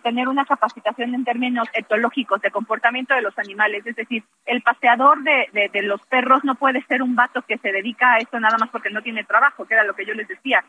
tener 0.03 0.27
una 0.27 0.45
capacitación 0.45 1.13
en 1.13 1.23
términos 1.23 1.69
etológicos 1.73 2.41
de 2.41 2.51
comportamiento 2.51 3.13
de 3.13 3.21
los 3.21 3.37
animales. 3.37 3.85
Es 3.85 3.95
decir, 3.95 4.23
el 4.45 4.61
paseador 4.61 5.21
de, 5.23 5.47
de, 5.53 5.69
de 5.69 5.83
los 5.83 6.01
perros 6.07 6.43
no 6.43 6.55
puede 6.55 6.81
ser 6.85 7.01
un 7.01 7.15
vato 7.15 7.43
que 7.43 7.57
se 7.59 7.71
dedica 7.71 8.13
a 8.13 8.17
esto 8.17 8.39
nada 8.39 8.57
más 8.57 8.69
porque 8.69 8.89
no 8.89 9.01
tiene 9.01 9.23
trabajo, 9.23 9.65
que 9.65 9.75
era 9.75 9.83
lo 9.83 9.93
que 9.93 10.05
yo 10.05 10.13
les 10.13 10.27
decía 10.27 10.65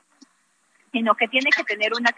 sino 0.96 1.14
que 1.14 1.28
tiene 1.28 1.50
que 1.54 1.62
tener 1.62 1.92
una, 1.92 2.08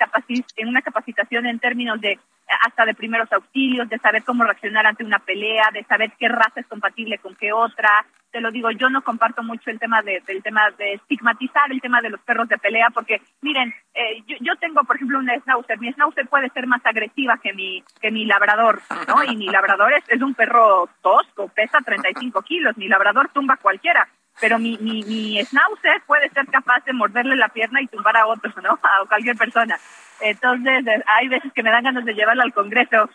una 0.64 0.82
capacitación 0.82 1.46
en 1.46 1.58
términos 1.58 2.00
de 2.00 2.16
hasta 2.64 2.86
de 2.86 2.94
primeros 2.94 3.30
auxilios, 3.32 3.88
de 3.88 3.98
saber 3.98 4.22
cómo 4.22 4.44
reaccionar 4.44 4.86
ante 4.86 5.04
una 5.04 5.18
pelea, 5.18 5.68
de 5.72 5.82
saber 5.82 6.12
qué 6.16 6.28
raza 6.28 6.60
es 6.60 6.66
compatible 6.68 7.18
con 7.18 7.34
qué 7.34 7.52
otra. 7.52 8.06
Te 8.30 8.40
lo 8.40 8.52
digo, 8.52 8.70
yo 8.70 8.88
no 8.88 9.02
comparto 9.02 9.42
mucho 9.42 9.70
el 9.70 9.80
tema 9.80 10.00
de, 10.02 10.22
del 10.26 10.44
tema 10.44 10.70
de 10.78 10.92
estigmatizar 10.94 11.72
el 11.72 11.80
tema 11.80 12.00
de 12.00 12.10
los 12.10 12.20
perros 12.20 12.48
de 12.48 12.56
pelea, 12.56 12.88
porque 12.94 13.20
miren, 13.42 13.74
eh, 13.94 14.22
yo, 14.40 14.54
tengo, 14.60 14.84
por 14.84 14.94
ejemplo, 14.94 15.18
una 15.18 15.36
schnauzer. 15.40 15.80
Mi 15.80 15.92
schnauzer 15.92 16.28
puede 16.28 16.48
ser 16.50 16.68
más 16.68 16.84
agresiva 16.86 17.38
que 17.42 17.52
mi 17.52 17.82
que 18.00 18.12
mi 18.12 18.26
labrador, 18.26 18.80
¿no? 19.08 19.24
Y 19.24 19.36
mi 19.36 19.48
labrador 19.48 19.92
es, 19.92 20.04
es 20.08 20.22
un 20.22 20.34
perro 20.34 20.88
tosco, 21.02 21.48
pesa 21.48 21.80
35 21.84 22.42
kilos. 22.42 22.76
Mi 22.76 22.86
labrador 22.86 23.28
tumba 23.34 23.56
cualquiera 23.56 24.08
pero 24.40 24.58
mi, 24.58 24.76
mi, 24.78 25.02
mi 25.04 25.44
schnauzer 25.44 26.02
puede 26.06 26.28
ser 26.30 26.46
capaz 26.46 26.84
de 26.84 26.92
morderle 26.92 27.36
la 27.36 27.48
pierna 27.48 27.80
y 27.82 27.86
tumbar 27.86 28.16
a 28.16 28.26
otro, 28.26 28.52
¿no? 28.62 28.78
A 28.82 29.06
cualquier 29.06 29.36
persona. 29.36 29.78
Entonces, 30.20 30.86
eh, 30.86 31.02
hay 31.06 31.28
veces 31.28 31.52
que 31.52 31.62
me 31.62 31.70
dan 31.70 31.84
ganas 31.84 32.04
de 32.04 32.14
llevarlo 32.14 32.42
al 32.42 32.52
Congreso. 32.52 33.08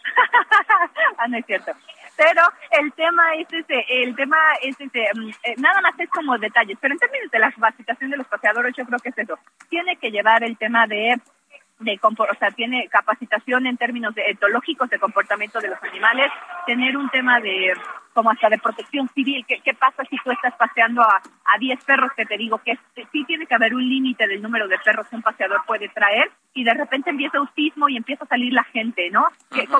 ah, 1.17 1.27
no 1.27 1.37
es 1.37 1.45
cierto. 1.45 1.71
Pero 2.15 2.41
el 2.71 2.93
tema 2.93 3.35
es 3.35 3.51
ese, 3.51 3.85
el 3.89 4.15
tema 4.15 4.37
es 4.61 4.79
ese, 4.79 5.09
mm, 5.15 5.29
eh, 5.43 5.55
nada 5.57 5.81
más 5.81 5.99
es 5.99 6.09
como 6.09 6.37
detalles, 6.37 6.77
pero 6.79 6.93
en 6.93 6.99
términos 6.99 7.31
de 7.31 7.39
la 7.39 7.51
capacitación 7.51 8.11
de 8.11 8.17
los 8.17 8.27
paseadores, 8.27 8.75
yo 8.77 8.85
creo 8.85 8.99
que 8.99 9.09
es 9.09 9.17
eso. 9.17 9.37
Tiene 9.69 9.97
que 9.97 10.11
llevar 10.11 10.43
el 10.43 10.57
tema 10.57 10.85
de 10.87 11.19
de 11.79 11.99
o 12.01 12.35
sea, 12.39 12.51
tiene 12.51 12.87
capacitación 12.87 13.65
en 13.65 13.77
términos 13.77 14.15
de 14.15 14.23
etológicos 14.29 14.89
de 14.89 14.99
comportamiento 14.99 15.59
de 15.59 15.69
los 15.69 15.83
animales, 15.83 16.31
tener 16.65 16.95
un 16.95 17.09
tema 17.09 17.39
de 17.39 17.73
como 18.13 18.31
hasta 18.31 18.49
de 18.49 18.57
protección 18.57 19.09
civil. 19.09 19.45
¿Qué, 19.47 19.59
qué 19.63 19.73
pasa 19.73 20.03
si 20.09 20.17
tú 20.23 20.31
estás 20.31 20.53
paseando 20.55 21.01
a, 21.01 21.17
a 21.17 21.57
10 21.59 21.83
perros 21.83 22.11
que 22.15 22.25
te 22.25 22.37
digo 22.37 22.59
que 22.59 22.77
sí 23.11 23.23
tiene 23.25 23.45
que 23.45 23.55
haber 23.55 23.73
un 23.73 23.87
límite 23.87 24.27
del 24.27 24.41
número 24.41 24.67
de 24.67 24.77
perros 24.79 25.07
que 25.07 25.15
un 25.15 25.21
paseador 25.21 25.61
puede 25.65 25.89
traer 25.89 26.31
y 26.53 26.63
de 26.63 26.73
repente 26.73 27.09
empieza 27.09 27.37
autismo 27.37 27.89
y 27.89 27.97
empieza 27.97 28.25
a 28.25 28.27
salir 28.27 28.53
la 28.53 28.63
gente, 28.63 29.09
¿no? 29.09 29.25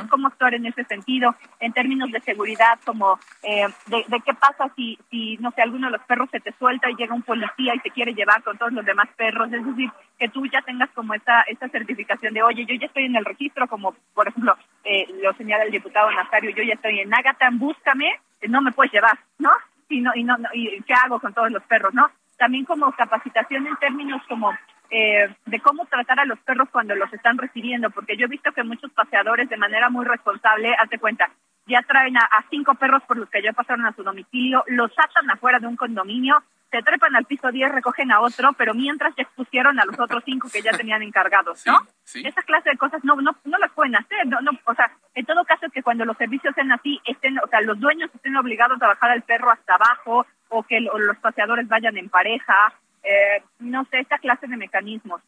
¿Cómo, 0.09 0.27
actuar 0.27 0.55
en 0.55 0.65
ese 0.65 0.83
sentido? 0.85 1.35
En 1.59 1.71
términos 1.71 2.11
de 2.11 2.19
seguridad, 2.21 2.79
como 2.83 3.19
eh, 3.43 3.67
de, 3.87 4.03
de, 4.07 4.19
qué 4.21 4.33
pasa 4.33 4.71
si, 4.75 4.97
si, 5.11 5.37
no 5.37 5.51
sé, 5.51 5.61
alguno 5.61 5.87
de 5.87 5.97
los 5.97 6.05
perros 6.07 6.29
se 6.31 6.39
te 6.39 6.51
suelta 6.53 6.89
y 6.89 6.95
llega 6.95 7.13
un 7.13 7.21
policía 7.21 7.75
y 7.75 7.79
te 7.79 7.91
quiere 7.91 8.13
llevar 8.13 8.41
con 8.43 8.57
todos 8.57 8.73
los 8.73 8.85
demás 8.85 9.07
perros. 9.15 9.51
Es 9.53 9.65
decir, 9.65 9.91
que 10.17 10.29
tú 10.29 10.45
ya 10.47 10.61
tengas 10.61 10.89
como 10.91 11.13
esta, 11.13 11.41
esta 11.41 11.69
certificación 11.69 12.33
de, 12.33 12.41
oye, 12.41 12.65
yo 12.65 12.75
ya 12.75 12.87
estoy 12.87 13.05
en 13.05 13.15
el 13.15 13.25
registro, 13.25 13.67
como 13.67 13.93
por 14.13 14.27
ejemplo 14.27 14.55
eh, 14.83 15.07
lo 15.21 15.33
señala 15.33 15.63
el 15.63 15.71
diputado 15.71 16.11
Nazario, 16.11 16.51
yo 16.51 16.63
ya 16.63 16.73
estoy 16.73 16.99
en 16.99 17.13
Agatán, 17.13 17.59
búscame, 17.59 18.19
no 18.49 18.61
me 18.61 18.71
puedes 18.71 18.93
llevar, 18.93 19.17
¿no? 19.39 19.51
Y, 19.89 20.01
no, 20.01 20.11
y, 20.15 20.23
no, 20.23 20.37
y 20.53 20.81
qué 20.83 20.93
hago 20.93 21.19
con 21.19 21.33
todos 21.33 21.51
los 21.51 21.63
perros, 21.63 21.93
¿no? 21.93 22.09
También 22.37 22.65
como 22.65 22.91
capacitación 22.93 23.67
en 23.67 23.75
términos 23.77 24.21
como 24.27 24.51
eh, 24.89 25.35
de 25.45 25.59
cómo 25.59 25.85
tratar 25.85 26.19
a 26.19 26.25
los 26.25 26.39
perros 26.39 26.69
cuando 26.71 26.95
los 26.95 27.11
están 27.13 27.37
recibiendo, 27.37 27.89
porque 27.89 28.15
yo 28.15 28.25
he 28.25 28.29
visto 28.29 28.51
que 28.51 28.63
muchos 28.63 28.91
paseadores 28.91 29.49
de 29.49 29.57
manera 29.57 29.89
muy 29.89 30.05
responsable, 30.05 30.75
hace 30.77 30.99
cuenta, 30.99 31.29
ya 31.65 31.81
traen 31.81 32.17
a, 32.17 32.27
cinco 32.49 32.75
perros 32.75 33.01
por 33.07 33.17
los 33.17 33.29
que 33.29 33.41
ya 33.41 33.53
pasaron 33.53 33.85
a 33.85 33.93
su 33.93 34.03
domicilio, 34.03 34.63
los 34.67 34.91
atan 34.91 35.31
afuera 35.31 35.59
de 35.59 35.67
un 35.67 35.77
condominio, 35.77 36.43
se 36.73 36.81
trepan 36.81 37.15
al 37.15 37.25
piso 37.25 37.51
10, 37.51 37.71
recogen 37.71 38.11
a 38.11 38.19
otro, 38.19 38.53
pero 38.53 38.73
mientras 38.73 39.15
ya 39.15 39.21
expusieron 39.21 39.79
a 39.79 39.85
los 39.85 39.99
otros 39.99 40.23
cinco 40.25 40.49
que 40.51 40.63
ya 40.63 40.71
tenían 40.77 41.03
encargados, 41.03 41.63
¿no? 41.67 41.77
Esa 42.15 42.41
clase 42.41 42.71
de 42.71 42.77
cosas 42.77 43.03
no, 43.03 43.15
no, 43.17 43.35
no 43.43 43.57
las 43.59 43.71
pueden 43.73 43.95
hacer, 43.95 44.25
no, 44.25 44.41
no, 44.41 44.51
o 44.65 44.73
sea, 44.73 44.91
en 45.13 45.23
todo 45.25 45.45
caso 45.45 45.67
que 45.71 45.83
cuando 45.83 46.03
los 46.03 46.17
servicios 46.17 46.55
sean 46.55 46.71
así, 46.71 46.99
estén, 47.05 47.37
o 47.37 47.47
sea, 47.47 47.61
los 47.61 47.79
dueños 47.79 48.09
estén 48.15 48.35
obligados 48.35 48.81
a 48.81 48.87
bajar 48.87 49.11
al 49.11 49.21
perro 49.21 49.51
hasta 49.51 49.75
abajo, 49.75 50.25
o 50.49 50.63
que 50.63 50.79
los 50.79 51.17
paseadores 51.17 51.67
vayan 51.67 51.95
en 51.97 52.09
pareja, 52.09 52.73
eh, 53.03 53.43
no 53.59 53.85
sé, 53.85 53.99
esta 53.99 54.17
clase 54.17 54.47
de 54.47 54.57
mecanismos. 54.57 55.21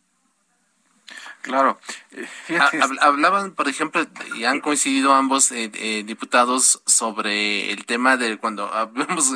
Claro. 1.45 1.79
Eh, 2.11 2.59
hablaban, 3.01 3.51
por 3.51 3.69
ejemplo, 3.69 4.03
y 4.35 4.45
han 4.45 4.61
coincidido 4.61 5.13
ambos 5.13 5.51
eh, 5.51 5.69
eh, 5.75 6.03
diputados 6.03 6.81
sobre 6.87 7.71
el 7.71 7.85
tema 7.85 8.17
de 8.17 8.39
cuando 8.39 8.71
vemos 8.93 9.31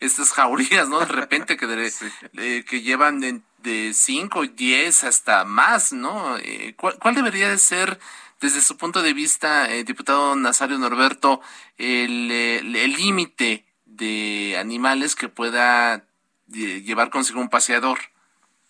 estas 0.00 0.32
jaurías, 0.32 0.88
¿no? 0.88 0.98
De 0.98 1.06
repente 1.06 1.56
que, 1.56 1.92
que 2.66 2.82
llevan 2.82 3.20
de, 3.20 3.94
5, 3.94 4.42
10 4.42 5.04
hasta 5.04 5.44
más, 5.44 5.92
¿no? 5.92 6.36
¿cuál, 6.76 7.14
debería 7.14 7.48
de 7.48 7.58
ser, 7.58 8.00
desde 8.40 8.60
su 8.60 8.76
punto 8.76 9.00
de 9.00 9.14
vista, 9.14 9.68
diputado 9.68 10.34
Nazario 10.34 10.78
Norberto, 10.78 11.40
el 11.78 12.72
límite 12.72 13.66
de 13.84 14.56
animales 14.58 15.14
que 15.14 15.28
pueda 15.28 16.04
llevar 16.48 17.10
consigo 17.10 17.40
un 17.40 17.50
paseador? 17.50 18.00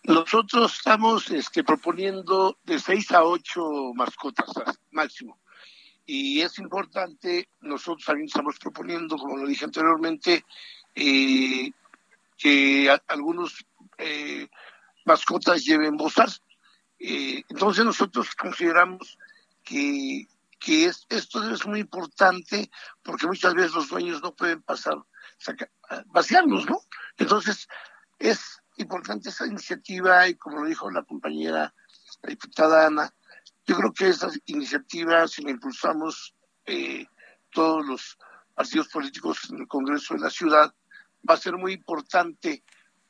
Nosotros 0.04 0.74
estamos 0.74 1.30
este, 1.30 1.62
proponiendo 1.62 2.58
de 2.64 2.80
seis 2.80 3.12
a 3.12 3.22
ocho 3.22 3.92
mascotas 3.94 4.50
máximo. 4.90 5.38
Y 6.04 6.40
es 6.40 6.58
importante, 6.58 7.48
nosotros 7.60 8.04
también 8.04 8.26
estamos 8.26 8.58
proponiendo, 8.58 9.16
como 9.16 9.36
lo 9.36 9.46
dije 9.46 9.64
anteriormente, 9.64 10.44
eh, 10.96 11.70
que 12.36 12.98
algunos 13.06 13.64
eh, 13.98 14.48
mascotas 15.04 15.64
lleven 15.64 15.96
bozas. 15.96 16.42
Eh, 16.98 17.44
entonces 17.48 17.84
nosotros 17.84 18.34
consideramos 18.34 19.16
que, 19.62 20.26
que 20.58 20.86
es, 20.86 21.06
esto 21.10 21.48
es 21.48 21.64
muy 21.64 21.78
importante 21.78 22.68
porque 23.04 23.28
muchas 23.28 23.54
veces 23.54 23.74
los 23.74 23.88
dueños 23.88 24.20
no 24.20 24.34
pueden 24.34 24.62
pasar, 24.62 24.96
vaciarlos, 26.06 26.68
¿no? 26.68 26.80
Entonces 27.18 27.68
es 28.18 28.61
importante 28.76 29.28
esa 29.28 29.46
iniciativa 29.46 30.28
y 30.28 30.34
como 30.34 30.60
lo 30.60 30.66
dijo 30.66 30.90
la 30.90 31.02
compañera, 31.02 31.74
la 32.22 32.28
diputada 32.28 32.86
Ana, 32.86 33.12
yo 33.66 33.76
creo 33.76 33.92
que 33.92 34.08
esa 34.08 34.30
iniciativa, 34.46 35.26
si 35.28 35.42
la 35.42 35.50
impulsamos 35.50 36.34
eh, 36.66 37.06
todos 37.50 37.86
los 37.86 38.18
partidos 38.54 38.88
políticos 38.88 39.50
en 39.50 39.60
el 39.60 39.68
Congreso 39.68 40.14
de 40.14 40.20
la 40.20 40.30
ciudad, 40.30 40.74
va 41.28 41.34
a 41.34 41.38
ser 41.38 41.56
muy 41.56 41.74
importante 41.74 42.64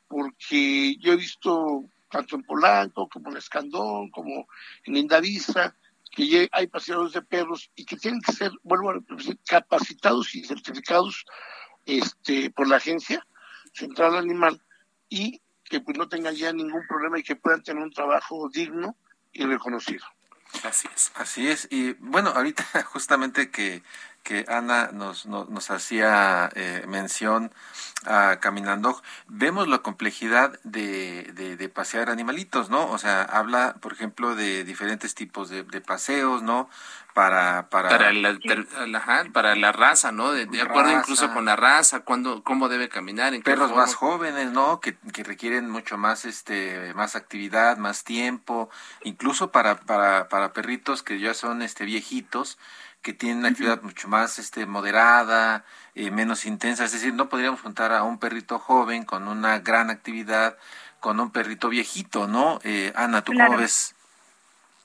porque 0.07 0.95
yo 0.99 1.13
he 1.13 1.17
visto 1.17 1.85
tanto 2.09 2.35
en 2.35 2.43
Polanco 2.43 3.09
como 3.09 3.31
en 3.31 3.37
Escandón, 3.37 4.11
como 4.11 4.47
en 4.85 4.97
Indavisa, 4.97 5.75
que 6.11 6.47
hay 6.51 6.67
paseadores 6.67 7.13
de 7.13 7.23
perros 7.23 7.71
y 7.75 7.85
que 7.85 7.97
tienen 7.97 8.21
que 8.21 8.33
ser, 8.33 8.51
vuelvo 8.61 8.91
a 8.91 9.15
decir, 9.15 9.39
capacitados 9.47 10.35
y 10.35 10.43
certificados 10.43 11.25
este, 11.85 12.51
por 12.51 12.67
la 12.67 12.75
Agencia 12.75 13.25
Central 13.73 14.15
Animal 14.15 14.61
y 15.09 15.41
que 15.73 15.79
pues 15.79 15.97
no 15.97 16.07
tengan 16.07 16.35
ya 16.35 16.53
ningún 16.53 16.85
problema 16.85 17.17
y 17.17 17.23
que 17.23 17.35
puedan 17.35 17.63
tener 17.63 17.81
un 17.81 17.91
trabajo 17.91 18.47
digno 18.47 18.95
y 19.31 19.43
reconocido. 19.43 20.05
Así 20.63 20.87
es. 20.93 21.11
Así 21.15 21.47
es. 21.49 21.67
Y 21.71 21.93
bueno, 21.93 22.29
ahorita 22.29 22.63
justamente 22.85 23.49
que, 23.49 23.81
que 24.23 24.45
Ana 24.47 24.89
nos, 24.93 25.25
nos, 25.25 25.71
hacía 25.71 26.49
eh, 26.55 26.85
mención 26.87 27.51
a 28.05 28.39
Caminando, 28.39 29.01
vemos 29.27 29.67
la 29.67 29.79
complejidad 29.79 30.59
de, 30.63 31.31
de, 31.33 31.69
pasear 31.69 32.09
animalitos, 32.09 32.69
¿no? 32.69 32.89
O 32.89 32.97
sea, 32.97 33.21
habla, 33.21 33.75
por 33.81 33.93
ejemplo, 33.93 34.35
de 34.35 34.63
diferentes 34.63 35.13
tipos 35.15 35.49
de, 35.49 35.63
de 35.63 35.81
paseos, 35.81 36.41
¿no? 36.41 36.69
para 37.13 37.69
para 37.69 37.89
para 37.89 38.11
la, 38.11 38.37
para 39.31 39.55
la 39.55 39.71
raza 39.71 40.11
no 40.11 40.31
de, 40.31 40.61
acuerdo 40.61 40.91
incluso 40.91 41.31
con 41.31 41.45
la 41.45 41.55
raza 41.55 41.99
cuando 41.99 42.43
cómo 42.43 42.69
debe 42.69 42.89
caminar 42.89 43.35
en 43.35 43.43
perros 43.43 43.71
más 43.71 43.93
jóvenes 43.93 44.51
no 44.51 44.79
que, 44.79 44.97
que, 45.13 45.23
requieren 45.23 45.69
mucho 45.69 45.97
más 45.97 46.25
este 46.25 46.93
más 46.95 47.15
actividad 47.15 47.77
más 47.77 48.03
tiempo 48.03 48.69
incluso 49.03 49.51
para 49.51 49.75
para 49.75 50.27
para 50.27 50.53
perritos 50.53 51.03
que 51.03 51.19
ya 51.19 51.35
son 51.35 51.61
este 51.61 51.85
viejitos 51.85 52.57
que 53.03 53.13
tienen 53.13 53.39
una 53.39 53.49
actividad 53.49 53.83
mucho 53.83 54.07
más 54.07 54.39
este 54.39 54.65
moderada 54.65 55.65
eh, 55.93 56.09
menos 56.09 56.45
intensa. 56.45 56.85
Es 56.85 56.93
decir 56.93 57.13
no 57.13 57.29
podríamos 57.29 57.61
juntar 57.61 57.93
a 57.93 58.01
un 58.01 58.17
perrito 58.17 58.57
joven 58.57 59.03
con 59.03 59.27
una 59.27 59.59
gran 59.59 59.91
actividad 59.91 60.57
con 60.99 61.19
un 61.19 61.31
perrito 61.31 61.67
viejito 61.67 62.27
no 62.27 62.59
eh, 62.63 62.93
Ana 62.95 63.21
tú 63.21 63.33
cómo 63.33 63.57
ves 63.57 63.93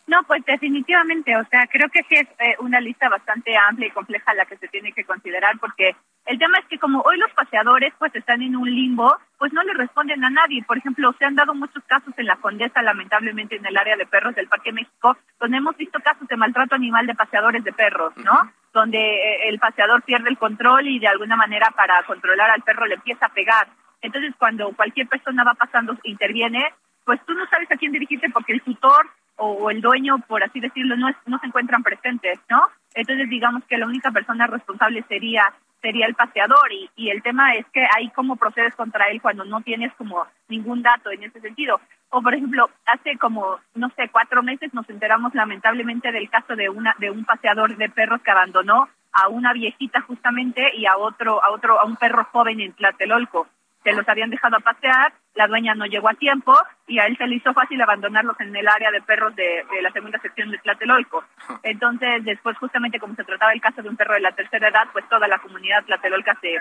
no, 0.09 0.23
pues 0.25 0.43
definitivamente, 0.47 1.37
o 1.37 1.45
sea, 1.51 1.67
creo 1.71 1.89
que 1.91 2.03
sí 2.09 2.15
es 2.15 2.27
eh, 2.39 2.57
una 2.61 2.81
lista 2.81 3.09
bastante 3.09 3.55
amplia 3.57 3.89
y 3.89 3.93
compleja 3.93 4.33
la 4.33 4.47
que 4.47 4.57
se 4.57 4.69
tiene 4.69 4.93
que 4.93 5.05
considerar 5.05 5.59
porque 5.61 5.95
el 6.25 6.39
tema 6.39 6.59
es 6.59 6.67
que 6.67 6.79
como 6.79 7.01
hoy 7.03 7.19
los 7.19 7.31
paseadores 7.33 7.93
pues 7.99 8.15
están 8.15 8.41
en 8.43 8.57
un 8.57 8.71
limbo, 8.71 9.15
pues 9.39 9.53
no 9.53 9.63
le 9.63 9.75
responden 9.75 10.25
a 10.25 10.31
nadie. 10.31 10.63
Por 10.63 10.79
ejemplo, 10.79 11.15
se 11.19 11.27
han 11.27 11.35
dado 11.35 11.55
muchos 11.55 11.85
casos 11.85 12.13
en 12.17 12.27
la 12.27 12.37
Condesa, 12.37 12.83
lamentablemente 12.83 13.57
en 13.57 13.67
el 13.67 13.77
área 13.77 13.97
de 13.97 14.07
perros 14.07 14.35
del 14.35 14.49
Parque 14.49 14.73
México, 14.73 15.17
donde 15.39 15.59
hemos 15.59 15.77
visto 15.77 15.99
casos 16.01 16.27
de 16.27 16.37
maltrato 16.37 16.75
animal 16.75 17.07
de 17.07 17.15
paseadores 17.15 17.63
de 17.65 17.73
perros, 17.73 18.15
¿no? 18.17 18.51
Donde 18.73 18.99
eh, 18.99 19.49
el 19.49 19.59
paseador 19.59 20.03
pierde 20.03 20.31
el 20.31 20.39
control 20.39 20.87
y 20.87 20.99
de 20.99 21.09
alguna 21.09 21.37
manera 21.37 21.69
para 21.77 22.03
controlar 22.05 22.51
al 22.51 22.63
perro 22.63 22.87
le 22.87 22.95
empieza 22.95 23.27
a 23.27 23.33
pegar. 23.33 23.69
Entonces, 24.01 24.35
cuando 24.39 24.71
cualquier 24.75 25.07
persona 25.07 25.45
va 25.45 25.55
pasando, 25.55 25.99
interviene, 26.03 26.73
pues 27.05 27.21
tú 27.25 27.33
no 27.35 27.47
sabes 27.49 27.71
a 27.73 27.77
quién 27.77 27.93
dirigirte 27.93 28.29
porque 28.31 28.53
el 28.53 28.63
tutor 28.63 29.07
o, 29.39 29.70
el 29.70 29.80
dueño, 29.80 30.18
por 30.26 30.43
así 30.43 30.61
decirlo, 30.61 30.97
no, 30.97 31.09
no 31.26 31.39
se 31.39 31.47
encuentran 31.47 31.82
presentes, 31.82 32.39
¿no? 32.51 32.62
Entonces 32.95 33.28
digamos 33.28 33.64
que 33.64 33.78
la 33.78 33.86
única 33.86 34.11
persona 34.11 34.47
responsable 34.47 35.05
sería 35.09 35.43
sería 35.80 36.07
el 36.07 36.14
paseador 36.14 36.72
y, 36.72 36.91
y 36.97 37.11
el 37.11 37.22
tema 37.22 37.55
es 37.55 37.64
que 37.72 37.86
ahí 37.97 38.11
cómo 38.11 38.34
procedes 38.34 38.74
contra 38.74 39.05
él 39.11 39.22
cuando 39.22 39.45
no 39.45 39.61
tienes 39.61 39.93
como 39.95 40.26
ningún 40.49 40.82
dato 40.82 41.11
en 41.12 41.22
ese 41.22 41.41
sentido. 41.41 41.80
O 42.11 42.20
por 42.20 42.34
ejemplo, 42.34 42.68
hace 42.86 43.16
como, 43.16 43.61
no 43.74 43.89
sé, 43.91 44.09
cuatro 44.11 44.43
meses 44.43 44.74
nos 44.74 44.89
enteramos 44.91 45.34
lamentablemente 45.34 46.11
del 46.11 46.28
caso 46.30 46.57
de 46.57 46.68
una 46.68 46.95
de 46.99 47.11
un 47.11 47.24
paseador 47.24 47.76
de 47.76 47.89
perros 47.91 48.20
que 48.22 48.30
abandonó 48.30 48.89
a 49.12 49.28
una 49.28 49.53
viejita 49.53 50.01
justamente 50.03 50.62
y 50.74 50.86
a 50.86 50.97
otro 50.97 51.43
a 51.45 51.51
otro 51.51 51.80
a 51.80 51.84
un 51.84 51.97
perro 51.97 52.24
joven 52.32 52.61
en 52.61 52.72
Tlatelolco 52.72 53.47
se 53.89 53.97
los 53.97 54.09
habían 54.09 54.28
dejado 54.28 54.57
a 54.57 54.61
pasear, 54.61 55.14
la 55.34 55.47
dueña 55.47 55.74
no 55.74 55.86
llegó 55.86 56.11
a 56.11 56.14
tiempo 56.14 56.55
y 56.86 56.99
a 56.99 57.07
él 57.07 57.16
se 57.16 57.26
le 57.26 57.36
hizo 57.36 57.55
fácil 57.55 57.80
abandonarlos 57.80 58.39
en 58.41 58.55
el 58.55 58.68
área 58.68 58.91
de 58.91 59.01
perros 59.01 59.34
de, 59.34 59.64
la 59.80 59.91
segunda 59.93 60.18
sección 60.18 60.51
de 60.51 60.59
Tlatelolco. 60.59 61.24
Entonces, 61.62 62.22
después, 62.24 62.59
justamente 62.59 62.99
como 62.99 63.14
se 63.14 63.24
trataba 63.24 63.53
el 63.53 63.62
caso 63.62 63.80
de 63.80 63.89
un 63.89 63.97
perro 63.97 64.14
de 64.14 64.20
la 64.20 64.32
tercera 64.32 64.68
edad, 64.68 64.89
pues 64.93 65.09
toda 65.09 65.26
la 65.26 65.39
comunidad 65.39 65.84
tlatelolca 65.84 66.36
se, 66.43 66.59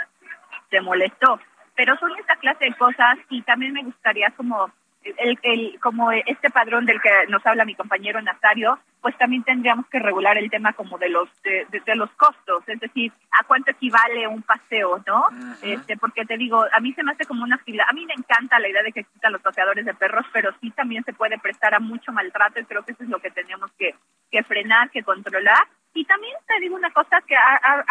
se 0.70 0.80
molestó. 0.80 1.40
Pero 1.76 1.98
son 1.98 2.12
esta 2.18 2.38
clase 2.38 2.66
de 2.66 2.76
cosas 2.76 3.18
y 3.30 3.42
también 3.42 3.74
me 3.74 3.84
gustaría 3.84 4.32
como 4.32 4.72
el, 5.18 5.40
el, 5.44 5.80
como 5.80 6.12
este 6.12 6.50
padrón 6.50 6.86
del 6.86 7.02
que 7.02 7.10
nos 7.30 7.46
habla 7.46 7.66
mi 7.66 7.76
compañero 7.76 8.22
Nazario, 8.22 8.80
pues 9.02 9.18
también 9.18 9.44
tendríamos 9.44 9.88
que 9.88 10.00
regular 10.00 10.38
el 10.38 10.50
tema 10.50 10.74
como 10.74 10.98
de 10.98 11.10
los 11.10 11.30
de, 11.44 11.96
los 11.96 12.10
costos, 12.12 12.64
es 12.68 12.80
decir, 12.80 13.12
a 13.32 13.44
cuánto 13.46 13.72
equivale 13.72 14.28
un 14.28 14.42
paseo, 14.42 15.02
¿no? 15.06 15.26
Este, 15.62 15.98
porque 15.98 16.26
te 16.26 16.38
digo, 16.38 16.66
a 16.72 16.80
mí 16.80 16.94
se 16.94 17.04
me 17.04 17.12
hace 17.12 17.26
como 17.26 17.44
una 17.44 17.56
actividad, 17.56 17.86
a 17.90 17.94
mí 17.94 18.06
me 18.06 18.14
encanta 18.14 18.60
la 18.60 18.70
idea 18.70 18.84
de 18.84 18.92
que 18.92 19.00
existan 19.02 19.34
los 19.34 19.42
paseadores 19.42 19.86
de 19.86 19.94
perros, 19.94 20.26
pero 20.34 20.52
sí 20.60 20.72
también 20.72 21.04
se 21.04 21.14
puede 21.14 21.38
prestar 21.40 21.74
a 21.74 21.80
mucho 21.80 22.12
maltrato 22.12 22.60
y 22.60 22.66
creo 22.66 22.84
que 22.84 22.92
eso 22.92 23.04
es 23.04 23.10
lo 23.10 23.20
que 23.20 23.32
tenemos 23.32 23.72
que, 23.78 23.96
que 24.32 24.44
frenar, 24.44 24.90
que 24.90 25.04
controlar. 25.04 25.68
Y 25.94 26.06
también 26.06 26.36
te 26.46 26.60
digo 26.60 26.76
una 26.76 26.92
cosa 26.92 27.22
que 27.26 27.36
a, 27.36 27.60
a, 27.64 27.86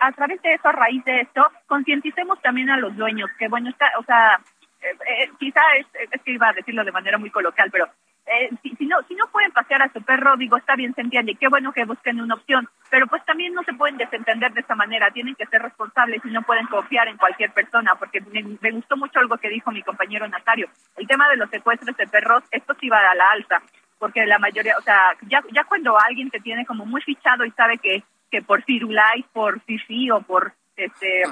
a, 0.00 0.12
través 0.12 0.42
de 0.42 0.54
eso, 0.54 0.68
a 0.68 0.72
raíz 0.72 1.04
de 1.04 1.20
esto, 1.20 1.46
concienticemos 1.66 2.40
también 2.42 2.70
a 2.70 2.76
los 2.76 2.96
dueños, 2.96 3.30
que 3.38 3.48
bueno, 3.48 3.70
está, 3.70 3.86
o 3.98 4.02
sea, 4.02 4.40
eh, 4.82 4.96
eh, 5.06 5.30
quizá 5.38 5.60
es, 5.78 5.86
es, 6.10 6.22
que 6.22 6.32
iba 6.32 6.48
a 6.48 6.52
decirlo 6.52 6.84
de 6.84 6.92
manera 6.92 7.18
muy 7.18 7.30
coloquial, 7.30 7.70
pero 7.70 7.86
eh, 8.26 8.50
si, 8.62 8.74
si, 8.76 8.86
no 8.86 9.02
si 9.08 9.14
no 9.14 9.26
pueden 9.28 9.52
pasear 9.52 9.82
a 9.82 9.92
su 9.92 10.02
perro, 10.02 10.36
digo, 10.36 10.56
está 10.56 10.74
bien, 10.76 10.94
se 10.94 11.00
entiende, 11.00 11.36
qué 11.36 11.48
bueno 11.48 11.72
que 11.72 11.84
busquen 11.84 12.20
una 12.20 12.34
opción, 12.34 12.68
pero 12.90 13.06
pues 13.06 13.24
también 13.24 13.54
no 13.54 13.62
se 13.62 13.72
pueden 13.74 13.96
desentender 13.96 14.52
de 14.52 14.60
esa 14.60 14.74
manera, 14.74 15.10
tienen 15.10 15.34
que 15.34 15.46
ser 15.46 15.62
responsables 15.62 16.20
y 16.24 16.30
no 16.30 16.42
pueden 16.42 16.66
confiar 16.66 17.08
en 17.08 17.16
cualquier 17.16 17.52
persona, 17.52 17.94
porque 17.96 18.20
me, 18.20 18.42
me 18.60 18.70
gustó 18.72 18.96
mucho 18.96 19.18
algo 19.18 19.38
que 19.38 19.48
dijo 19.48 19.70
mi 19.70 19.82
compañero 19.82 20.26
Natario, 20.28 20.68
el 20.96 21.06
tema 21.06 21.28
de 21.28 21.36
los 21.36 21.50
secuestros 21.50 21.96
de 21.96 22.06
perros, 22.06 22.42
esto 22.50 22.74
sí 22.80 22.88
va 22.88 22.98
a 22.98 23.14
la 23.14 23.30
alza, 23.30 23.62
porque 23.98 24.26
la 24.26 24.40
mayoría, 24.40 24.76
o 24.78 24.82
sea, 24.82 25.12
ya, 25.28 25.42
ya 25.52 25.62
cuando 25.62 25.96
alguien 25.96 26.28
te 26.28 26.40
tiene 26.40 26.66
como 26.66 26.84
muy 26.84 27.00
fichado 27.02 27.44
y 27.44 27.52
sabe 27.52 27.78
que, 27.78 28.02
que 28.32 28.42
por 28.42 28.62
Firulais, 28.64 29.24
por 29.32 29.60
Fifi 29.60 30.10
o 30.10 30.22
por, 30.22 30.54
este, 30.76 31.22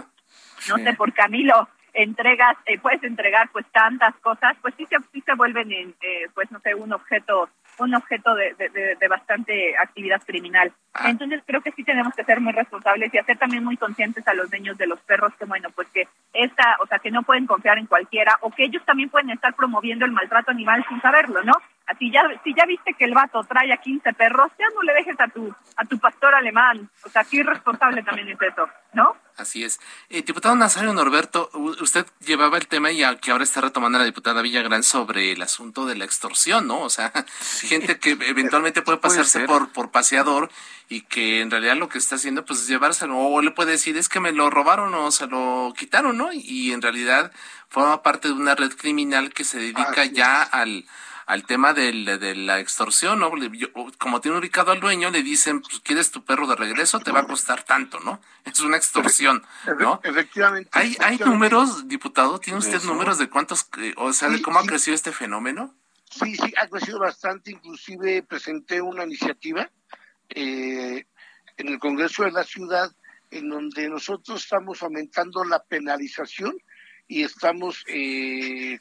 no 0.68 0.76
sé, 0.76 0.94
por 0.94 1.12
Camilo, 1.12 1.68
entregas, 2.02 2.56
eh, 2.66 2.78
puedes 2.78 3.02
entregar 3.02 3.48
pues 3.52 3.66
tantas 3.72 4.14
cosas, 4.16 4.56
pues 4.62 4.74
sí 4.76 4.86
se, 4.86 4.96
sí 5.12 5.20
se 5.20 5.34
vuelven 5.34 5.70
en, 5.72 5.94
eh, 6.00 6.28
pues 6.34 6.50
no 6.50 6.60
sé, 6.60 6.74
un 6.74 6.92
objeto 6.92 7.48
un 7.80 7.94
objeto 7.94 8.34
de, 8.34 8.54
de, 9.00 9.08
bastante 9.08 9.76
actividad 9.76 10.22
criminal. 10.24 10.72
Ah. 10.94 11.10
Entonces 11.10 11.42
creo 11.46 11.60
que 11.60 11.72
sí 11.72 11.82
tenemos 11.82 12.14
que 12.14 12.24
ser 12.24 12.40
muy 12.40 12.52
responsables 12.52 13.12
y 13.12 13.18
hacer 13.18 13.38
también 13.38 13.64
muy 13.64 13.76
conscientes 13.76 14.26
a 14.28 14.34
los 14.34 14.50
dueños 14.50 14.76
de 14.76 14.86
los 14.86 15.00
perros 15.00 15.32
que 15.38 15.46
bueno, 15.46 15.68
pues 15.74 15.88
que 15.88 16.06
esta, 16.32 16.76
o 16.82 16.86
sea, 16.86 16.98
que 16.98 17.10
no 17.10 17.22
pueden 17.22 17.46
confiar 17.46 17.78
en 17.78 17.86
cualquiera 17.86 18.36
o 18.42 18.50
que 18.50 18.64
ellos 18.64 18.84
también 18.84 19.08
pueden 19.08 19.30
estar 19.30 19.54
promoviendo 19.54 20.04
el 20.04 20.12
maltrato 20.12 20.50
animal 20.50 20.84
sin 20.88 21.00
saberlo, 21.00 21.42
¿no? 21.42 21.54
Así 21.86 22.10
ya, 22.10 22.22
si 22.44 22.54
ya 22.54 22.66
viste 22.66 22.94
que 22.94 23.04
el 23.04 23.14
vato 23.14 23.42
trae 23.44 23.72
a 23.72 23.78
15 23.78 24.12
perros, 24.12 24.52
ya 24.58 24.66
no 24.74 24.82
le 24.82 24.94
dejes 24.94 25.18
a 25.18 25.26
tu, 25.28 25.52
a 25.76 25.84
tu 25.84 25.98
pastor 25.98 26.34
alemán. 26.34 26.88
O 27.04 27.08
sea, 27.08 27.24
qué 27.24 27.38
irresponsable 27.38 28.02
también 28.02 28.28
es 28.28 28.40
eso, 28.40 28.68
¿no? 28.92 29.16
Así 29.40 29.64
es. 29.64 29.80
Eh, 30.10 30.22
diputado 30.22 30.54
Nazario 30.54 30.92
Norberto, 30.92 31.50
usted 31.54 32.06
llevaba 32.26 32.58
el 32.58 32.68
tema 32.68 32.92
y 32.92 33.02
que 33.16 33.30
ahora 33.30 33.42
está 33.42 33.62
retomando 33.62 33.98
la 33.98 34.04
diputada 34.04 34.42
Villagrán 34.42 34.82
sobre 34.82 35.32
el 35.32 35.40
asunto 35.40 35.86
de 35.86 35.94
la 35.94 36.04
extorsión, 36.04 36.66
¿no? 36.66 36.80
O 36.82 36.90
sea, 36.90 37.10
gente 37.62 37.98
que 37.98 38.10
eventualmente 38.10 38.82
puede 38.82 38.98
pasarse 38.98 39.40
por, 39.40 39.70
por 39.72 39.90
paseador 39.90 40.50
y 40.90 41.02
que 41.02 41.40
en 41.40 41.50
realidad 41.50 41.76
lo 41.76 41.88
que 41.88 41.96
está 41.96 42.16
haciendo 42.16 42.44
pues 42.44 42.60
es 42.60 42.68
llevárselo 42.68 43.16
o 43.16 43.40
le 43.40 43.50
puede 43.52 43.72
decir 43.72 43.96
es 43.96 44.10
que 44.10 44.20
me 44.20 44.32
lo 44.32 44.50
robaron 44.50 44.92
o 44.92 45.10
se 45.10 45.26
lo 45.26 45.72
quitaron, 45.74 46.18
¿no? 46.18 46.30
Y 46.32 46.72
en 46.72 46.82
realidad 46.82 47.32
forma 47.70 48.02
parte 48.02 48.28
de 48.28 48.34
una 48.34 48.54
red 48.54 48.72
criminal 48.72 49.32
que 49.32 49.44
se 49.44 49.58
dedica 49.58 50.04
ya 50.04 50.42
al 50.42 50.84
al 51.30 51.44
tema 51.44 51.72
del, 51.74 52.04
de 52.04 52.34
la 52.34 52.58
extorsión, 52.58 53.20
¿no? 53.20 53.30
como 53.98 54.20
tiene 54.20 54.36
ubicado 54.36 54.72
al 54.72 54.80
dueño, 54.80 55.10
le 55.10 55.22
dicen, 55.22 55.60
pues, 55.60 55.78
¿quieres 55.78 56.10
tu 56.10 56.24
perro 56.24 56.48
de 56.48 56.56
regreso? 56.56 56.98
Te 56.98 57.12
va 57.12 57.20
a 57.20 57.26
costar 57.26 57.62
tanto, 57.62 58.00
¿no? 58.00 58.20
Es 58.44 58.58
una 58.58 58.76
extorsión, 58.76 59.44
¿no? 59.78 60.00
Efectivamente. 60.02 60.68
¿Hay, 60.72 60.96
hay 60.98 61.18
números, 61.18 61.86
diputado? 61.86 62.40
¿Tiene 62.40 62.58
usted 62.58 62.82
números 62.82 63.18
de 63.18 63.28
cuántos, 63.28 63.68
eh, 63.78 63.94
o 63.96 64.12
sea, 64.12 64.28
de 64.28 64.42
cómo 64.42 64.58
ha 64.58 64.64
crecido 64.64 64.96
este 64.96 65.12
fenómeno? 65.12 65.72
Sí, 66.10 66.34
sí, 66.34 66.52
ha 66.56 66.66
crecido 66.66 66.98
bastante. 66.98 67.52
Inclusive 67.52 68.24
presenté 68.24 68.82
una 68.82 69.04
iniciativa 69.04 69.70
eh, 70.30 71.06
en 71.58 71.68
el 71.68 71.78
Congreso 71.78 72.24
de 72.24 72.32
la 72.32 72.42
Ciudad 72.42 72.90
en 73.30 73.48
donde 73.48 73.88
nosotros 73.88 74.42
estamos 74.42 74.82
aumentando 74.82 75.44
la 75.44 75.62
penalización 75.62 76.56
y 77.06 77.22
estamos 77.22 77.84
eh, 77.86 78.74
eh, 78.74 78.78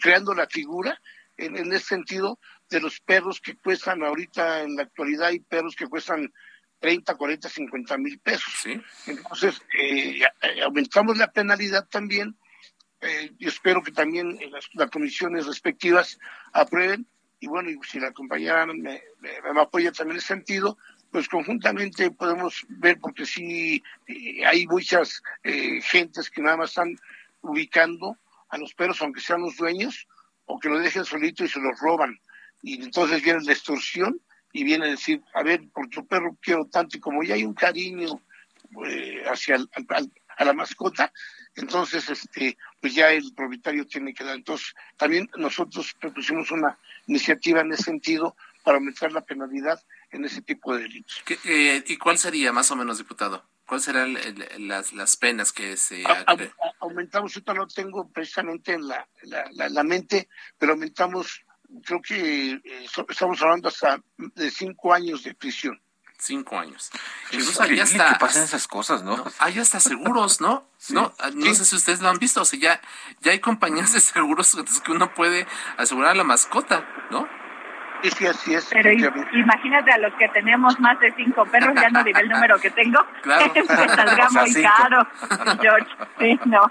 creando 0.00 0.34
la 0.34 0.46
figura 0.46 1.00
en, 1.36 1.56
en 1.56 1.72
ese 1.72 1.86
sentido 1.86 2.38
de 2.70 2.80
los 2.80 3.00
perros 3.00 3.40
que 3.40 3.56
cuestan 3.56 4.02
ahorita 4.02 4.62
en 4.62 4.76
la 4.76 4.82
actualidad 4.82 5.28
hay 5.28 5.40
perros 5.40 5.76
que 5.76 5.86
cuestan 5.86 6.32
30, 6.80 7.14
40, 7.14 7.48
50 7.48 7.98
mil 7.98 8.18
pesos. 8.18 8.66
Entonces, 9.06 9.62
eh, 9.78 10.20
eh, 10.42 10.62
aumentamos 10.62 11.18
la 11.18 11.30
penalidad 11.30 11.86
también. 11.88 12.36
Eh, 13.00 13.32
y 13.38 13.46
espero 13.46 13.82
que 13.82 13.92
también 13.92 14.38
las, 14.50 14.90
comisiones 14.90 15.46
respectivas 15.46 16.18
aprueben. 16.52 17.06
Y 17.40 17.48
bueno, 17.48 17.70
y 17.70 17.78
si 17.86 18.00
la 18.00 18.12
compañera 18.12 18.66
me, 18.66 19.02
me, 19.20 19.60
apoya 19.60 19.92
también 19.92 20.16
en 20.16 20.18
ese 20.18 20.28
sentido, 20.28 20.78
pues 21.10 21.28
conjuntamente 21.28 22.10
podemos 22.10 22.64
ver, 22.68 22.98
porque 22.98 23.26
sí 23.26 23.82
hay 24.44 24.66
muchas 24.66 25.22
gentes 25.82 26.30
que 26.30 26.40
nada 26.40 26.56
más 26.56 26.70
están 26.70 26.96
ubicando 27.42 28.16
a 28.48 28.58
los 28.58 28.74
perros, 28.74 29.00
aunque 29.02 29.20
sean 29.20 29.42
los 29.42 29.56
dueños, 29.56 30.06
o 30.44 30.58
que 30.58 30.68
lo 30.68 30.78
dejen 30.78 31.04
solito 31.04 31.44
y 31.44 31.48
se 31.48 31.60
los 31.60 31.78
roban. 31.80 32.18
Y 32.62 32.82
entonces 32.82 33.22
viene 33.22 33.40
la 33.42 33.52
extorsión 33.52 34.20
y 34.52 34.64
viene 34.64 34.86
a 34.86 34.90
decir, 34.90 35.22
a 35.34 35.42
ver, 35.42 35.68
por 35.72 35.88
tu 35.88 36.06
perro 36.06 36.36
quiero 36.40 36.66
tanto, 36.66 36.96
y 36.96 37.00
como 37.00 37.22
ya 37.22 37.34
hay 37.34 37.44
un 37.44 37.54
cariño 37.54 38.20
eh, 38.86 39.22
hacia 39.26 39.58
a 40.38 40.44
la 40.44 40.52
mascota, 40.52 41.12
entonces 41.54 42.08
este 42.10 42.58
pues 42.80 42.94
ya 42.94 43.10
el 43.10 43.32
propietario 43.34 43.86
tiene 43.86 44.12
que 44.12 44.24
dar. 44.24 44.36
Entonces, 44.36 44.74
también 44.96 45.28
nosotros 45.36 45.94
propusimos 46.00 46.50
una 46.50 46.78
iniciativa 47.06 47.60
en 47.62 47.72
ese 47.72 47.84
sentido 47.84 48.36
para 48.62 48.78
aumentar 48.78 49.12
la 49.12 49.22
penalidad 49.22 49.82
en 50.10 50.24
ese 50.24 50.42
tipo 50.42 50.74
de 50.74 50.82
delitos. 50.82 51.22
Eh, 51.44 51.84
¿Y 51.86 51.96
cuál 51.96 52.18
sería 52.18 52.52
más 52.52 52.70
o 52.70 52.76
menos, 52.76 52.98
diputado? 52.98 53.44
¿Cuáles 53.66 53.84
serán 53.84 54.16
las, 54.58 54.92
las 54.92 55.16
penas 55.16 55.52
que 55.52 55.76
se... 55.76 56.04
aumentamos, 56.80 57.34
ahorita 57.34 57.54
no 57.54 57.66
tengo 57.66 58.08
precisamente 58.08 58.74
en 58.74 58.86
la, 58.86 59.08
la, 59.22 59.82
mente, 59.82 60.28
pero 60.56 60.72
aumentamos, 60.72 61.44
creo 61.84 62.00
que 62.00 62.52
eh, 62.52 62.86
estamos 63.08 63.42
hablando 63.42 63.68
hasta 63.68 64.00
de 64.16 64.50
cinco 64.50 64.94
años 64.94 65.24
de 65.24 65.34
prisión. 65.34 65.80
Cinco 66.18 66.58
años. 66.58 66.90
Incluso 67.30 67.62
hay 67.62 67.78
hasta, 67.78 68.12
que 68.12 68.18
pasen 68.18 68.44
esas 68.44 68.66
cosas, 68.66 69.02
¿no? 69.02 69.22
Hay 69.38 69.58
hasta 69.58 69.80
seguros, 69.80 70.40
¿no? 70.40 70.66
No, 70.90 71.12
no 71.34 71.54
sé 71.54 71.64
si 71.64 71.74
ustedes 71.74 72.00
lo 72.00 72.08
han 72.08 72.18
visto, 72.18 72.42
o 72.42 72.44
sea, 72.44 72.60
ya, 72.60 72.80
ya 73.20 73.32
hay 73.32 73.40
compañías 73.40 73.92
de 73.92 74.00
seguros 74.00 74.56
que 74.84 74.92
uno 74.92 75.12
puede 75.14 75.48
asegurar 75.78 76.12
a 76.12 76.14
la 76.14 76.22
mascota, 76.22 76.86
¿no? 77.10 77.28
Sí, 78.02 78.26
así 78.26 78.54
es. 78.54 78.66
Pero 78.70 78.90
imagínate 78.92 79.92
a 79.92 79.98
los 79.98 80.12
que 80.14 80.28
tenemos 80.28 80.78
más 80.80 80.98
de 81.00 81.12
cinco 81.14 81.44
perros, 81.46 81.74
ya 81.74 81.90
no 81.90 82.02
diré 82.04 82.20
el 82.20 82.28
número 82.28 82.58
que 82.58 82.70
tengo, 82.70 82.98
claro. 83.22 83.52
saldrá 83.66 84.28
muy 84.30 84.62
caro, 84.62 85.06
George. 85.60 85.90
Sí, 86.18 86.40
no. 86.46 86.70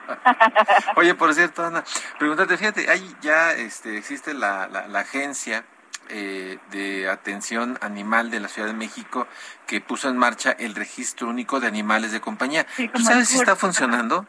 Oye, 0.95 1.15
por 1.15 1.34
cierto, 1.34 1.65
Ana, 1.65 1.84
pregúntate, 2.17 2.57
fíjate, 2.57 2.89
ahí 2.89 3.15
ya 3.21 3.51
este, 3.53 3.97
existe 3.97 4.34
la, 4.34 4.67
la, 4.67 4.99
agencia 4.99 5.65
eh, 6.09 6.57
de 6.71 7.09
atención 7.09 7.78
animal 7.82 8.32
de 8.32 8.39
la 8.39 8.47
Ciudad 8.47 8.67
de 8.67 8.73
México 8.73 9.28
que 9.67 9.82
puso 9.82 10.09
en 10.09 10.17
marcha 10.17 10.51
el 10.51 10.76
registro 10.76 11.28
único 11.28 11.59
de 11.59 11.67
animales 11.67 12.11
de 12.11 12.21
compañía. 12.21 12.65
¿Tú 12.93 13.01
sabes 13.01 13.30
si 13.30 13.38
está 13.38 13.55
funcionando? 13.55 14.26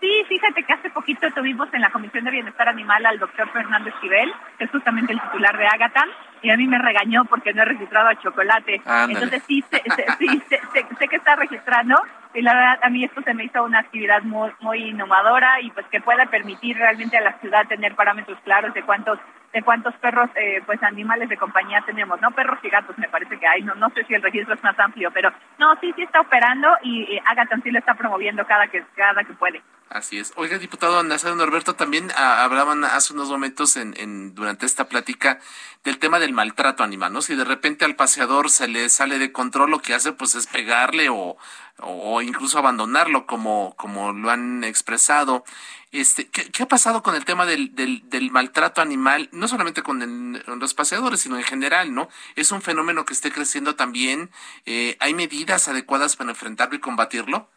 Sí, 0.00 0.24
fíjate 0.28 0.62
que 0.62 0.72
hace 0.72 0.88
poquito 0.90 1.30
tuvimos 1.32 1.68
en 1.74 1.82
la 1.82 1.90
Comisión 1.90 2.24
de 2.24 2.30
Bienestar 2.30 2.68
Animal 2.68 3.04
al 3.04 3.18
doctor 3.18 3.50
Fernando 3.50 3.90
Esquivel, 3.90 4.32
que 4.56 4.64
es 4.64 4.70
justamente 4.70 5.12
el 5.12 5.20
titular 5.20 5.56
de 5.58 5.66
Agatan, 5.66 6.08
y 6.40 6.50
a 6.50 6.56
mí 6.56 6.66
me 6.66 6.78
regañó 6.78 7.26
porque 7.26 7.52
no 7.52 7.62
he 7.62 7.66
registrado 7.66 8.08
a 8.08 8.18
Chocolate. 8.18 8.80
Entonces 9.08 9.42
sí, 9.46 9.62
sé, 9.70 9.82
sí 10.18 10.42
sé, 10.48 11.08
que 11.08 11.16
está 11.16 11.36
registrando 11.36 11.96
y 12.32 12.40
la 12.40 12.54
verdad 12.54 12.78
a 12.82 12.88
mí 12.88 13.04
esto 13.04 13.20
se 13.22 13.34
me 13.34 13.44
hizo 13.44 13.62
una 13.62 13.80
actividad 13.80 14.22
muy, 14.22 14.50
muy 14.60 14.88
innovadora 14.88 15.60
y 15.60 15.70
pues 15.70 15.84
que 15.86 16.00
pueda 16.00 16.26
permitir 16.26 16.78
realmente 16.78 17.18
a 17.18 17.20
la 17.20 17.38
ciudad 17.40 17.66
tener 17.68 17.94
parámetros 17.94 18.38
claros 18.44 18.72
de 18.72 18.82
cuántos 18.82 19.18
de 19.52 19.62
cuántos 19.62 19.94
perros, 19.96 20.30
eh, 20.36 20.62
pues 20.64 20.82
animales 20.82 21.28
de 21.28 21.36
compañía 21.36 21.82
tenemos, 21.84 22.20
¿no? 22.20 22.30
Perros 22.30 22.58
y 22.62 22.68
gatos 22.68 22.96
me 22.98 23.08
parece 23.08 23.38
que 23.38 23.46
hay, 23.46 23.62
no, 23.62 23.74
no 23.74 23.90
sé 23.90 24.04
si 24.04 24.14
el 24.14 24.22
registro 24.22 24.54
es 24.54 24.62
más 24.62 24.78
amplio, 24.78 25.10
pero 25.12 25.32
no, 25.58 25.74
sí, 25.80 25.92
sí 25.96 26.02
está 26.02 26.20
operando 26.20 26.68
y, 26.82 27.02
y 27.02 27.20
sí 27.62 27.70
lo 27.70 27.78
está 27.78 27.94
promoviendo 27.94 28.46
cada 28.46 28.68
que, 28.68 28.84
cada 28.94 29.24
que 29.24 29.32
puede. 29.34 29.62
Así 29.90 30.20
es. 30.20 30.32
Oiga, 30.36 30.56
diputado 30.58 31.02
Nazario 31.02 31.34
Norberto, 31.34 31.74
también 31.74 32.12
ah, 32.16 32.44
hablaban 32.44 32.84
hace 32.84 33.12
unos 33.12 33.28
momentos 33.28 33.76
en, 33.76 33.92
en, 33.98 34.36
durante 34.36 34.64
esta 34.64 34.88
plática 34.88 35.40
del 35.82 35.98
tema 35.98 36.20
del 36.20 36.32
maltrato 36.32 36.84
animal, 36.84 37.12
¿no? 37.12 37.22
Si 37.22 37.34
de 37.34 37.44
repente 37.44 37.84
al 37.84 37.96
paseador 37.96 38.50
se 38.50 38.68
le 38.68 38.88
sale 38.88 39.18
de 39.18 39.32
control, 39.32 39.72
lo 39.72 39.80
que 39.80 39.92
hace 39.92 40.12
pues 40.12 40.36
es 40.36 40.46
pegarle 40.46 41.08
o, 41.08 41.36
o 41.78 42.20
incluso 42.22 42.58
abandonarlo 42.58 43.26
como, 43.26 43.74
como 43.76 44.12
lo 44.12 44.30
han 44.30 44.64
expresado. 44.64 45.44
Este, 45.92 46.28
¿qué, 46.28 46.62
ha 46.62 46.68
pasado 46.68 47.02
con 47.02 47.16
el 47.16 47.24
tema 47.24 47.46
del, 47.46 47.74
del, 47.74 48.30
maltrato 48.30 48.80
animal? 48.80 49.28
No 49.32 49.48
solamente 49.48 49.82
con 49.82 50.40
los 50.46 50.74
paseadores, 50.74 51.20
sino 51.20 51.36
en 51.36 51.42
general, 51.42 51.92
¿no? 51.94 52.08
Es 52.36 52.52
un 52.52 52.62
fenómeno 52.62 53.04
que 53.04 53.12
esté 53.12 53.32
creciendo 53.32 53.74
también. 53.74 54.30
Eh, 54.66 54.96
¿Hay 55.00 55.14
medidas 55.14 55.66
adecuadas 55.68 56.16
para 56.16 56.30
enfrentarlo 56.30 56.76
y 56.76 56.80
combatirlo? 56.80 57.50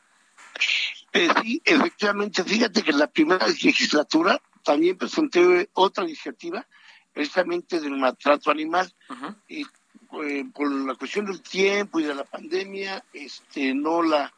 Eh, 1.11 1.29
sí, 1.41 1.61
efectivamente. 1.63 2.43
Fíjate 2.43 2.81
que 2.81 2.91
en 2.91 2.99
la 2.99 3.07
primera 3.07 3.47
legislatura 3.47 4.41
también 4.63 4.97
presenté 4.97 5.69
otra 5.73 6.03
iniciativa 6.03 6.65
precisamente 7.13 7.79
del 7.79 7.97
maltrato 7.97 8.49
animal. 8.49 8.91
Y 9.47 9.65
eh, 10.27 10.45
por 10.53 10.71
la 10.71 10.95
cuestión 10.95 11.25
del 11.25 11.41
tiempo 11.41 11.99
y 11.99 12.03
de 12.03 12.15
la 12.15 12.23
pandemia, 12.23 13.03
este, 13.13 13.73
no 13.73 14.01
la 14.01 14.33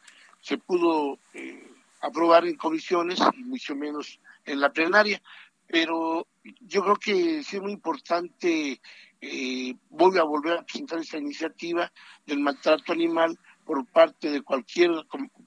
se 0.45 0.59
pudo 0.59 1.17
eh, 1.33 1.67
aprobar 2.01 2.45
en 2.45 2.55
comisiones 2.55 3.19
y 3.33 3.43
mucho 3.43 3.75
menos 3.75 4.19
en 4.45 4.59
la 4.59 4.71
plenaria. 4.71 5.21
Pero 5.67 6.27
yo 6.61 6.83
creo 6.83 6.95
que 6.97 7.43
sí 7.43 7.55
es 7.55 7.61
muy 7.61 7.71
importante, 7.71 8.79
eh, 9.21 9.75
voy 9.89 10.17
a 10.19 10.23
volver 10.23 10.59
a 10.59 10.63
presentar 10.63 10.99
esta 10.99 11.17
iniciativa 11.17 11.91
del 12.27 12.39
maltrato 12.39 12.93
animal 12.93 13.39
por 13.65 13.83
parte 13.87 14.29
de 14.29 14.43
cualquier 14.43 14.91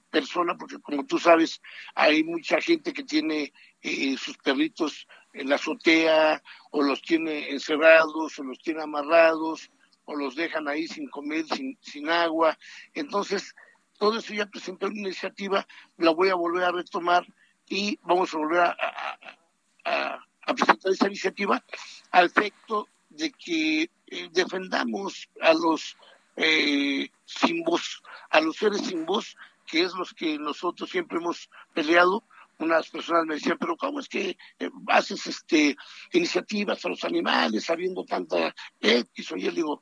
persona, 0.09 0.57
porque 0.57 0.79
como 0.79 1.05
tú 1.05 1.17
sabes, 1.17 1.61
hay 1.95 2.25
mucha 2.25 2.59
gente 2.59 2.91
que 2.91 3.03
tiene 3.03 3.53
eh, 3.81 4.17
sus 4.17 4.37
perritos 4.37 5.07
en 5.31 5.47
la 5.47 5.55
azotea, 5.55 6.43
o 6.71 6.81
los 6.81 7.01
tiene 7.01 7.51
encerrados, 7.51 8.37
o 8.37 8.43
los 8.43 8.59
tiene 8.59 8.83
amarrados, 8.83 9.71
o 10.09 10.15
los 10.15 10.35
dejan 10.35 10.67
ahí 10.67 10.87
sin 10.87 11.07
comer, 11.07 11.45
sin, 11.45 11.77
sin 11.81 12.09
agua. 12.09 12.57
Entonces, 12.93 13.55
todo 13.99 14.17
eso 14.17 14.33
ya 14.33 14.47
presenté 14.47 14.87
una 14.87 14.99
iniciativa, 14.99 15.67
la 15.97 16.11
voy 16.11 16.29
a 16.29 16.35
volver 16.35 16.63
a 16.63 16.71
retomar 16.71 17.27
y 17.67 17.99
vamos 18.01 18.33
a 18.33 18.37
volver 18.37 18.61
a, 18.61 20.19
presentar 20.55 20.91
esa 20.91 21.07
iniciativa 21.07 21.63
al 22.11 22.25
efecto 22.25 22.87
de 23.09 23.31
que 23.31 23.83
eh, 24.07 24.29
defendamos 24.31 25.29
a 25.41 25.53
los 25.53 25.95
eh, 26.35 27.09
sin 27.25 27.63
voz, 27.63 28.01
a 28.31 28.41
los 28.41 28.55
seres 28.55 28.81
sin 28.81 29.05
voz 29.05 29.35
que 29.67 29.83
es 29.83 29.93
los 29.93 30.13
que 30.15 30.39
nosotros 30.39 30.89
siempre 30.89 31.19
hemos 31.19 31.49
peleado, 31.73 32.23
unas 32.57 32.89
personas 32.89 33.25
me 33.25 33.35
decían, 33.35 33.57
pero 33.59 33.77
¿cómo 33.77 33.99
es 33.99 34.09
que 34.09 34.37
eh, 34.59 34.69
haces 34.87 35.27
este 35.27 35.77
iniciativas 36.11 36.83
a 36.83 36.89
los 36.89 37.03
animales 37.03 37.65
sabiendo 37.65 38.03
tanta 38.03 38.53
X 38.81 39.31
o 39.31 39.37
Y? 39.37 39.49
digo, 39.49 39.81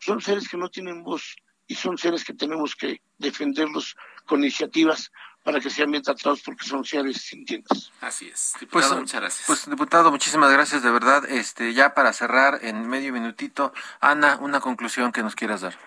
son 0.00 0.20
seres 0.20 0.48
que 0.48 0.56
no 0.56 0.68
tienen 0.68 1.02
voz 1.02 1.36
y 1.66 1.74
son 1.74 1.98
seres 1.98 2.24
que 2.24 2.34
tenemos 2.34 2.74
que 2.74 3.02
defenderlos 3.18 3.96
con 4.26 4.40
iniciativas 4.40 5.10
para 5.42 5.60
que 5.60 5.70
sean 5.70 5.90
bien 5.90 6.02
tratados 6.02 6.42
porque 6.42 6.66
son 6.66 6.84
seres 6.84 7.22
sintientes. 7.22 7.90
Así 8.00 8.28
es. 8.28 8.54
Diputado, 8.60 8.90
pues, 8.90 9.00
muchas 9.00 9.20
gracias. 9.20 9.46
Pues 9.46 9.70
diputado, 9.70 10.10
muchísimas 10.10 10.52
gracias 10.52 10.82
de 10.82 10.90
verdad. 10.90 11.24
Este, 11.28 11.72
ya 11.74 11.94
para 11.94 12.12
cerrar 12.12 12.58
en 12.62 12.86
medio 12.86 13.12
minutito, 13.12 13.72
Ana, 14.00 14.38
una 14.40 14.60
conclusión 14.60 15.12
que 15.12 15.22
nos 15.22 15.34
quieras 15.34 15.62
dar. 15.62 15.78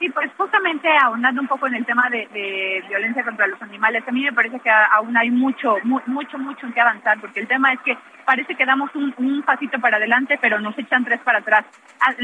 Sí, 0.00 0.08
pues 0.08 0.30
justamente 0.34 0.88
ahondando 1.04 1.42
un 1.42 1.46
poco 1.46 1.66
en 1.66 1.74
el 1.74 1.84
tema 1.84 2.08
de, 2.08 2.82
violencia 2.88 3.22
contra 3.22 3.46
los 3.46 3.60
animales, 3.60 4.02
a 4.08 4.10
mí 4.10 4.22
me 4.22 4.32
parece 4.32 4.58
que 4.58 4.70
aún 4.70 5.14
hay 5.14 5.30
mucho, 5.30 5.76
mucho, 5.84 6.38
mucho 6.38 6.66
en 6.66 6.72
que 6.72 6.80
avanzar, 6.80 7.20
porque 7.20 7.40
el 7.40 7.46
tema 7.46 7.70
es 7.74 7.80
que 7.80 7.98
parece 8.24 8.54
que 8.54 8.64
damos 8.64 8.88
un, 8.94 9.42
pasito 9.42 9.78
para 9.78 9.98
adelante, 9.98 10.38
pero 10.40 10.58
nos 10.58 10.78
echan 10.78 11.04
tres 11.04 11.20
para 11.20 11.40
atrás. 11.40 11.66
Ah, 12.00 12.14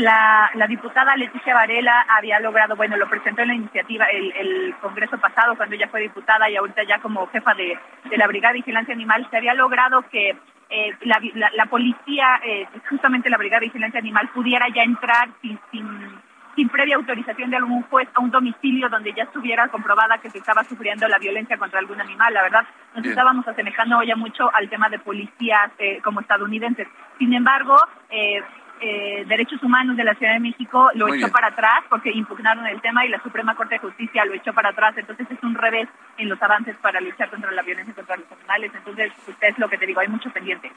la, 0.54 0.66
diputada 0.66 1.14
Leticia 1.16 1.52
Varela 1.52 2.06
había 2.16 2.40
logrado, 2.40 2.76
bueno, 2.76 2.96
lo 2.96 3.10
presentó 3.10 3.42
en 3.42 3.48
la 3.48 3.54
iniciativa 3.54 4.06
el, 4.06 4.74
Congreso 4.80 5.18
pasado, 5.18 5.54
cuando 5.54 5.74
ella 5.74 5.88
fue 5.88 6.00
diputada 6.00 6.48
y 6.48 6.56
ahorita 6.56 6.82
ya 6.84 6.98
como 7.00 7.26
jefa 7.26 7.52
de, 7.52 7.78
la 8.16 8.26
Brigada 8.26 8.54
de 8.54 8.60
Vigilancia 8.60 8.94
Animal, 8.94 9.28
se 9.30 9.36
había 9.36 9.52
logrado 9.52 10.00
que 10.10 10.30
eh, 10.70 10.96
la, 11.02 11.66
policía, 11.66 12.40
eh, 12.42 12.66
justamente 12.88 13.28
la 13.28 13.36
Brigada 13.36 13.60
de 13.60 13.66
Vigilancia 13.66 14.00
Animal, 14.00 14.30
pudiera 14.32 14.66
ya 14.74 14.82
entrar 14.82 15.28
sin 15.42 15.60
sin 15.70 16.25
previa 16.64 16.96
autorización 16.96 17.50
de 17.50 17.57
algún 17.57 17.82
juez 17.82 18.09
a 18.14 18.20
un 18.20 18.30
domicilio 18.30 18.88
donde 18.88 19.12
ya 19.12 19.24
estuviera 19.24 19.68
comprobada 19.68 20.18
que 20.18 20.30
se 20.30 20.38
estaba 20.38 20.64
sufriendo 20.64 21.07
la 21.07 21.18
violencia 21.18 21.59
contra 21.59 21.78
algún 21.78 22.00
animal. 22.00 22.32
La 22.32 22.42
verdad, 22.42 22.66
nos 22.94 23.04
estábamos 23.04 23.46
asemejando 23.46 24.02
ya 24.02 24.16
mucho 24.16 24.50
al 24.54 24.68
tema 24.68 24.88
de 24.88 24.98
policías 24.98 25.70
eh, 25.78 26.00
como 26.02 26.20
estadounidenses. 26.20 26.88
Sin 27.18 27.34
embargo, 27.34 27.76
eh, 28.11 28.42
eh, 28.80 29.24
Derechos 29.26 29.62
Humanos 29.62 29.96
de 29.96 30.04
la 30.04 30.14
Ciudad 30.14 30.34
de 30.34 30.40
México 30.40 30.90
lo 30.94 31.12
echó 31.12 31.30
para 31.30 31.48
atrás 31.48 31.84
porque 31.88 32.11
impugnaron 32.11 32.66
el 32.66 32.80
tema 32.80 33.07
y 33.07 33.09
la 33.09 33.22
Suprema 33.22 33.54
Corte 33.54 33.76
de 33.76 33.80
Justicia 33.80 34.24
lo 34.24 34.34
echó 34.34 34.52
para 34.52 34.70
atrás. 34.70 34.94
Entonces 34.96 35.26
es 35.30 35.42
un 35.42 35.54
revés 35.54 35.88
en 36.18 36.28
los 36.28 36.40
avances 36.42 36.76
para 36.82 37.00
luchar 37.00 37.30
contra 37.30 37.50
la 37.52 37.62
violencia 37.62 37.94
contra 37.94 38.16
los 38.16 38.30
animales. 38.32 38.72
Entonces, 38.74 39.12
usted 39.26 39.48
es 39.48 39.59
lo 39.59 39.68
que 39.68 39.78
te 39.78 39.86
digo, 39.86 40.00
hay 40.00 40.09
mucho 40.09 40.30
pendiente. 40.30 40.72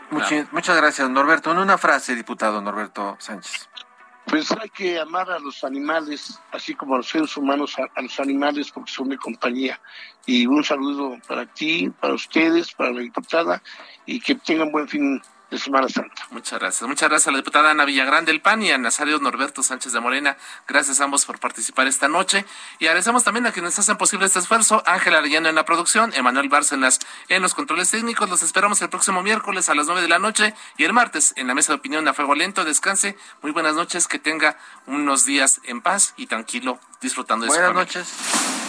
muchas 0.52 0.78
gracias, 0.78 1.10
Norberto. 1.10 1.52
En 1.52 1.60
una 1.60 1.78
frase, 1.78 2.16
diputado 2.16 2.62
Norberto 2.62 3.16
Sánchez. 3.20 3.70
Pues 4.26 4.52
hay 4.52 4.70
que 4.70 5.00
amar 5.00 5.32
a 5.32 5.40
los 5.40 5.64
animales, 5.64 6.40
así 6.52 6.76
como 6.76 6.94
a 6.94 6.98
los 6.98 7.08
seres 7.08 7.36
humanos, 7.36 7.76
a, 7.96 8.02
los 8.02 8.20
animales, 8.20 8.72
porque 8.72 8.92
son 8.92 9.10
de 9.10 9.18
compañía. 9.18 9.80
Y 10.26 10.46
un 10.46 10.64
saludo 10.64 11.18
para 11.28 11.46
ti, 11.48 11.90
para 11.90 12.14
ustedes, 12.14 12.72
para 12.74 12.92
la 12.92 13.02
diputada, 13.02 13.64
y 14.06 14.20
que 14.20 14.36
tengan 14.36 14.72
buen 14.72 14.88
fin 14.88 15.22
de 15.50 15.58
Semana 15.58 15.90
Santa. 15.90 16.28
Muchas 16.32 16.60
gracias. 16.60 16.88
Muchas 16.88 17.10
gracias 17.10 17.28
a 17.28 17.32
la 17.32 17.38
diputada 17.38 17.72
Ana 17.72 17.86
Villagrán 17.86 18.26
del 18.26 18.42
PAN 18.42 18.62
y 18.62 18.72
a 18.72 18.78
Nazario 18.78 19.20
Norberto 19.20 19.64
Sánchez 19.64 19.94
de 19.94 20.00
Morena. 20.00 20.38
Gracias 20.68 21.02
a 21.02 21.06
ambos 21.06 21.26
por 21.26 21.40
participar 21.40 21.88
esta 21.88 22.08
noche. 22.08 22.46
Y 22.78 22.86
agradecemos 22.86 23.24
también 23.24 23.48
a 23.48 23.52
quienes 23.52 23.78
hacen 23.80 23.98
posible 23.98 24.26
este 24.26 24.40
esfuerzo. 24.40 24.84
Ángel 24.86 25.16
Arellano 25.16 25.50
en 25.50 25.56
la 25.56 25.66
producción, 25.66 26.14
Emanuel 26.14 26.50
Bárcenas 26.50 27.00
en 27.30 27.42
los 27.42 27.54
controles 27.54 27.90
técnicos. 27.92 28.30
Los 28.30 28.44
esperamos 28.44 28.82
el 28.82 28.90
próximo 28.90 29.24
miércoles 29.24 29.70
a 29.70 29.76
las 29.76 29.88
nueve 29.88 30.02
de 30.02 30.10
la 30.10 30.20
noche 30.20 30.54
y 30.78 30.84
el 30.84 30.94
martes 30.94 31.34
en 31.36 31.48
la 31.48 31.56
mesa 31.56 31.74
de 31.74 31.80
opinión 31.80 32.08
a 32.08 32.14
fuego 32.14 32.36
lento. 32.36 32.64
Descanse. 32.64 33.18
Muy 33.42 33.52
buenas 33.52 33.76
noches. 33.76 34.08
Que 34.08 34.20
tenga 34.20 34.58
unos 34.86 35.26
días 35.26 35.62
en 35.64 35.82
paz 35.82 36.14
y 36.18 36.28
tranquilo 36.28 36.80
disfrutando 37.02 37.46
de 37.46 37.52
Buenas 37.52 37.74
noches. 37.74 38.69